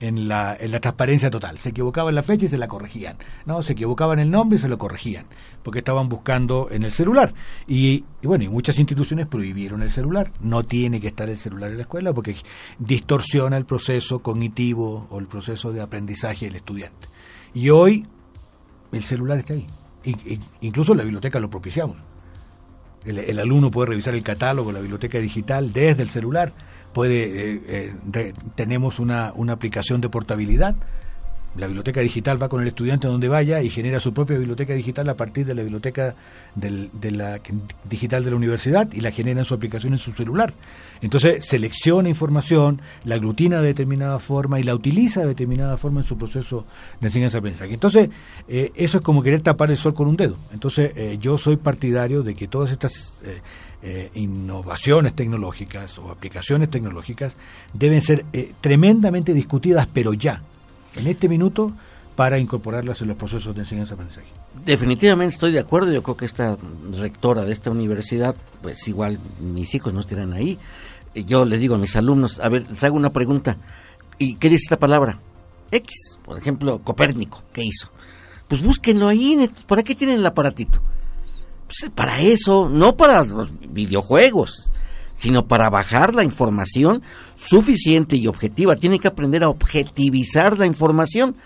en 0.00 0.28
la, 0.28 0.56
en 0.58 0.70
la 0.70 0.80
transparencia 0.80 1.30
total. 1.30 1.58
Se 1.58 1.70
equivocaban 1.70 2.14
la 2.14 2.22
fecha 2.22 2.46
y 2.46 2.48
se 2.48 2.58
la 2.58 2.68
corregían. 2.68 3.16
¿no? 3.46 3.62
Se 3.62 3.72
equivocaban 3.72 4.18
el 4.18 4.30
nombre 4.30 4.58
y 4.58 4.60
se 4.60 4.68
lo 4.68 4.78
corregían, 4.78 5.26
porque 5.62 5.80
estaban 5.80 6.08
buscando 6.08 6.68
en 6.70 6.84
el 6.84 6.92
celular. 6.92 7.34
Y, 7.66 8.04
y, 8.22 8.26
bueno, 8.26 8.44
y 8.44 8.48
muchas 8.48 8.78
instituciones 8.78 9.26
prohibieron 9.26 9.82
el 9.82 9.90
celular. 9.90 10.32
No 10.40 10.64
tiene 10.64 11.00
que 11.00 11.08
estar 11.08 11.28
el 11.28 11.36
celular 11.36 11.70
en 11.70 11.78
la 11.78 11.82
escuela 11.82 12.12
porque 12.12 12.36
distorsiona 12.78 13.56
el 13.56 13.64
proceso 13.64 14.20
cognitivo 14.20 15.06
o 15.10 15.18
el 15.18 15.26
proceso 15.26 15.72
de 15.72 15.80
aprendizaje 15.80 16.46
del 16.46 16.56
estudiante. 16.56 17.08
Y 17.54 17.70
hoy 17.70 18.06
el 18.92 19.02
celular 19.02 19.38
está 19.38 19.54
ahí. 19.54 19.66
Incluso 20.60 20.92
en 20.92 20.98
la 20.98 21.04
biblioteca 21.04 21.40
lo 21.40 21.50
propiciamos. 21.50 21.96
El, 23.04 23.18
el 23.18 23.38
alumno 23.38 23.70
puede 23.70 23.90
revisar 23.90 24.14
el 24.14 24.22
catálogo, 24.22 24.72
la 24.72 24.80
biblioteca 24.80 25.18
digital 25.18 25.72
desde 25.72 26.02
el 26.02 26.08
celular 26.08 26.52
puede 26.92 27.24
eh, 27.24 27.62
eh, 27.66 27.94
re, 28.10 28.32
tenemos 28.54 28.98
una, 28.98 29.32
una 29.34 29.52
aplicación 29.54 30.00
de 30.00 30.08
portabilidad 30.08 30.76
la 31.56 31.66
biblioteca 31.66 32.00
digital 32.00 32.40
va 32.40 32.48
con 32.48 32.60
el 32.62 32.68
estudiante 32.68 33.08
donde 33.08 33.28
vaya 33.28 33.62
y 33.62 33.70
genera 33.70 34.00
su 34.00 34.12
propia 34.12 34.38
biblioteca 34.38 34.74
digital 34.74 35.08
a 35.08 35.14
partir 35.14 35.46
de 35.46 35.54
la 35.54 35.62
biblioteca 35.62 36.14
del, 36.54 36.90
de 36.92 37.10
la 37.10 37.40
digital 37.84 38.24
de 38.24 38.30
la 38.30 38.36
universidad 38.36 38.92
y 38.92 39.00
la 39.00 39.10
genera 39.10 39.40
en 39.40 39.44
su 39.44 39.54
aplicación 39.54 39.92
en 39.92 39.98
su 39.98 40.12
celular. 40.12 40.52
Entonces 41.00 41.46
selecciona 41.46 42.08
información, 42.08 42.80
la 43.04 43.16
aglutina 43.16 43.60
de 43.60 43.68
determinada 43.68 44.18
forma 44.18 44.60
y 44.60 44.62
la 44.62 44.74
utiliza 44.74 45.20
de 45.20 45.28
determinada 45.28 45.76
forma 45.76 46.00
en 46.00 46.06
su 46.06 46.16
proceso 46.18 46.66
de 47.00 47.06
enseñanza-aprendizaje. 47.08 47.74
Entonces 47.74 48.10
eh, 48.48 48.72
eso 48.74 48.98
es 48.98 49.04
como 49.04 49.22
querer 49.22 49.42
tapar 49.42 49.70
el 49.70 49.76
sol 49.76 49.94
con 49.94 50.08
un 50.08 50.16
dedo. 50.16 50.36
Entonces 50.52 50.92
eh, 50.96 51.18
yo 51.20 51.38
soy 51.38 51.56
partidario 51.56 52.22
de 52.22 52.34
que 52.34 52.48
todas 52.48 52.70
estas 52.70 52.92
eh, 53.24 53.40
eh, 53.80 54.10
innovaciones 54.14 55.14
tecnológicas 55.14 55.98
o 55.98 56.10
aplicaciones 56.10 56.68
tecnológicas 56.68 57.36
deben 57.72 58.00
ser 58.00 58.24
eh, 58.32 58.52
tremendamente 58.60 59.32
discutidas, 59.32 59.86
pero 59.92 60.14
ya, 60.14 60.42
en 60.96 61.06
este 61.06 61.28
minuto, 61.28 61.72
para 62.18 62.40
incorporarlas 62.40 63.00
en 63.00 63.06
los 63.06 63.16
procesos 63.16 63.54
de 63.54 63.60
enseñanza-aprendizaje. 63.60 64.26
Definitivamente 64.64 65.34
estoy 65.34 65.52
de 65.52 65.60
acuerdo, 65.60 65.92
yo 65.92 66.02
creo 66.02 66.16
que 66.16 66.24
esta 66.24 66.56
rectora 66.98 67.44
de 67.44 67.52
esta 67.52 67.70
universidad, 67.70 68.34
pues 68.60 68.88
igual 68.88 69.20
mis 69.38 69.72
hijos 69.76 69.94
no 69.94 70.00
estarán 70.00 70.32
ahí, 70.32 70.58
yo 71.14 71.44
les 71.44 71.60
digo 71.60 71.76
a 71.76 71.78
mis 71.78 71.94
alumnos, 71.94 72.40
a 72.40 72.48
ver, 72.48 72.66
les 72.68 72.82
hago 72.82 72.96
una 72.96 73.10
pregunta, 73.10 73.56
¿y 74.18 74.34
qué 74.34 74.48
dice 74.48 74.64
esta 74.64 74.80
palabra? 74.80 75.20
X, 75.70 76.18
por 76.24 76.36
ejemplo, 76.36 76.80
Copérnico, 76.80 77.44
¿qué 77.52 77.62
hizo? 77.62 77.88
Pues 78.48 78.62
búsquenlo 78.62 79.06
ahí, 79.06 79.48
¿para 79.68 79.84
qué 79.84 79.94
tienen 79.94 80.16
el 80.16 80.26
aparatito? 80.26 80.80
Pues 81.66 81.88
para 81.94 82.20
eso, 82.20 82.68
no 82.68 82.96
para 82.96 83.22
los 83.22 83.48
videojuegos, 83.60 84.72
sino 85.18 85.46
para 85.46 85.68
bajar 85.68 86.14
la 86.14 86.24
información 86.24 87.02
suficiente 87.36 88.16
y 88.16 88.28
objetiva. 88.28 88.76
Tiene 88.76 89.00
que 89.00 89.08
aprender 89.08 89.42
a 89.42 89.50
objetivizar 89.50 90.58
la 90.58 90.64
información. 90.64 91.36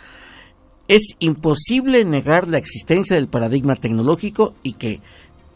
Es 0.87 1.14
imposible 1.18 2.05
negar 2.05 2.47
la 2.47 2.59
existencia 2.59 3.16
del 3.16 3.29
paradigma 3.29 3.75
tecnológico 3.75 4.55
y 4.62 4.75
que 4.75 5.01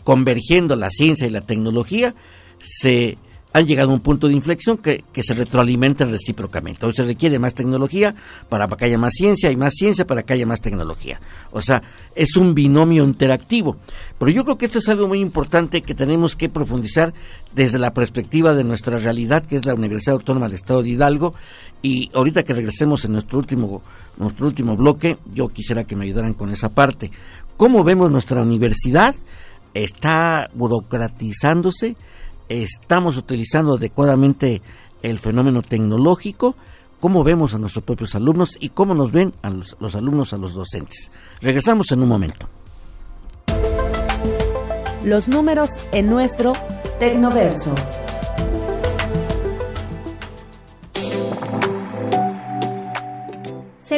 convergiendo 0.03 0.77
la 0.77 0.89
ciencia 0.91 1.27
y 1.27 1.31
la 1.31 1.43
tecnología 1.43 2.15
se 2.59 3.19
han 3.57 3.67
llegado 3.67 3.91
a 3.91 3.95
un 3.95 4.01
punto 4.01 4.29
de 4.29 4.35
inflexión 4.35 4.77
que, 4.77 5.03
que 5.15 5.23
se 5.23 5.33
retroalimenta 5.33 6.05
recíprocamente. 6.05 6.85
Hoy 6.85 6.93
se 6.93 7.05
requiere 7.05 7.39
más 7.39 7.55
tecnología 7.55 8.15
para 8.51 8.69
que 8.69 8.85
haya 8.85 8.99
más 8.99 9.15
ciencia 9.15 9.51
y 9.51 9.57
más 9.57 9.73
ciencia 9.73 10.07
para 10.07 10.25
que 10.25 10.35
haya 10.35 10.45
más 10.45 10.61
tecnología. 10.61 11.23
O 11.53 11.63
sea, 11.63 11.83
es 12.15 12.37
un 12.37 12.55
binomio 12.55 13.03
interactivo. 13.03 13.79
Pero 14.19 14.31
yo 14.31 14.45
creo 14.45 14.59
que 14.59 14.67
esto 14.67 14.79
es 14.79 14.91
algo 14.91 15.09
muy 15.09 15.21
importante 15.21 15.81
que 15.81 15.95
tenemos 15.95 16.37
que 16.37 16.51
profundizar 16.51 17.15
desde 17.55 17.79
la 17.79 17.95
perspectiva 17.95 18.53
de 18.53 18.63
nuestra 18.63 18.99
realidad, 18.99 19.47
que 19.47 19.57
es 19.57 19.65
la 19.65 19.73
Universidad 19.73 20.17
Autónoma 20.17 20.49
del 20.49 20.57
Estado 20.57 20.83
de 20.83 20.91
Hidalgo. 20.91 21.33
Y 21.81 22.11
ahorita 22.13 22.43
que 22.43 22.53
regresemos 22.53 23.07
en 23.07 23.13
nuestro 23.13 23.39
último, 23.39 23.81
nuestro 24.19 24.49
último 24.49 24.77
bloque, 24.77 25.17
yo 25.33 25.49
quisiera 25.49 25.85
que 25.85 25.97
me 25.97 26.05
ayudaran 26.05 26.35
con 26.35 26.51
esa 26.51 26.69
parte. 26.69 27.11
¿Cómo 27.57 27.85
vemos 27.85 28.11
nuestra 28.11 28.43
universidad? 28.43 29.15
¿Está 29.73 30.51
burocratizándose? 30.53 31.97
Estamos 32.49 33.17
utilizando 33.17 33.75
adecuadamente 33.75 34.63
el 35.03 35.19
fenómeno 35.19 35.63
tecnológico, 35.63 36.57
cómo 37.01 37.25
vemos 37.25 37.55
a 37.55 37.59
nuestros 37.59 37.85
propios 37.85 38.15
alumnos 38.15 38.57
y 38.61 38.71
cómo 38.71 38.95
nos 38.95 39.13
ven 39.13 39.33
a 39.43 39.51
los, 39.51 39.77
los 39.81 39.95
alumnos 39.95 40.33
a 40.33 40.39
los 40.39 40.55
docentes. 40.55 41.11
Regresamos 41.41 41.91
en 41.93 42.03
un 42.03 42.09
momento. 42.09 42.49
Los 45.05 45.29
números 45.29 45.71
en 45.93 46.11
nuestro 46.11 46.53
Tecnoverso. 46.99 47.75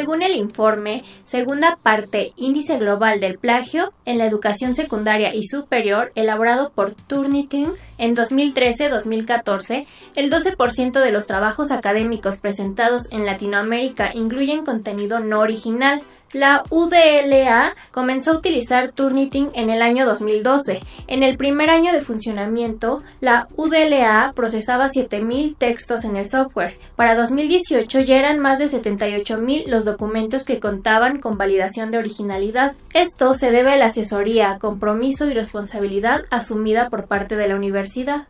Según 0.09 0.23
el 0.23 0.37
informe, 0.37 1.03
segunda 1.21 1.77
parte 1.83 2.33
Índice 2.35 2.79
Global 2.79 3.19
del 3.19 3.37
Plagio 3.37 3.93
en 4.05 4.17
la 4.17 4.25
Educación 4.25 4.73
Secundaria 4.73 5.35
y 5.35 5.43
Superior, 5.43 6.11
elaborado 6.15 6.71
por 6.71 6.95
Turnitin 6.95 7.67
en 7.99 8.15
2013-2014, 8.15 9.85
el 10.15 10.31
12% 10.31 11.03
de 11.03 11.11
los 11.11 11.27
trabajos 11.27 11.69
académicos 11.69 12.37
presentados 12.37 13.03
en 13.11 13.27
Latinoamérica 13.27 14.09
incluyen 14.15 14.65
contenido 14.65 15.19
no 15.19 15.41
original, 15.41 16.01
la 16.33 16.63
UDLA 16.69 17.73
comenzó 17.91 18.31
a 18.31 18.37
utilizar 18.37 18.91
Turnitin 18.91 19.49
en 19.53 19.69
el 19.69 19.81
año 19.81 20.05
2012. 20.05 20.79
En 21.07 21.23
el 21.23 21.37
primer 21.37 21.69
año 21.69 21.91
de 21.91 22.01
funcionamiento, 22.01 23.01
la 23.19 23.47
UDLA 23.55 24.33
procesaba 24.35 24.89
7.000 24.89 25.55
textos 25.57 26.03
en 26.03 26.17
el 26.17 26.29
software. 26.29 26.77
Para 26.95 27.15
2018 27.15 28.01
ya 28.01 28.17
eran 28.17 28.39
más 28.39 28.59
de 28.59 28.69
78.000 28.69 29.65
los 29.67 29.85
documentos 29.85 30.43
que 30.43 30.59
contaban 30.59 31.19
con 31.19 31.37
validación 31.37 31.91
de 31.91 31.97
originalidad. 31.97 32.73
Esto 32.93 33.33
se 33.33 33.51
debe 33.51 33.73
a 33.73 33.77
la 33.77 33.87
asesoría, 33.87 34.57
compromiso 34.59 35.25
y 35.27 35.33
responsabilidad 35.33 36.25
asumida 36.29 36.89
por 36.89 37.07
parte 37.07 37.35
de 37.35 37.47
la 37.47 37.55
universidad. 37.55 38.27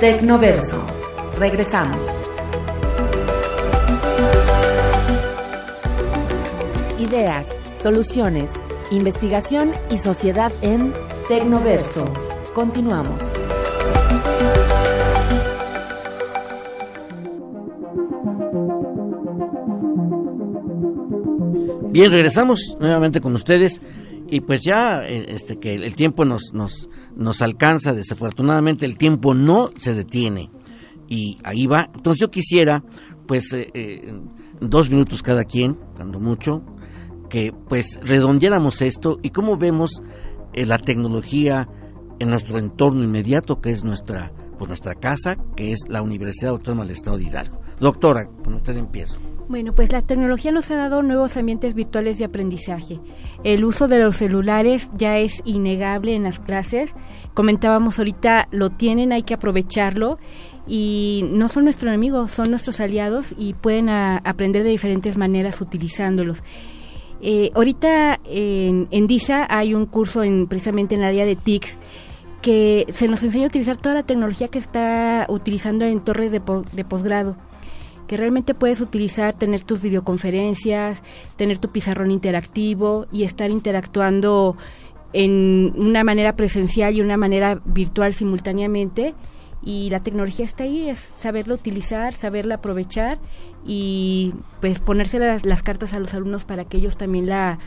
Tecnoverso. 0.00 0.84
Regresamos. 1.38 2.23
Ideas, 7.04 7.46
soluciones, 7.82 8.50
investigación 8.90 9.72
y 9.90 9.98
sociedad 9.98 10.50
en 10.62 10.94
Tecnoverso. 11.28 12.06
Continuamos. 12.54 13.20
Bien, 21.90 22.10
regresamos 22.10 22.74
nuevamente 22.80 23.20
con 23.20 23.34
ustedes 23.34 23.82
Y 24.30 24.40
pues 24.40 24.62
ya 24.62 25.06
eh, 25.06 25.26
este 25.28 25.58
que 25.58 25.74
el 25.74 25.94
tiempo 25.96 26.24
nos, 26.24 26.54
nos, 26.54 26.88
nos 27.14 27.42
alcanza, 27.42 27.92
desafortunadamente 27.92 28.86
el 28.86 28.96
tiempo 28.96 29.34
no 29.34 29.72
se 29.76 29.92
detiene. 29.92 30.50
Y 31.06 31.36
ahí 31.44 31.66
va. 31.66 31.90
Entonces 31.94 32.18
yo 32.18 32.30
quisiera, 32.30 32.82
pues, 33.26 33.52
eh, 33.52 33.68
eh, 33.74 34.14
dos 34.60 34.88
minutos 34.88 35.22
cada 35.22 35.44
quien, 35.44 35.78
cuando 35.96 36.18
mucho, 36.18 36.62
que 37.34 37.52
pues 37.52 37.98
redondeáramos 38.00 38.80
esto 38.80 39.18
y 39.20 39.30
cómo 39.30 39.56
vemos 39.56 40.00
la 40.54 40.78
tecnología 40.78 41.68
en 42.20 42.30
nuestro 42.30 42.58
entorno 42.58 43.02
inmediato, 43.02 43.60
que 43.60 43.72
es 43.72 43.82
nuestra, 43.82 44.30
pues, 44.56 44.68
nuestra 44.68 44.94
casa, 44.94 45.36
que 45.56 45.72
es 45.72 45.80
la 45.88 46.00
Universidad 46.00 46.52
Autónoma 46.52 46.84
del 46.84 46.92
Estado 46.92 47.16
de 47.16 47.24
Hidalgo. 47.24 47.60
Doctora, 47.80 48.28
con 48.44 48.54
usted 48.54 48.76
empiezo. 48.76 49.18
Bueno, 49.48 49.74
pues 49.74 49.90
la 49.90 50.02
tecnología 50.02 50.52
nos 50.52 50.70
ha 50.70 50.76
dado 50.76 51.02
nuevos 51.02 51.36
ambientes 51.36 51.74
virtuales 51.74 52.18
de 52.18 52.24
aprendizaje. 52.24 53.00
El 53.42 53.64
uso 53.64 53.88
de 53.88 53.98
los 53.98 54.16
celulares 54.16 54.88
ya 54.96 55.18
es 55.18 55.42
innegable 55.44 56.14
en 56.14 56.22
las 56.22 56.38
clases. 56.38 56.92
Comentábamos 57.34 57.98
ahorita, 57.98 58.46
lo 58.52 58.70
tienen, 58.70 59.10
hay 59.10 59.24
que 59.24 59.34
aprovecharlo 59.34 60.18
y 60.68 61.24
no 61.32 61.48
son 61.48 61.64
nuestros 61.64 61.88
enemigos, 61.88 62.30
son 62.30 62.50
nuestros 62.50 62.78
aliados 62.78 63.34
y 63.36 63.54
pueden 63.54 63.88
aprender 63.90 64.62
de 64.62 64.70
diferentes 64.70 65.16
maneras 65.16 65.60
utilizándolos. 65.60 66.44
Eh, 67.26 67.50
ahorita 67.54 68.20
en, 68.26 68.86
en, 68.90 69.06
DISA 69.06 69.46
hay 69.48 69.72
un 69.72 69.86
curso 69.86 70.22
en, 70.22 70.46
precisamente 70.46 70.94
en 70.94 71.00
el 71.00 71.06
área 71.06 71.24
de 71.24 71.36
TICS 71.36 71.78
que 72.42 72.86
se 72.92 73.08
nos 73.08 73.22
enseña 73.22 73.44
a 73.44 73.46
utilizar 73.46 73.78
toda 73.78 73.94
la 73.94 74.02
tecnología 74.02 74.48
que 74.48 74.58
está 74.58 75.24
utilizando 75.30 75.86
en 75.86 76.04
torres 76.04 76.30
de, 76.30 76.42
de 76.72 76.84
posgrado 76.84 77.34
que 78.06 78.18
realmente 78.18 78.52
puedes 78.52 78.82
utilizar, 78.82 79.32
tener 79.32 79.64
tus 79.64 79.80
videoconferencias, 79.80 81.02
tener 81.36 81.58
tu 81.58 81.70
pizarrón 81.70 82.10
interactivo 82.10 83.06
y 83.10 83.24
estar 83.24 83.50
interactuando 83.50 84.58
en 85.14 85.72
una 85.76 86.04
manera 86.04 86.36
presencial 86.36 86.94
y 86.94 87.00
una 87.00 87.16
manera 87.16 87.62
virtual 87.64 88.12
simultáneamente. 88.12 89.14
Y 89.64 89.88
la 89.90 90.00
tecnología 90.00 90.44
está 90.44 90.64
ahí, 90.64 90.90
es 90.90 91.08
saberla 91.20 91.54
utilizar, 91.54 92.12
saberla 92.12 92.56
aprovechar 92.56 93.18
y 93.64 94.34
pues 94.60 94.78
ponerse 94.78 95.18
las, 95.18 95.62
cartas 95.62 95.94
a 95.94 95.98
los 95.98 96.12
alumnos 96.12 96.44
para 96.44 96.66
que 96.66 96.76
ellos 96.76 96.98
también 96.98 97.26
la, 97.26 97.58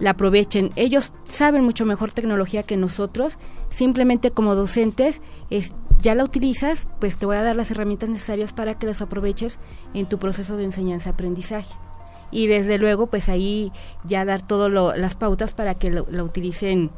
la 0.00 0.10
aprovechen. 0.10 0.72
Ellos 0.74 1.12
saben 1.28 1.64
mucho 1.64 1.86
mejor 1.86 2.10
tecnología 2.10 2.64
que 2.64 2.76
nosotros, 2.76 3.38
simplemente 3.70 4.32
como 4.32 4.56
docentes 4.56 5.20
es, 5.50 5.72
ya 6.00 6.16
la 6.16 6.24
utilizas, 6.24 6.88
pues 6.98 7.16
te 7.16 7.26
voy 7.26 7.36
a 7.36 7.42
dar 7.42 7.54
las 7.54 7.70
herramientas 7.70 8.08
necesarias 8.08 8.52
para 8.52 8.76
que 8.76 8.86
las 8.86 9.00
aproveches 9.00 9.58
en 9.94 10.06
tu 10.08 10.18
proceso 10.18 10.56
de 10.56 10.64
enseñanza-aprendizaje. 10.64 11.72
Y 12.32 12.48
desde 12.48 12.78
luego, 12.78 13.06
pues 13.06 13.28
ahí 13.28 13.70
ya 14.02 14.24
dar 14.24 14.44
todas 14.44 14.98
las 14.98 15.14
pautas 15.14 15.54
para 15.54 15.76
que 15.76 15.90
la 15.90 16.24
utilicen 16.24 16.90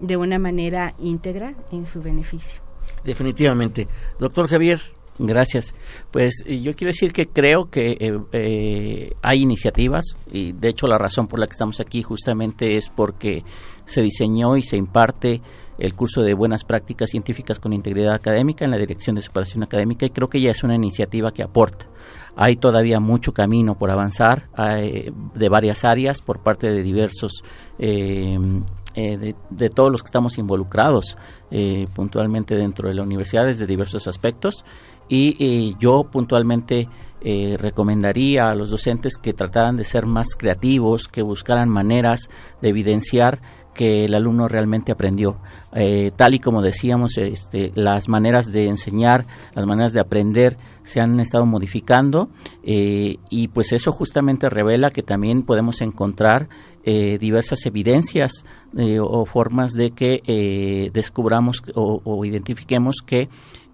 de 0.00 0.16
una 0.16 0.38
manera 0.38 0.94
íntegra 1.00 1.54
en 1.72 1.86
su 1.86 2.00
beneficio. 2.00 2.67
Definitivamente. 3.04 3.88
Doctor 4.18 4.48
Javier. 4.48 4.80
Gracias. 5.18 5.74
Pues 6.12 6.44
yo 6.46 6.74
quiero 6.76 6.90
decir 6.90 7.12
que 7.12 7.26
creo 7.26 7.68
que 7.70 7.96
eh, 7.98 8.18
eh, 8.32 9.12
hay 9.20 9.42
iniciativas 9.42 10.16
y 10.30 10.52
de 10.52 10.68
hecho 10.68 10.86
la 10.86 10.96
razón 10.96 11.26
por 11.26 11.40
la 11.40 11.46
que 11.46 11.52
estamos 11.52 11.80
aquí 11.80 12.02
justamente 12.02 12.76
es 12.76 12.88
porque 12.88 13.42
se 13.84 14.00
diseñó 14.00 14.56
y 14.56 14.62
se 14.62 14.76
imparte 14.76 15.42
el 15.78 15.94
curso 15.94 16.22
de 16.22 16.34
Buenas 16.34 16.64
Prácticas 16.64 17.10
Científicas 17.10 17.58
con 17.58 17.72
Integridad 17.72 18.14
Académica 18.14 18.64
en 18.64 18.70
la 18.70 18.78
Dirección 18.78 19.16
de 19.16 19.22
Superación 19.22 19.62
Académica 19.62 20.06
y 20.06 20.10
creo 20.10 20.28
que 20.28 20.40
ya 20.40 20.50
es 20.50 20.62
una 20.62 20.74
iniciativa 20.74 21.32
que 21.32 21.42
aporta. 21.42 21.86
Hay 22.36 22.56
todavía 22.56 23.00
mucho 23.00 23.32
camino 23.32 23.76
por 23.76 23.90
avanzar 23.90 24.48
de 24.54 25.48
varias 25.48 25.84
áreas 25.84 26.22
por 26.22 26.40
parte 26.40 26.68
de 26.70 26.82
diversos, 26.82 27.42
eh, 27.80 28.38
eh, 29.00 29.34
de, 29.50 29.70
todos 29.70 29.92
los 29.92 30.02
que 30.02 30.08
estamos 30.08 30.38
involucrados 30.38 31.16
eh, 31.52 31.86
puntualmente 31.94 32.56
dentro 32.56 32.88
de 32.88 32.94
la 32.96 33.02
universidad 33.02 33.46
desde 33.46 33.64
diversos 33.64 34.08
aspectos 34.08 34.64
y 35.08 35.76
yo 35.78 36.04
puntualmente 36.10 36.88
recomendaría 37.58 38.50
a 38.50 38.54
los 38.54 38.70
docentes 38.70 39.16
que 39.16 39.32
trataran 39.32 39.76
de 39.76 39.84
ser 39.84 40.04
más 40.04 40.36
creativos, 40.36 41.08
que 41.08 41.22
buscaran 41.22 41.68
maneras 41.70 42.28
de 42.60 42.68
evidenciar 42.68 43.40
que 43.78 44.04
el 44.06 44.14
alumno 44.14 44.48
realmente 44.48 44.90
aprendió. 44.90 45.38
Eh, 45.72 46.10
tal 46.16 46.34
y 46.34 46.40
como 46.40 46.62
decíamos, 46.62 47.16
este, 47.16 47.70
las 47.76 48.08
maneras 48.08 48.50
de 48.50 48.66
enseñar, 48.66 49.24
las 49.54 49.66
maneras 49.66 49.92
de 49.92 50.00
aprender 50.00 50.56
se 50.82 51.00
han 51.00 51.20
estado 51.20 51.46
modificando 51.46 52.28
eh, 52.64 53.18
y 53.30 53.46
pues 53.48 53.72
eso 53.72 53.92
justamente 53.92 54.50
revela 54.50 54.90
que 54.90 55.04
también 55.04 55.44
podemos 55.44 55.80
encontrar 55.80 56.48
eh, 56.90 57.18
diversas 57.18 57.66
evidencias 57.66 58.32
o 59.00 59.26
formas 59.26 59.72
de 59.72 59.90
que 59.90 60.90
descubramos 60.92 61.62
o 61.74 62.24
identifiquemos 62.24 62.96
que 63.04 63.28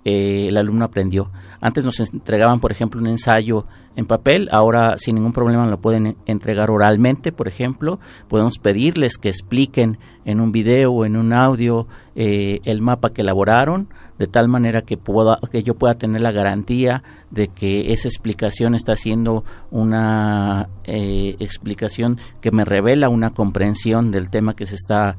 eh, 0.05 0.49
el 0.49 0.57
alumno 0.57 0.85
aprendió. 0.85 1.31
Antes 1.61 1.85
nos 1.85 1.99
entregaban, 1.99 2.61
por 2.61 2.71
ejemplo, 2.71 3.01
un 3.01 3.07
ensayo 3.07 3.65
en 3.97 4.07
papel, 4.07 4.49
ahora 4.53 4.99
sin 4.99 5.15
ningún 5.15 5.33
problema 5.33 5.67
lo 5.67 5.81
pueden 5.81 6.17
entregar 6.27 6.71
oralmente, 6.71 7.33
por 7.33 7.49
ejemplo. 7.49 8.01
Podemos 8.29 8.59
pedirles 8.59 9.17
que 9.17 9.29
expliquen 9.29 9.99
en 10.25 10.41
un 10.41 10.53
video 10.53 10.93
o 10.93 11.05
en 11.07 11.17
un 11.17 11.33
audio 11.33 11.87
eh, 12.17 12.61
el 12.65 12.83
mapa 12.83 13.11
que 13.11 13.23
elaboraron, 13.23 13.89
de 14.19 14.27
tal 14.27 14.49
manera 14.49 14.83
que, 14.83 14.97
pueda, 14.97 15.39
que 15.51 15.63
yo 15.63 15.75
pueda 15.75 15.95
tener 15.95 16.21
la 16.21 16.33
garantía 16.33 17.03
de 17.31 17.49
que 17.49 17.93
esa 17.93 18.09
explicación 18.09 18.75
está 18.75 18.97
siendo 18.97 19.45
una 19.71 20.69
eh, 20.85 21.37
explicación 21.39 22.19
que 22.41 22.51
me 22.51 22.65
revela 22.65 23.09
una 23.09 23.31
comprensión 23.31 24.11
del 24.11 24.29
tema 24.29 24.55
que 24.55 24.67
se 24.67 24.75
está 24.75 25.17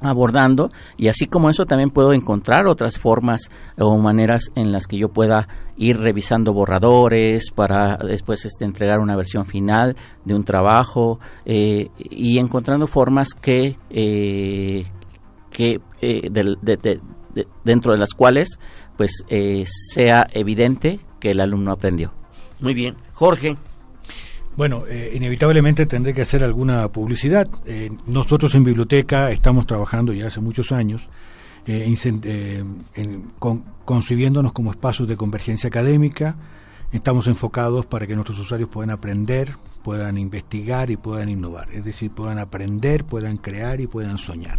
abordando 0.00 0.70
y 0.96 1.08
así 1.08 1.26
como 1.26 1.50
eso 1.50 1.66
también 1.66 1.90
puedo 1.90 2.12
encontrar 2.12 2.66
otras 2.66 2.98
formas 2.98 3.50
o 3.78 3.96
maneras 3.98 4.50
en 4.54 4.72
las 4.72 4.86
que 4.86 4.98
yo 4.98 5.08
pueda 5.08 5.48
ir 5.76 5.98
revisando 5.98 6.52
borradores 6.52 7.50
para 7.50 7.96
después 7.96 8.44
este, 8.44 8.64
entregar 8.64 9.00
una 9.00 9.16
versión 9.16 9.46
final 9.46 9.96
de 10.24 10.34
un 10.34 10.44
trabajo 10.44 11.18
eh, 11.44 11.88
y 11.98 12.38
encontrando 12.38 12.86
formas 12.86 13.34
que 13.34 13.76
eh, 13.90 14.84
que 15.50 15.80
eh, 16.00 16.30
dentro 17.64 17.92
de 17.92 17.98
las 17.98 18.10
cuales 18.14 18.58
pues 18.96 19.24
sea 19.94 20.26
evidente 20.32 21.00
que 21.20 21.30
el 21.30 21.40
alumno 21.40 21.72
aprendió. 21.72 22.12
Muy 22.60 22.74
bien. 22.74 22.96
Jorge 23.14 23.56
bueno, 24.58 24.86
eh, 24.88 25.12
inevitablemente 25.14 25.86
tendré 25.86 26.12
que 26.12 26.22
hacer 26.22 26.42
alguna 26.42 26.88
publicidad. 26.88 27.48
Eh, 27.64 27.92
nosotros 28.08 28.56
en 28.56 28.64
biblioteca 28.64 29.30
estamos 29.30 29.68
trabajando 29.68 30.12
ya 30.12 30.26
hace 30.26 30.40
muchos 30.40 30.72
años, 30.72 31.00
eh, 31.64 31.86
concibiéndonos 33.84 34.52
como 34.52 34.72
espacios 34.72 35.08
de 35.08 35.16
convergencia 35.16 35.68
académica. 35.68 36.34
Estamos 36.90 37.28
enfocados 37.28 37.86
para 37.86 38.08
que 38.08 38.16
nuestros 38.16 38.40
usuarios 38.40 38.68
puedan 38.68 38.90
aprender, 38.90 39.54
puedan 39.84 40.18
investigar 40.18 40.90
y 40.90 40.96
puedan 40.96 41.28
innovar. 41.28 41.72
Es 41.72 41.84
decir, 41.84 42.10
puedan 42.10 42.40
aprender, 42.40 43.04
puedan 43.04 43.36
crear 43.36 43.80
y 43.80 43.86
puedan 43.86 44.18
soñar. 44.18 44.58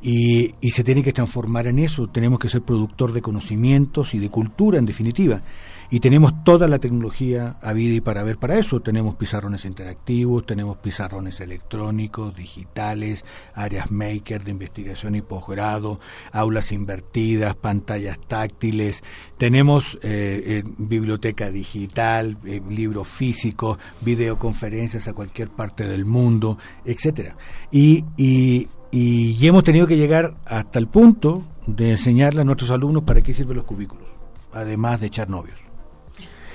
Y, 0.00 0.54
y 0.62 0.70
se 0.70 0.82
tiene 0.82 1.02
que 1.02 1.12
transformar 1.12 1.66
en 1.66 1.80
eso. 1.80 2.06
Tenemos 2.06 2.38
que 2.38 2.48
ser 2.48 2.62
productor 2.62 3.12
de 3.12 3.20
conocimientos 3.20 4.14
y 4.14 4.20
de 4.20 4.30
cultura, 4.30 4.78
en 4.78 4.86
definitiva. 4.86 5.42
Y 5.90 6.00
tenemos 6.00 6.44
toda 6.44 6.68
la 6.68 6.78
tecnología 6.78 7.56
a 7.62 7.72
vida 7.72 7.94
y 7.94 8.00
para 8.00 8.22
ver 8.22 8.36
para 8.36 8.58
eso. 8.58 8.80
Tenemos 8.80 9.14
pizarrones 9.16 9.64
interactivos, 9.64 10.44
tenemos 10.44 10.76
pizarrones 10.78 11.40
electrónicos, 11.40 12.36
digitales, 12.36 13.24
áreas 13.54 13.90
maker 13.90 14.44
de 14.44 14.50
investigación 14.50 15.14
y 15.14 15.22
posgrado, 15.22 15.98
aulas 16.32 16.72
invertidas, 16.72 17.54
pantallas 17.54 18.18
táctiles, 18.26 19.02
tenemos 19.36 19.98
eh, 20.02 20.42
eh, 20.46 20.62
biblioteca 20.76 21.50
digital, 21.50 22.36
eh, 22.44 22.60
libros 22.68 23.08
físicos, 23.08 23.78
videoconferencias 24.00 25.08
a 25.08 25.12
cualquier 25.12 25.50
parte 25.50 25.84
del 25.84 26.04
mundo, 26.04 26.58
etcétera. 26.84 27.36
Y, 27.70 28.04
y, 28.16 28.68
y 28.90 29.46
hemos 29.46 29.64
tenido 29.64 29.86
que 29.86 29.96
llegar 29.96 30.36
hasta 30.44 30.78
el 30.78 30.88
punto 30.88 31.44
de 31.66 31.90
enseñarle 31.90 32.40
a 32.40 32.44
nuestros 32.44 32.70
alumnos 32.70 33.04
para 33.04 33.22
qué 33.22 33.34
sirven 33.34 33.56
los 33.56 33.66
cubículos, 33.66 34.08
además 34.52 35.00
de 35.00 35.06
echar 35.06 35.28
novios. 35.28 35.67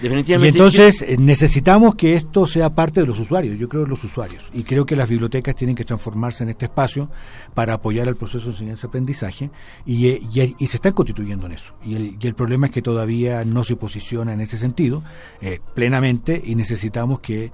Y 0.02 0.48
entonces 0.48 1.02
eh, 1.02 1.16
necesitamos 1.18 1.96
que 1.96 2.16
esto 2.16 2.46
sea 2.46 2.74
parte 2.76 3.00
de 3.00 3.08
los 3.08 3.20
usuarios, 3.20 3.58
yo 3.58 3.70
creo 3.70 3.86
los 3.86 4.04
usuarios, 4.04 4.44
y 4.52 4.64
creo 4.64 4.86
que 4.86 4.98
las 4.98 5.08
bibliotecas 5.08 5.56
tienen 5.56 5.78
que 5.78 5.86
transformarse 5.86 6.44
en 6.44 6.50
este 6.50 6.66
espacio 6.66 7.10
para 7.54 7.76
apoyar 7.76 8.10
el 8.10 8.18
proceso 8.18 8.48
de 8.48 8.52
enseñanza-aprendizaje 8.52 9.50
y, 9.86 10.10
eh, 10.10 10.22
y, 10.60 10.68
se 10.68 10.78
están 10.78 10.92
constituyendo 10.92 11.46
en 11.46 11.54
eso. 11.54 11.74
Y 11.86 11.96
el, 11.96 12.18
y 12.20 12.28
el, 12.28 12.36
problema 12.36 12.68
es 12.68 12.74
que 12.74 12.82
todavía 12.82 13.46
no 13.46 13.64
se 13.64 13.78
posiciona 13.78 14.34
en 14.34 14.42
ese 14.42 14.58
sentido 14.58 15.04
eh, 15.42 15.62
plenamente 15.74 16.42
y 16.44 16.56
necesitamos 16.56 17.20
que 17.20 17.52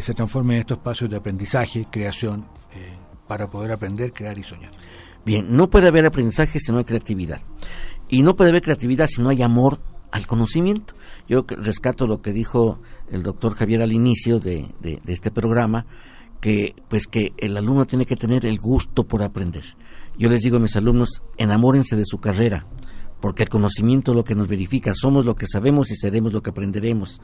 se 0.00 0.14
transforme 0.14 0.54
en 0.54 0.60
estos 0.60 0.78
espacios 0.78 1.10
de 1.10 1.16
aprendizaje, 1.16 1.88
creación, 1.90 2.46
para 3.26 3.50
poder 3.50 3.72
aprender, 3.72 4.12
crear 4.12 4.38
y 4.38 4.44
soñar. 4.44 4.70
Bien, 5.26 5.56
no 5.56 5.70
puede 5.70 5.88
haber 5.88 6.06
aprendizaje 6.06 6.60
si 6.60 6.70
no 6.70 6.78
hay 6.78 6.84
creatividad. 6.84 7.40
Y 8.08 8.22
no 8.22 8.36
puede 8.36 8.50
haber 8.50 8.62
creatividad 8.62 9.08
si 9.08 9.20
no 9.20 9.28
hay 9.28 9.42
amor 9.42 9.80
al 10.12 10.26
conocimiento. 10.26 10.94
Yo 11.28 11.44
rescato 11.48 12.06
lo 12.06 12.20
que 12.20 12.32
dijo 12.32 12.78
el 13.10 13.22
doctor 13.22 13.54
Javier 13.54 13.82
al 13.82 13.92
inicio 13.92 14.38
de, 14.38 14.68
este 15.06 15.30
programa, 15.30 15.86
que 16.40 16.74
pues 16.88 17.06
que 17.06 17.32
el 17.38 17.56
alumno 17.56 17.86
tiene 17.86 18.06
que 18.06 18.16
tener 18.16 18.46
el 18.46 18.58
gusto 18.58 19.04
por 19.04 19.22
aprender. 19.22 19.64
Yo 20.16 20.28
les 20.28 20.42
digo 20.42 20.58
a 20.58 20.60
mis 20.60 20.76
alumnos, 20.76 21.22
enamórense 21.38 21.96
de 21.96 22.04
su 22.04 22.18
carrera, 22.18 22.66
porque 23.20 23.42
el 23.42 23.48
conocimiento 23.48 24.12
es 24.12 24.16
lo 24.16 24.24
que 24.24 24.34
nos 24.34 24.48
verifica, 24.48 24.92
somos 24.94 25.24
lo 25.24 25.34
que 25.34 25.46
sabemos 25.46 25.90
y 25.90 25.96
seremos 25.96 26.32
lo 26.32 26.42
que 26.42 26.50
aprenderemos. 26.50 27.20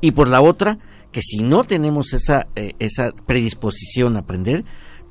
Y 0.00 0.10
por 0.10 0.28
la 0.28 0.42
otra, 0.42 0.78
que 1.12 1.22
si 1.22 1.42
no 1.42 1.64
tenemos 1.64 2.12
esa, 2.12 2.48
eh, 2.56 2.74
esa 2.80 3.12
predisposición 3.12 4.16
a 4.16 4.20
aprender, 4.20 4.64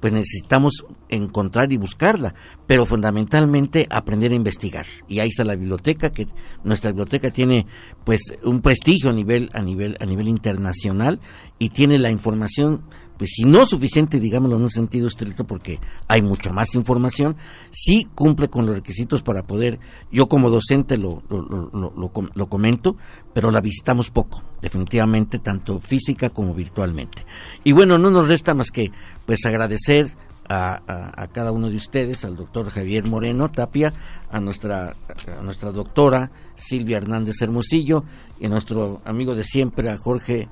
pues 0.04 0.12
necesitamos 0.12 0.86
encontrar 1.08 1.72
y 1.72 1.78
buscarla, 1.78 2.36
pero 2.68 2.86
fundamentalmente 2.86 3.88
aprender 3.90 4.34
a 4.34 4.36
investigar. 4.36 4.86
Y 5.08 5.20
ahí 5.20 5.30
está 5.30 5.46
la 5.46 5.56
biblioteca, 5.56 6.10
que 6.10 6.28
nuestra 6.66 6.92
biblioteca 6.92 7.32
tiene 7.32 7.68
pues 8.04 8.22
un 8.44 8.60
prestigio 8.60 9.12
a 9.12 9.14
nivel, 9.14 9.50
a 9.54 9.62
nivel, 9.62 9.96
a 10.02 10.06
nivel 10.06 10.28
internacional 10.28 11.22
y 11.58 11.70
tiene 11.70 12.00
la 12.00 12.12
información 12.12 12.84
pues 13.18 13.32
si 13.36 13.44
no 13.44 13.66
suficiente, 13.66 14.20
digámoslo 14.20 14.58
en 14.58 14.64
un 14.64 14.72
sentido 14.72 15.08
estricto, 15.08 15.46
porque 15.46 15.80
hay 16.08 16.22
mucha 16.22 16.52
más 16.52 16.74
información, 16.76 17.36
sí 17.72 18.08
cumple 18.16 18.50
con 18.50 18.66
los 18.66 18.76
requisitos 18.76 19.22
para 19.22 19.44
poder, 19.44 19.80
yo 20.12 20.28
como 20.28 20.50
docente 20.50 20.98
lo, 20.98 21.24
lo, 21.30 22.48
comento, 22.50 22.98
pero 23.34 23.52
la 23.52 23.62
visitamos 23.62 24.10
poco, 24.10 24.44
definitivamente, 24.62 25.40
tanto 25.40 25.80
física 25.80 26.30
como 26.30 26.54
virtualmente. 26.54 27.26
Y 27.64 27.72
bueno, 27.72 27.98
no 27.98 28.10
nos 28.10 28.28
resta 28.28 28.54
más 28.54 28.72
que 28.72 28.92
pues 29.26 29.46
agradecer 29.46 30.12
a, 30.50 31.22
a, 31.22 31.28
cada 31.28 31.52
uno 31.52 31.70
de 31.70 31.78
ustedes, 31.78 32.26
al 32.26 32.36
doctor 32.36 32.70
Javier 32.70 33.08
Moreno 33.08 33.50
Tapia, 33.50 33.94
a 34.30 34.40
nuestra, 34.40 34.96
a 35.28 35.42
nuestra 35.42 35.72
doctora 35.72 36.32
Silvia 36.56 36.98
Hernández 36.98 37.42
Hermosillo 37.42 38.04
y 38.40 38.48
a 38.48 38.50
nuestro 38.50 39.02
amigo 39.06 39.36
de 39.36 39.44
siempre, 39.44 39.90
a 39.90 39.98
Jorge, 39.98 40.50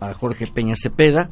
a 0.00 0.14
Jorge 0.14 0.46
Peña 0.46 0.74
Cepeda, 0.76 1.28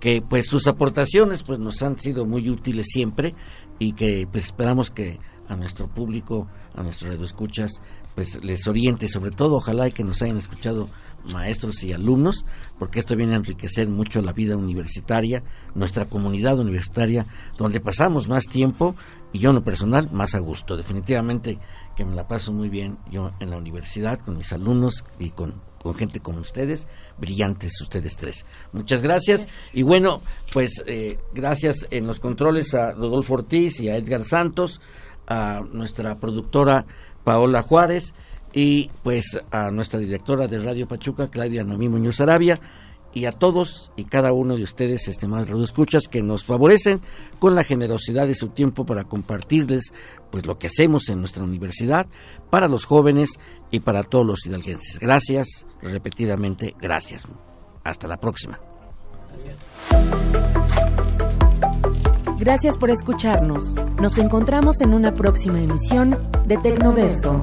que 0.00 0.22
pues 0.22 0.46
sus 0.46 0.66
aportaciones 0.66 1.42
pues 1.42 1.58
nos 1.58 1.82
han 1.82 1.98
sido 2.00 2.26
muy 2.26 2.48
útiles 2.48 2.86
siempre 2.88 3.34
y 3.78 3.92
que 3.92 4.26
pues 4.30 4.46
esperamos 4.46 4.90
que 4.90 5.20
a 5.46 5.56
nuestro 5.56 5.88
público, 5.88 6.48
a 6.74 6.82
nuestros 6.82 7.10
radioescuchas, 7.10 7.80
pues 8.14 8.42
les 8.42 8.66
oriente, 8.66 9.08
sobre 9.08 9.30
todo 9.30 9.56
ojalá 9.56 9.90
que 9.90 10.04
nos 10.04 10.22
hayan 10.22 10.38
escuchado 10.38 10.88
maestros 11.32 11.82
y 11.82 11.92
alumnos, 11.92 12.46
porque 12.78 12.98
esto 12.98 13.16
viene 13.16 13.34
a 13.34 13.36
enriquecer 13.36 13.88
mucho 13.88 14.22
la 14.22 14.32
vida 14.32 14.56
universitaria, 14.56 15.42
nuestra 15.74 16.06
comunidad 16.06 16.58
universitaria, 16.58 17.26
donde 17.58 17.80
pasamos 17.80 18.28
más 18.28 18.46
tiempo 18.46 18.94
y 19.32 19.40
yo 19.40 19.50
en 19.50 19.56
lo 19.56 19.64
personal 19.64 20.10
más 20.12 20.34
a 20.34 20.38
gusto. 20.38 20.76
Definitivamente 20.76 21.58
que 21.96 22.04
me 22.04 22.14
la 22.14 22.26
paso 22.26 22.52
muy 22.52 22.68
bien 22.68 22.98
yo 23.10 23.32
en 23.40 23.50
la 23.50 23.58
universidad 23.58 24.20
con 24.20 24.38
mis 24.38 24.52
alumnos 24.52 25.04
y 25.18 25.30
con 25.30 25.69
con 25.82 25.94
gente 25.94 26.20
como 26.20 26.40
ustedes, 26.40 26.86
brillantes 27.18 27.80
ustedes 27.80 28.16
tres. 28.16 28.44
Muchas 28.72 29.02
gracias. 29.02 29.48
Y 29.72 29.82
bueno, 29.82 30.20
pues 30.52 30.82
eh, 30.86 31.18
gracias 31.32 31.86
en 31.90 32.06
los 32.06 32.20
controles 32.20 32.74
a 32.74 32.92
Rodolfo 32.92 33.34
Ortiz 33.34 33.80
y 33.80 33.88
a 33.88 33.96
Edgar 33.96 34.24
Santos, 34.24 34.80
a 35.26 35.62
nuestra 35.72 36.16
productora 36.16 36.84
Paola 37.24 37.62
Juárez 37.62 38.14
y 38.52 38.90
pues 39.02 39.40
a 39.50 39.70
nuestra 39.70 40.00
directora 40.00 40.48
de 40.48 40.58
Radio 40.58 40.86
Pachuca, 40.86 41.30
Claudia 41.30 41.64
Noemí 41.64 41.88
Muñoz 41.88 42.20
Arabia 42.20 42.60
y 43.12 43.24
a 43.24 43.32
todos 43.32 43.90
y 43.96 44.04
cada 44.04 44.32
uno 44.32 44.56
de 44.56 44.62
ustedes, 44.62 45.08
estimados 45.08 45.50
escuchas 45.62 46.08
que 46.08 46.22
nos 46.22 46.44
favorecen 46.44 47.00
con 47.38 47.54
la 47.54 47.64
generosidad 47.64 48.26
de 48.26 48.34
su 48.34 48.48
tiempo 48.48 48.86
para 48.86 49.04
compartirles 49.04 49.92
pues 50.30 50.46
lo 50.46 50.58
que 50.58 50.68
hacemos 50.68 51.08
en 51.08 51.20
nuestra 51.20 51.42
universidad 51.42 52.06
para 52.50 52.68
los 52.68 52.84
jóvenes 52.84 53.30
y 53.70 53.80
para 53.80 54.02
todos 54.02 54.26
los 54.26 54.46
hidalguenses. 54.46 54.98
Gracias, 54.98 55.66
repetidamente, 55.82 56.74
gracias. 56.80 57.24
Hasta 57.84 58.06
la 58.06 58.18
próxima. 58.18 58.60
Gracias 62.38 62.78
por 62.78 62.90
escucharnos. 62.90 63.74
Nos 64.00 64.16
encontramos 64.16 64.80
en 64.80 64.94
una 64.94 65.12
próxima 65.12 65.60
emisión 65.60 66.18
de 66.46 66.56
Tecnoverso. 66.56 67.42